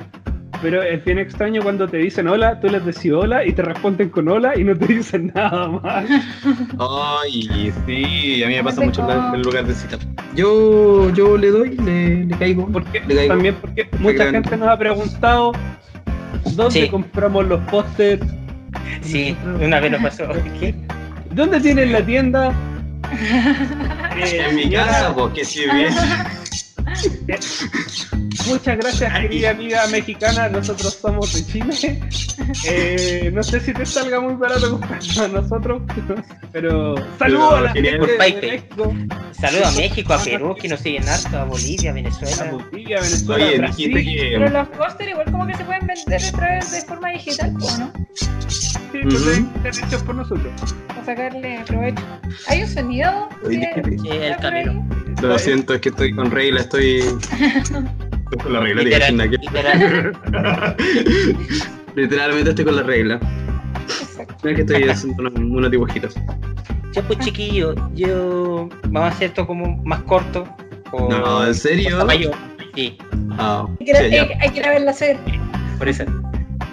Pero 0.62 0.82
es 0.82 1.02
bien 1.06 1.18
extraño 1.18 1.62
cuando 1.62 1.88
te 1.88 1.96
dicen 1.96 2.28
hola, 2.28 2.60
tú 2.60 2.66
les 2.68 2.84
decís 2.84 3.10
hola 3.12 3.46
y 3.46 3.52
te 3.54 3.62
responden 3.62 4.10
con 4.10 4.28
hola 4.28 4.58
y 4.58 4.62
no 4.64 4.76
te 4.76 4.88
dicen 4.88 5.32
nada 5.34 5.68
más. 5.68 6.04
Ay, 6.78 7.72
sí, 7.86 8.42
a 8.44 8.46
mí 8.48 8.54
me 8.56 8.64
pasa 8.64 8.82
mucho 8.82 9.10
en 9.10 9.34
el 9.36 9.42
lugar 9.42 9.64
de 9.66 9.72
citar. 9.74 9.98
Yo, 10.36 11.08
yo 11.14 11.38
le 11.38 11.50
doy, 11.50 11.76
le, 11.78 12.26
le 12.26 12.36
caigo. 12.36 12.66
Porque, 12.70 13.00
Le 13.08 13.14
caigo. 13.14 13.28
también 13.34 13.54
porque 13.58 13.88
mucha 14.00 14.16
grande. 14.24 14.32
gente 14.42 14.56
nos 14.58 14.68
ha 14.68 14.78
preguntado 14.78 15.52
dónde 16.54 16.82
Sí. 16.82 16.88
compramos 16.88 17.46
los 17.46 17.60
pósters, 17.70 18.22
Sí, 19.02 19.34
una 19.64 19.80
vez 19.80 19.92
nos 19.92 20.02
pasó. 20.02 20.24
¿Qué? 20.60 20.74
dónde 21.30 21.58
tienen 21.60 21.90
la 21.92 22.02
tienda. 22.04 22.52
En 23.10 24.54
mi 24.54 24.70
casa, 24.70 25.14
porque 25.14 25.44
si 25.44 25.66
ves. 25.66 25.94
Muchas 28.46 28.76
gracias, 28.78 29.12
querida 29.20 29.50
amiga 29.50 29.86
mexicana. 29.88 30.48
Nosotros 30.48 30.94
somos 31.00 31.32
de 31.34 31.44
Chile. 31.46 32.00
Eh, 32.66 33.30
no 33.32 33.42
sé 33.42 33.60
si 33.60 33.72
te 33.72 33.84
salga 33.86 34.20
muy 34.20 34.34
barato 34.34 34.72
comprarlo 34.72 35.24
a 35.24 35.28
nosotros, 35.42 35.82
pero 36.52 36.94
saludos 37.18 37.54
a 37.54 37.60
la 37.62 37.72
gente 37.72 37.98
Por 37.98 38.08
de. 38.08 38.18
México, 38.18 38.94
Saludos 39.32 39.66
a 39.66 39.70
México, 39.78 40.12
a 40.14 40.18
Perú, 40.22 40.56
que 40.60 40.68
nos 40.68 40.80
siguen 40.80 41.08
harto, 41.08 41.38
a 41.38 41.44
Bolivia, 41.44 41.90
a 41.90 41.94
Venezuela. 41.94 42.50
Bolivia, 42.52 42.96
Venezuela, 43.00 43.46
Oye, 43.46 43.58
Brasil. 43.58 43.94
dijiste 43.94 44.28
Pero 44.38 44.48
los 44.50 44.68
pósteres 44.68 45.12
igual 45.12 45.30
como 45.30 45.46
que 45.46 45.56
se 45.56 45.64
pueden 45.64 45.86
vender 45.86 46.22
a 46.24 46.32
través 46.32 46.72
de 46.72 46.80
forma 46.82 47.08
digital, 47.10 47.54
¿o 47.60 47.78
no? 47.78 47.92
Sí, 48.48 48.98
pues 49.02 49.14
Ujú. 49.14 49.24
deben 49.30 49.72
ser 49.72 49.84
hechos 49.86 50.02
por 50.02 50.14
nosotros. 50.16 50.74
Para 50.88 51.04
sacarle 51.04 51.60
provecho. 51.66 52.02
¿Hay 52.48 52.62
un 52.62 52.68
sonido? 52.68 53.28
Oye, 53.46 53.70
que- 53.74 54.28
el 54.28 54.36
camino. 54.38 54.88
Lo 55.22 55.38
siento, 55.38 55.74
es 55.74 55.80
que 55.80 55.90
estoy 55.90 56.14
con 56.14 56.30
regla, 56.30 56.60
estoy. 56.62 57.04
Estoy 58.30 58.38
con 58.44 58.52
la 58.52 58.60
regla, 58.60 58.82
te 58.82 58.88
Literal, 58.88 59.16
decir 59.18 59.40
literal. 59.40 60.76
Literalmente 61.96 62.50
estoy 62.50 62.64
con 62.64 62.76
la 62.76 62.82
regla. 62.82 63.20
Exacto. 63.88 64.34
Mira 64.44 64.54
que 64.56 64.60
estoy 64.62 64.88
haciendo 64.88 65.22
unos, 65.22 65.32
unos 65.34 65.70
dibujitos. 65.70 66.14
Ya 66.92 67.02
pues 67.02 67.18
chiquillo, 67.20 67.74
yo 67.94 68.68
vamos 68.88 69.10
a 69.10 69.14
hacer 69.14 69.28
esto 69.28 69.46
como 69.46 69.76
más 69.84 70.02
corto. 70.02 70.46
o- 70.92 71.08
No, 71.10 71.46
¿en 71.46 71.54
serio? 71.54 72.04
mayor. 72.04 72.34
Sí, 72.74 72.96
Ah, 73.32 73.66
Hay 73.80 73.86
que, 73.86 73.90
ir 73.90 73.96
a- 73.96 74.00
hay- 74.00 74.30
hay 74.40 74.50
que 74.50 74.58
ir 74.60 74.66
a 74.66 74.70
verla 74.70 74.90
hacer. 74.92 75.16
por 75.78 75.88
eso. 75.88 76.04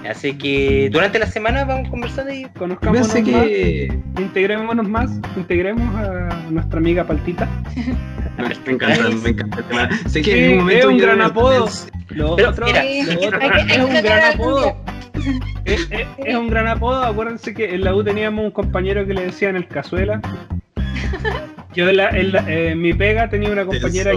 Así 0.09 0.33
que 0.37 0.89
durante 0.91 1.19
la 1.19 1.25
semana 1.27 1.65
vamos 1.65 1.89
conversando 1.89 2.33
y 2.33 2.45
más, 3.31 3.43
que. 3.43 3.99
integrémonos 4.19 4.87
más, 4.87 5.11
integremos 5.35 5.95
a 5.95 6.29
nuestra 6.49 6.79
amiga 6.79 7.03
Paltita. 7.03 7.47
Me 8.37 8.73
encanta, 8.73 9.09
me 9.23 9.29
encanta 9.29 9.57
el 9.57 9.63
tema. 9.65 9.89
Sé 10.07 10.21
que 10.21 10.31
Sí, 10.31 10.37
en 10.39 10.51
un 10.51 10.57
momento. 10.59 10.79
es 10.79 10.85
un 10.85 10.97
gran 10.99 11.21
apodo. 11.23 11.67
Lo 12.09 12.35
Pero, 12.35 12.49
otro, 12.51 12.65
mira, 12.67 12.83
lo 12.83 13.19
otro 13.27 13.39
es 13.41 13.77
un 13.79 13.93
gran 14.03 14.33
apodo. 14.33 14.77
es- 15.65 15.89
es 16.23 16.35
un 16.35 16.47
gran 16.47 16.67
apodo. 16.67 17.03
Acuérdense 17.03 17.53
que 17.55 17.73
en 17.73 17.83
la 17.83 17.95
U 17.95 18.03
teníamos 18.03 18.45
un 18.45 18.51
compañero 18.51 19.07
que 19.07 19.15
le 19.15 19.21
decían 19.25 19.55
el 19.55 19.67
cazuela. 19.67 20.21
Yo 21.77 21.87
en, 21.89 21.97
la- 21.97 22.09
en 22.09 22.31
la- 22.31 22.39
eh, 22.51 22.71
en 22.71 22.81
mi 22.81 22.91
pega 22.91 23.29
tenía 23.29 23.51
una 23.51 23.63
compañera 23.63 24.11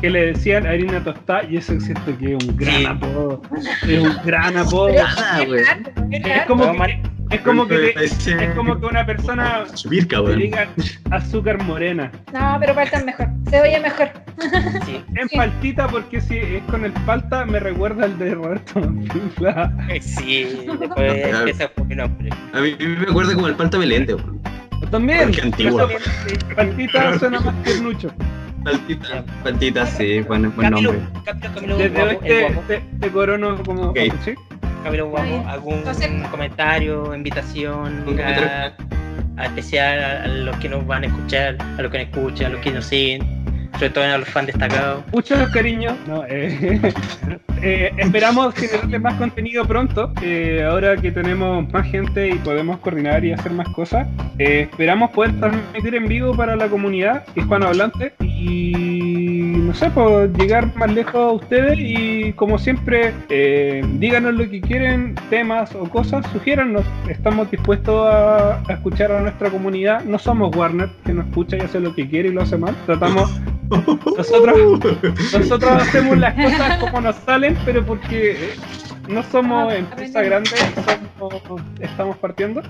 que, 0.00 0.10
le 0.10 0.26
decían 0.32 0.66
harina 0.66 1.04
tostada 1.04 1.44
y 1.48 1.56
eso 1.56 1.74
es 1.74 1.84
cierto 1.84 2.18
que 2.18 2.34
es 2.34 2.44
un 2.44 2.56
gran 2.56 2.74
Sí. 2.74 2.84
apodo. 2.84 3.42
Es 3.86 4.00
un 4.00 4.16
gran 4.24 4.56
apodo. 4.56 4.88
Es 4.88 6.44
como 6.48 6.72
que, 6.84 7.00
es 7.30 7.40
como 7.42 7.68
que, 7.68 7.90
Ese- 7.90 8.44
es 8.44 8.50
como 8.56 8.80
que 8.80 8.86
una 8.86 9.06
persona 9.06 9.64
le 9.88 10.36
diga 10.36 10.66
azúcar 11.12 11.62
morena. 11.62 12.10
No, 12.32 12.56
pero 12.58 12.74
faltan 12.74 13.04
mejor. 13.06 13.28
Se 13.50 13.60
oye 13.60 13.78
mejor. 13.78 14.08
sí, 14.84 15.00
En 15.14 15.28
Sí. 15.28 15.36
paltita 15.36 15.86
porque 15.86 16.20
si 16.20 16.38
es 16.38 16.62
con 16.68 16.84
el 16.84 16.90
palta 17.06 17.44
me 17.44 17.60
recuerda 17.60 18.06
al 18.06 18.18
de 18.18 18.34
Roberto 18.34 18.80
Manfila. 18.80 19.72
sí, 20.00 20.58
después 20.80 21.24
empieza 21.24 21.68
por 21.68 21.86
mi 21.86 21.94
nombre. 21.94 22.30
A 22.52 22.60
mí 22.60 22.76
me 22.80 23.08
acuerda 23.08 23.32
como 23.34 23.46
el 23.46 23.54
palta 23.54 23.78
melente, 23.78 24.14
weón. 24.16 24.40
También. 24.90 25.30
Qué 25.32 25.42
antiguo. 25.42 25.86
pero 25.86 26.00
también, 26.00 26.38
Paltita 26.54 27.18
suena 27.18 27.40
más 27.40 27.62
tiernucho. 27.62 28.10
Paltita, 28.64 29.24
paltita, 29.44 29.86
sí, 29.86 30.20
bueno, 30.22 30.50
buen 30.56 30.70
Camilo, 30.70 30.92
nombre. 30.92 31.22
Camilo, 31.24 31.54
Camilo, 31.54 31.76
Desde 31.78 31.94
guapo, 31.98 32.10
hoy 32.10 32.28
te, 32.28 32.40
guapo. 32.42 32.60
te, 32.66 32.82
te 33.00 33.10
corono 33.10 33.62
como. 33.62 33.82
Ok. 33.90 33.98
¿sí? 34.24 34.34
Camilo, 34.82 35.10
vamos, 35.10 35.46
algún 35.46 35.86
acepto. 35.86 36.30
comentario, 36.30 37.14
invitación 37.14 38.04
a, 38.20 38.72
a 39.36 39.44
especial 39.46 39.98
a, 40.02 40.24
a 40.24 40.26
los 40.28 40.56
que 40.56 40.68
nos 40.68 40.86
van 40.86 41.04
a 41.04 41.06
escuchar, 41.06 41.56
a 41.78 41.82
los 41.82 41.92
que 41.92 41.98
nos 41.98 42.08
escuchan, 42.08 42.46
a 42.46 42.50
los 42.50 42.60
que 42.60 42.70
nos 42.72 42.84
siguen, 42.86 43.44
sobre 43.74 43.90
todo 43.90 44.04
a 44.04 44.18
los 44.18 44.28
fans 44.28 44.46
destacados. 44.48 45.04
Muchos 45.12 45.48
cariños. 45.50 45.94
No, 46.06 46.24
eh, 46.28 46.80
eh, 47.62 47.90
esperamos 47.98 48.54
generarles 48.54 49.00
más 49.00 49.14
contenido 49.14 49.64
pronto. 49.66 50.12
eh, 50.22 50.64
ahora 50.68 50.96
que 50.96 51.10
tenemos 51.12 51.70
más 51.72 51.86
gente 51.90 52.28
y 52.28 52.34
podemos 52.36 52.78
coordinar 52.78 53.24
y 53.24 53.32
hacer 53.32 53.52
más 53.52 53.68
cosas. 53.70 54.06
eh, 54.38 54.68
esperamos 54.70 55.10
poder 55.10 55.38
transmitir 55.40 55.94
en 55.94 56.06
vivo 56.08 56.36
para 56.36 56.56
la 56.56 56.68
comunidad 56.68 57.24
hispanohablante 57.34 58.12
y 58.20 58.72
no 59.66 59.74
sé, 59.74 59.90
pues 59.90 60.30
llegar 60.38 60.74
más 60.76 60.92
lejos 60.92 61.14
a 61.16 61.32
ustedes 61.32 61.76
y 61.78 62.32
como 62.34 62.58
siempre, 62.58 63.12
eh, 63.28 63.82
díganos 63.98 64.34
lo 64.34 64.48
que 64.48 64.60
quieren, 64.60 65.14
temas 65.30 65.74
o 65.74 65.88
cosas, 65.88 66.24
sugiérannos. 66.32 66.84
Estamos 67.08 67.50
dispuestos 67.50 68.06
a, 68.06 68.60
a 68.60 68.72
escuchar 68.72 69.10
a 69.12 69.20
nuestra 69.20 69.50
comunidad. 69.50 70.04
No 70.04 70.18
somos 70.18 70.54
Warner, 70.54 70.88
que 71.04 71.12
nos 71.14 71.26
escucha 71.26 71.56
y 71.56 71.60
hace 71.60 71.80
lo 71.80 71.94
que 71.94 72.08
quiere 72.08 72.28
y 72.28 72.32
lo 72.32 72.42
hace 72.42 72.56
mal. 72.56 72.76
Tratamos 72.86 73.30
nosotros, 73.70 74.56
nosotros 75.32 75.82
hacemos 75.82 76.18
las 76.18 76.34
cosas 76.34 76.78
como 76.78 77.00
nos 77.00 77.16
salen, 77.16 77.56
pero 77.64 77.84
porque 77.84 78.54
no 79.08 79.22
somos 79.24 79.72
Ah, 79.72 79.76
empresa 79.76 80.22
grande, 80.22 80.50
somos- 81.18 81.62
estamos 81.80 82.16
partiendo. 82.18 82.62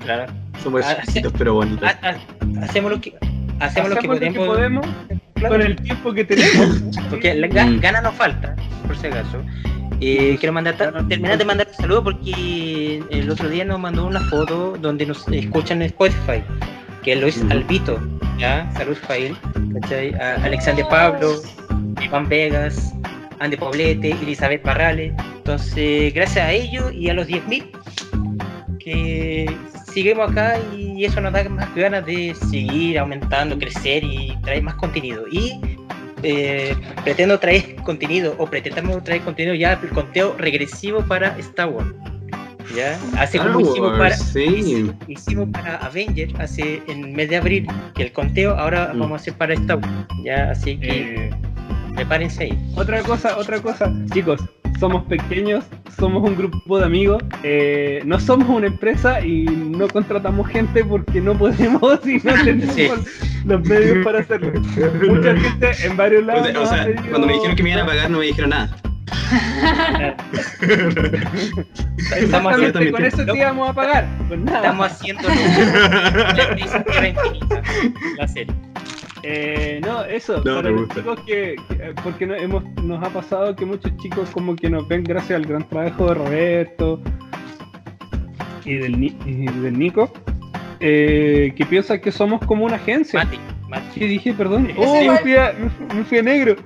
Claro. 0.00 0.32
Somos 0.62 0.84
Ah, 0.84 0.98
chiquitos 1.06 1.32
pero 1.38 1.54
bonitos. 1.54 1.88
Ha- 1.88 1.98
ha- 2.10 2.64
hacemos 2.64 2.90
lo 2.92 3.00
que 3.00 3.14
hacemos 3.60 3.90
lo 3.90 3.96
que 3.96 4.08
podemos, 4.08 4.46
podemos 4.46 4.86
claro, 5.34 5.54
con 5.54 5.62
el 5.62 5.76
tiempo 5.76 6.12
que 6.12 6.24
tenemos. 6.24 6.82
porque 7.10 7.34
la 7.34 7.46
Mm. 7.48 7.80
gana 7.80 8.00
nos 8.00 8.14
falta, 8.14 8.54
por 8.86 8.96
si 8.96 9.06
acaso. 9.08 9.38
Eh, 10.00 10.36
quiero 10.40 10.52
mandar 10.52 10.74
terminar 11.08 11.38
de 11.38 11.44
mandar 11.44 11.68
un 11.68 11.74
saludo 11.74 12.02
porque 12.02 13.00
el 13.10 13.30
otro 13.30 13.48
día 13.48 13.64
nos 13.64 13.78
mandó 13.78 14.04
una 14.06 14.18
foto 14.28 14.74
donde 14.80 15.06
nos 15.06 15.28
escuchan 15.28 15.80
en 15.80 15.86
Spotify, 15.86 16.42
que 17.02 17.12
es 17.12 17.20
Luis. 17.20 17.42
Albito, 17.50 18.00
¿ya? 18.38 18.70
Saludos 18.74 18.98
para 19.00 19.16
él, 19.16 19.36
¿cachai? 19.80 20.14
A 20.14 20.36
Alexander 20.44 20.86
Pablo, 20.88 21.34
Iván 22.00 22.28
Vegas, 22.28 22.94
Andy 23.40 23.56
Poblete, 23.56 24.12
Elizabeth 24.12 24.62
Barrales. 24.62 25.12
Entonces, 25.36 26.14
gracias 26.14 26.46
a 26.46 26.52
ellos 26.52 26.92
y 26.92 27.08
a 27.08 27.14
los 27.14 27.26
10.000 27.26 28.78
que 28.78 29.56
seguimos 29.92 30.30
acá 30.30 30.58
y 30.76 31.04
eso 31.04 31.20
nos 31.20 31.32
da 31.32 31.48
más 31.48 31.74
ganas 31.74 32.04
de 32.06 32.34
seguir 32.34 32.98
aumentando, 32.98 33.58
crecer 33.58 34.04
y 34.04 34.36
traer 34.42 34.62
más 34.62 34.74
contenido. 34.76 35.24
Y 35.30 35.60
eh, 36.22 36.76
pretendo 37.02 37.38
traer 37.38 37.76
contenido 37.76 38.34
o 38.38 38.46
pretendemos 38.46 39.02
traer 39.02 39.22
contenido 39.22 39.54
ya 39.54 39.72
el 39.82 39.88
conteo 39.90 40.36
regresivo 40.38 41.00
para 41.06 41.36
Star 41.38 41.68
Wars. 41.68 41.92
¿Ya? 42.74 42.98
Así 43.18 43.38
como 43.38 43.60
hicimos 43.60 43.98
para, 43.98 44.16
sí. 44.16 44.90
hicimos 45.08 45.48
para 45.50 45.76
Avengers 45.76 46.32
hace 46.38 46.82
en 46.88 47.04
el 47.04 47.12
mes 47.12 47.28
de 47.30 47.36
abril, 47.36 47.66
que 47.94 48.04
el 48.04 48.12
conteo 48.12 48.54
ahora 48.56 48.92
Mm. 48.94 48.98
vamos 49.00 49.12
a 49.12 49.16
hacer 49.22 49.34
para 49.34 49.54
Wars. 49.54 49.86
¿Ya? 50.24 50.50
Así 50.50 50.78
que 50.78 51.26
Eh, 51.26 51.30
prepárense 51.94 52.44
ahí. 52.44 52.58
otra 52.76 53.02
cosa, 53.02 53.36
otra 53.36 53.60
cosa, 53.60 53.92
chicos, 54.12 54.40
somos 54.80 55.04
pequeños, 55.04 55.64
somos 55.98 56.28
un 56.28 56.36
grupo 56.36 56.78
de 56.78 56.84
amigos, 56.86 57.22
eh, 57.44 58.00
no 58.04 58.18
somos 58.18 58.48
una 58.48 58.66
empresa 58.66 59.24
y 59.24 59.44
no 59.44 59.86
contratamos 59.88 60.48
gente 60.48 60.84
porque 60.84 61.20
no 61.20 61.36
podemos 61.38 61.82
y 62.06 62.14
no 62.24 62.32
tenemos 62.44 62.74
Sí. 62.74 62.88
los 63.44 63.60
medios 63.68 64.04
para 64.04 64.20
hacerlo. 64.20 64.52
Mucha 65.08 65.36
gente 65.36 65.70
en 65.84 65.96
varios 65.96 66.22
O 66.22 66.26
lados. 66.26 66.46
sea, 66.48 66.56
o 66.58 66.60
nos 66.62 66.72
ha 66.72 66.74
sea, 66.74 66.84
pedido- 66.86 67.02
cuando 67.10 67.26
me 67.26 67.32
dijeron 67.34 67.56
que 67.56 67.62
me 67.62 67.70
iban 67.70 67.82
a 67.82 67.86
pagar 67.86 68.10
no 68.10 68.18
me 68.18 68.26
dijeron 68.26 68.50
nada. 68.50 68.76
Estamos 72.16 72.52
haciendo, 72.54 72.80
con 72.92 73.04
eso 73.04 73.24
te 73.24 73.36
íbamos 73.36 73.70
a 73.70 73.72
pagar. 73.72 74.06
Nada. 74.38 74.58
estamos 74.58 74.86
haciendo 74.92 75.28
la 78.18 78.28
serie. 78.28 78.54
Eh, 79.24 79.80
no, 79.84 80.04
eso, 80.04 80.38
No, 80.44 80.56
para 80.56 80.70
los 80.70 80.88
chicos 80.88 81.20
que, 81.26 81.54
que- 81.68 81.94
porque 82.02 82.26
no- 82.26 82.34
hemos, 82.34 82.64
nos 82.82 83.02
ha 83.04 83.08
pasado 83.10 83.54
que 83.54 83.64
muchos 83.64 83.96
chicos 83.98 84.28
como 84.30 84.56
que 84.56 84.68
nos 84.68 84.88
ven 84.88 85.04
gracias 85.04 85.36
al 85.36 85.46
gran 85.46 85.68
trabajo 85.68 86.08
de 86.08 86.14
Roberto 86.14 87.00
y 88.64 88.74
del, 88.74 89.00
y 89.04 89.46
del 89.46 89.78
Nico, 89.78 90.12
eh, 90.80 91.52
que 91.56 91.64
piensan 91.66 92.00
que 92.00 92.10
somos 92.10 92.44
como 92.46 92.64
una 92.64 92.74
agencia. 92.76 93.22
Mate, 93.24 93.38
mate, 93.72 93.98
¿Qué 93.98 94.06
dije? 94.06 94.32
Perdón. 94.34 94.70
Oh, 94.76 95.02
me 95.02 95.18
fui 95.18 95.34
a, 95.36 95.52
me 95.94 96.04
fui- 96.04 96.18
a 96.18 96.22
negro. 96.22 96.56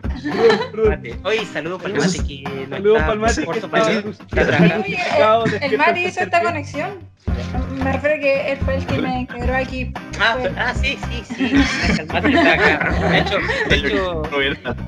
Mate. 0.88 1.14
Oye, 1.24 1.44
saludos 1.46 1.82
para 1.82 1.94
el 1.94 2.00
mate 2.00 2.18
que 2.26 2.42
no 2.42 2.76
Saludos 2.76 2.98
para 3.02 3.12
el 3.12 3.18
mate 3.20 3.46
que 3.46 3.58
está, 3.58 5.44
El 5.66 5.78
Mati 5.78 5.90
hasta 5.90 6.00
hizo 6.00 6.20
esta 6.20 6.42
conexión. 6.48 6.90
Me 7.82 7.92
refiero 7.92 8.20
que 8.20 8.52
él 8.52 8.58
fue 8.58 8.76
el 8.76 8.86
que 8.86 8.98
me 8.98 9.20
integró 9.20 9.54
aquí. 9.56 9.92
Ah, 10.20 10.36
ah, 10.56 10.74
sí, 10.74 10.98
sí, 11.08 11.22
sí. 11.34 11.52
El 12.00 12.06
mate 12.06 12.28
está 12.28 12.52
acá. 12.54 13.08
De 13.10 13.18
hecho, 13.18 13.38
de 13.68 13.76
hecho 13.76 14.22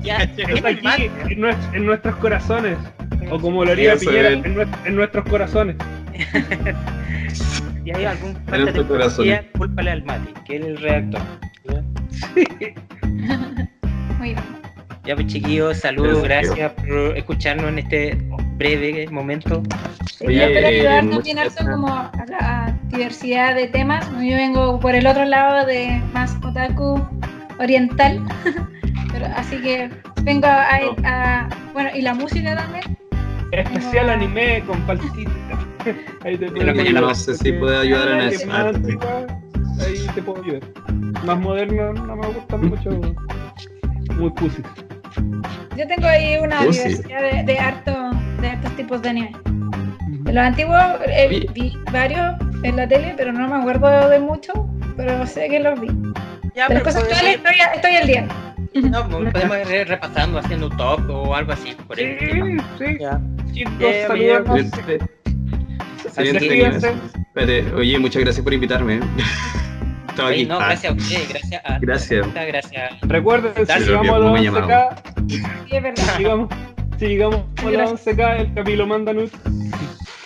ya, 0.03 0.17
Está 0.17 0.69
el 0.69 0.81
mate. 0.83 0.89
aquí 0.89 1.33
en, 1.33 1.45
en 1.73 1.85
nuestros 1.85 2.15
corazones. 2.17 2.77
O 3.31 3.39
como 3.39 3.63
lo 3.63 3.71
haría 3.71 3.95
Piñera, 3.95 4.29
él. 4.29 4.41
en, 4.45 4.67
en 4.85 4.95
nuestros 4.95 5.25
corazones. 5.25 5.75
Si 7.81 7.91
hay 7.95 8.05
algún 8.05 8.35
falta 8.35 8.51
de 8.51 8.59
nuestro 8.59 8.87
corazón. 8.87 9.25
cortesía, 9.25 9.51
cúlpale 9.57 9.91
al 9.91 10.03
mate, 10.03 10.33
que 10.45 10.57
es 10.57 10.65
el 10.65 10.77
redactor. 10.77 11.21
¿ya? 11.63 11.81
Muy 14.17 14.29
bien. 14.33 14.59
Ya 15.05 15.15
pues 15.15 15.27
chiquillos, 15.27 15.77
saludos, 15.77 16.23
Gracias, 16.23 16.55
gracias 16.55 16.85
por 16.87 17.17
escucharnos 17.17 17.67
en 17.69 17.79
este 17.79 18.17
breve 18.57 19.07
momento. 19.09 19.63
Oye, 20.25 20.35
Yo 20.37 20.43
espero 20.43 20.67
ayudar 20.67 20.93
eh, 20.93 20.97
también 20.97 21.15
muchas 21.37 21.59
harto 21.59 21.71
como 21.71 21.87
a 21.95 22.11
la 22.27 22.77
diversidad 22.89 23.55
de 23.55 23.67
temas. 23.67 24.05
Yo 24.11 24.35
vengo 24.35 24.79
por 24.79 24.93
el 24.93 25.07
otro 25.07 25.25
lado 25.25 25.65
de 25.65 26.01
más 26.13 26.35
otaku 26.43 27.01
oriental. 27.59 28.21
Pero, 29.11 29.25
así 29.35 29.57
que 29.61 29.89
vengo 30.21 30.45
a, 30.47 30.77
a- 31.03 31.49
Bueno, 31.73 31.89
y 31.95 32.01
la 32.01 32.13
música 32.13 32.55
también. 32.55 32.97
Especial 33.51 34.09
anime 34.11 34.63
con 34.67 34.79
palcita. 34.81 35.31
Ahí 36.23 36.37
te 36.37 36.51
Pero 36.51 36.73
que 36.73 36.93
no 36.93 37.15
sé 37.15 37.33
si 37.35 37.53
puedo 37.53 37.79
ayudar 37.79 38.09
en 38.09 38.19
Ah, 38.21 38.27
eso. 38.27 38.51
Ahí 39.81 40.07
te 40.13 40.21
puedo 40.21 40.43
ayudar. 40.43 40.61
Más 41.25 41.39
moderno 41.39 41.93
no 41.93 42.15
me 42.15 42.27
gusta 42.27 42.57
mucho. 42.57 42.89
Muy 44.15 44.29
pussy. 44.31 44.61
Yo 45.75 45.87
tengo 45.87 46.07
ahí 46.07 46.37
una 46.37 46.61
Oh, 46.61 46.73
sí. 46.73 46.79
diversidad 46.83 47.21
de, 47.21 47.43
de, 47.43 47.59
harto, 47.59 48.09
de 48.41 48.47
hartos 48.49 48.75
tipos 48.75 49.01
de 49.01 49.09
anime. 49.09 49.31
De 50.23 50.33
los 50.33 50.43
antiguos 50.43 50.81
eh, 51.07 51.45
vi 51.53 51.73
varios 51.91 52.35
en 52.63 52.75
la 52.75 52.87
tele, 52.87 53.13
pero 53.17 53.31
no 53.31 53.47
me 53.47 53.55
acuerdo 53.55 54.09
de 54.09 54.19
mucho. 54.19 54.51
Pero 54.97 55.25
sé 55.25 55.47
que 55.49 55.59
los 55.59 55.79
vi. 55.79 55.87
Ya, 56.55 56.67
De 56.67 56.75
las 56.75 56.83
cosas 56.83 57.03
actuales 57.03 57.35
estoy, 57.37 57.55
estoy 57.75 57.95
al 57.95 58.07
día. 58.07 58.27
no, 58.89 59.07
podemos 59.07 59.57
ir 59.71 59.87
repasando, 59.87 60.39
haciendo 60.39 60.67
un 60.67 60.77
top 60.77 61.09
o 61.09 61.33
algo 61.35 61.53
así. 61.53 61.75
Por 61.87 61.97
Sí, 61.97 62.03
el 62.03 62.61
sí. 62.77 62.97
Ya. 62.99 63.21
Eh, 63.79 64.05
saludos. 64.07 64.65
Espérate, 67.15 67.73
oye, 67.73 67.99
muchas 67.99 68.21
gracias 68.23 68.43
por 68.43 68.53
invitarme. 68.53 68.99
Estaba 70.19 70.29
Oye, 70.29 70.35
aquí. 70.41 70.45
no, 70.49 70.59
Ah, 70.59 70.65
gracias 70.67 70.91
a 70.91 70.95
ustedes, 70.95 71.29
gracias 71.29 71.61
a 71.65 71.79
Gracias. 71.79 72.27
gracias. 72.33 73.01
Recuerden, 73.01 73.53
si 73.55 73.79
llegamos 73.85 74.07
a 74.09 74.11
¿cómo 74.11 74.17
los 74.19 74.33
me 74.41 74.51
11k, 74.51 74.95
Sí, 75.29 75.75
es 75.75 75.83
verdad. 75.83 76.03
si 76.15 76.21
llegamos, 76.23 76.49
si 76.97 77.05
llegamos 77.07 77.39
a 77.57 77.61
los 77.63 77.71
Gracias. 77.71 78.07
11k, 78.17 78.39
el 78.41 78.53
Camilo 78.53 78.87
manda 78.87 79.13
nudes. 79.13 79.31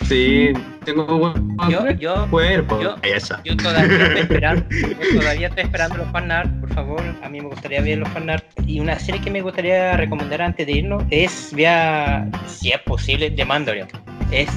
Sí, 0.06 0.52
tengo 0.84 1.06
buen 1.06 1.56
Yo, 1.70 1.90
yo, 1.92 2.26
cuerpo. 2.28 2.78
yo- 2.82 2.96
Ahí 3.02 3.12
está. 3.12 3.40
yo 3.42 3.56
todavía 3.56 3.96
estoy 4.06 4.20
esperando, 4.20 4.66
yo 4.70 5.18
todavía 5.20 5.46
estoy 5.48 5.64
esperando 5.64 5.96
los 5.96 6.08
fanart, 6.10 6.60
por 6.60 6.74
favor, 6.74 7.02
a 7.22 7.28
mí 7.30 7.40
me 7.40 7.46
gustaría 7.48 7.80
ver 7.80 7.98
los 7.98 8.08
fanart. 8.10 8.44
Y 8.66 8.80
una 8.80 8.98
serie 8.98 9.20
que 9.22 9.30
me 9.30 9.40
gustaría 9.40 9.96
recomendar 9.96 10.42
antes 10.42 10.66
de 10.66 10.72
irnos 10.72 11.04
es, 11.10 11.50
vea, 11.54 12.28
si 12.46 12.70
es 12.72 12.80
posible, 12.80 13.30
The 13.30 13.44
Mandalorian. 13.46 13.88
Es 14.34 14.48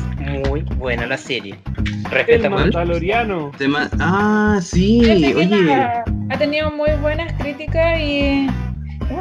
muy 0.41 0.61
buena 0.77 1.05
la 1.05 1.17
serie. 1.17 1.55
Respeta 2.09 2.49
mucho. 2.49 2.63
Mandaloriano. 2.63 3.51
Tema- 3.59 3.87
Ah, 3.99 4.59
sí, 4.61 5.01
que 5.05 5.35
oye. 5.35 5.61
la- 5.63 6.03
ha 6.31 6.37
tenido 6.39 6.71
muy 6.71 6.89
buenas 6.99 7.31
críticas 7.33 7.99
y 7.99 8.47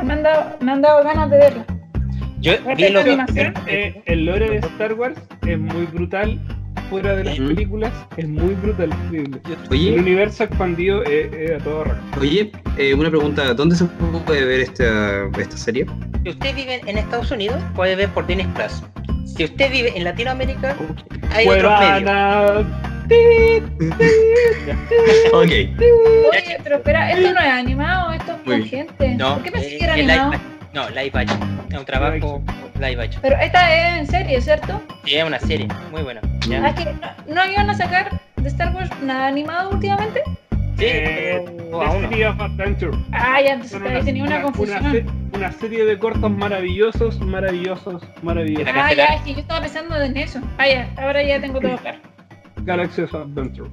me 0.03 0.13
han 0.15 0.23
dado, 0.23 0.57
me 0.61 0.73
han 0.73 0.81
dado 0.81 1.05
ganas 1.05 1.29
de 1.31 1.37
verla. 1.39 1.67
Yo 2.41 2.53
vi 2.75 2.85
animación. 2.87 3.53
Eh, 3.67 4.03
el 4.07 4.25
lore 4.25 4.49
de 4.49 4.57
Star 4.57 4.95
Wars 4.95 5.17
es 5.47 5.59
muy 5.59 5.85
brutal. 5.87 6.41
Fuera 6.89 7.17
de 7.17 7.25
las 7.25 7.37
películas, 7.37 7.93
es 8.17 8.29
muy 8.29 8.55
brutal. 8.55 8.91
increíble. 9.07 9.41
El 9.45 9.57
Oye, 9.71 9.99
universo 9.99 10.45
expandido 10.45 11.03
es, 11.03 11.61
a 11.61 11.65
todo 11.65 11.83
rato. 11.85 12.01
oye, 12.21 12.53
eh, 12.79 12.95
una 12.95 13.11
pregunta. 13.11 13.53
¿Dónde 13.55 13.75
se 13.77 13.85
puede 14.25 14.45
ver 14.45 14.61
esta, 14.61 15.25
esta 15.39 15.57
serie? 15.57 15.85
Si 16.23 16.31
usted 16.31 16.55
vive 16.55 16.81
en 16.87 16.97
Estados 16.97 17.31
Unidos, 17.33 17.61
puede 17.75 17.97
ver 17.97 18.09
por 18.11 18.25
Disney 18.27 18.47
Plus. 18.55 18.83
Si 19.37 19.45
usted 19.45 19.71
vive 19.71 19.93
en 19.95 20.05
Latinoamérica, 20.05 20.77
hay 21.33 21.47
otros 21.49 21.79
medios. 21.81 22.67
Ok. 25.33 25.45
Oye, 25.45 26.59
pero 26.65 26.77
espera, 26.77 27.13
¿esto 27.13 27.33
no 27.33 27.41
es 27.41 27.47
animado? 27.47 28.13
¿Esto 28.13 28.33
es 28.33 28.39
con 28.41 28.65
gente? 28.65 29.15
No, 29.15 29.35
¿Por 29.35 29.45
qué 29.45 29.53
pensé 29.53 29.75
eh, 29.75 29.79
que 29.79 29.85
era 29.85 29.97
live 29.97 30.13
animado? 30.13 30.33
action. 30.33 30.57
No, 30.73 30.91
live 30.91 31.11
action. 31.15 31.61
Es 31.71 31.79
un 31.79 31.85
trabajo 31.85 32.43
live 32.81 33.03
action. 33.05 33.23
Pero 33.23 33.37
esta 33.37 33.75
es 33.75 33.99
en 34.01 34.07
serie, 34.09 34.41
¿cierto? 34.41 34.83
Sí, 35.05 35.15
es 35.15 35.25
una 35.25 35.39
serie 35.39 35.69
muy 35.93 36.03
buena. 36.03 36.21
Ah, 36.63 36.75
que 36.75 36.85
no, 36.85 37.35
no 37.35 37.53
iban 37.53 37.71
a 37.71 37.75
sacar 37.75 38.21
de 38.37 38.49
Star 38.49 38.75
Wars 38.75 38.91
nada 39.03 39.29
animado 39.29 39.71
últimamente. 39.71 40.23
Sí, 40.79 40.85
Eh, 40.87 41.43
pero. 41.47 41.81
Destiny 41.81 42.25
of 42.25 42.41
Adventure. 42.41 42.99
Ah, 43.13 43.41
ya, 43.43 43.55
entonces 43.55 44.05
tenía 44.05 44.25
una, 44.25 44.37
una, 44.37 44.43
confusión. 44.45 44.93
se- 44.93 45.07
una 45.35 45.53
serie 45.53 45.85
de 45.85 45.99
cortos 45.99 46.31
maravillosos, 46.31 47.21
maravillosos, 47.21 48.03
maravillosos. 48.23 48.69
Ah, 48.75 48.93
ya, 48.95 49.05
es 49.07 49.23
que 49.23 49.35
yo 49.35 49.41
estaba 49.41 49.61
pensando 49.63 49.97
en 50.01 50.17
eso. 50.17 50.41
Ah, 50.59 50.69
ya, 50.69 50.91
ahora 50.99 51.23
ya 51.23 51.41
tengo 51.41 51.61
todo 51.61 51.77
claro. 51.79 51.99
Galaxy 52.63 53.03
of 53.03 53.15
Adventure. 53.15 53.71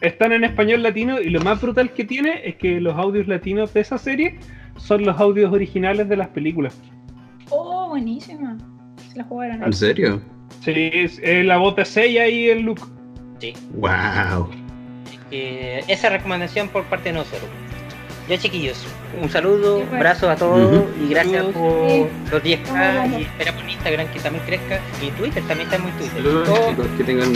Están 0.00 0.32
en 0.32 0.44
español 0.44 0.82
latino 0.82 1.20
y 1.20 1.30
lo 1.30 1.40
más 1.42 1.60
brutal 1.60 1.90
que 1.92 2.04
tiene 2.04 2.40
es 2.46 2.56
que 2.56 2.80
los 2.80 2.94
audios 2.96 3.28
latinos 3.28 3.72
de 3.72 3.80
esa 3.80 3.98
serie 3.98 4.38
son 4.76 5.04
los 5.04 5.18
audios 5.20 5.52
originales 5.52 6.08
de 6.08 6.16
las 6.16 6.28
películas. 6.28 6.78
Oh, 7.50 7.88
buenísima. 7.90 8.58
Se 9.10 9.18
la 9.18 9.24
jugaron. 9.24 9.62
¿En 9.62 9.72
serio? 9.72 10.20
Sí, 10.60 10.90
es, 10.92 11.20
la 11.44 11.56
voz 11.58 11.76
de 11.76 11.84
Seiya 11.84 12.26
y 12.28 12.48
el 12.50 12.62
Luke. 12.62 12.82
Sí. 13.38 13.52
¡Wow! 13.74 14.50
Eh, 15.32 15.82
esa 15.88 16.10
recomendación 16.10 16.68
por 16.68 16.84
parte 16.84 17.08
de 17.08 17.14
nosotros. 17.14 17.48
Ya 18.28 18.38
chiquillos, 18.38 18.86
un 19.20 19.28
saludo, 19.30 19.78
Sí, 19.78 19.84
pues. 19.88 19.96
abrazo 19.96 20.30
a 20.30 20.36
todos 20.36 20.84
y 21.02 21.08
gracias 21.08 21.36
Saludos. 21.42 21.54
por 21.54 21.90
Sí. 21.90 22.06
los 22.30 22.42
10k 22.42 22.66
Saludos. 22.68 23.20
y 23.20 23.22
esperamos 23.24 23.62
en 23.64 23.70
Instagram 23.70 24.06
que 24.08 24.20
también 24.20 24.44
crezca 24.46 24.80
y 25.02 25.10
Twitter 25.10 25.42
también 25.48 25.68
está 25.68 25.82
muy 25.82 25.90
Twitter. 25.92 26.22
Saludos 26.22 26.68
chicos, 26.68 26.86
que 26.96 27.04
tengan 27.04 27.28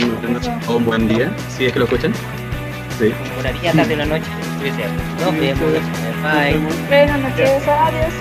un 0.69 0.85
buen 0.85 1.07
día, 1.09 1.29
si 1.49 1.65
es 1.65 1.73
que 1.73 1.79
lo 1.79 1.85
escuchan. 1.85 2.13
Sí. 2.97 3.13
una 3.39 3.51
día, 3.51 3.73
tarde, 3.73 3.93
una 3.95 4.05
noche. 4.05 4.25
Nos 5.19 5.39
vemos. 5.39 5.71
Bye. 6.23 6.57
Buenas 6.87 7.19
noches, 7.19 7.67
adiós. 7.67 8.13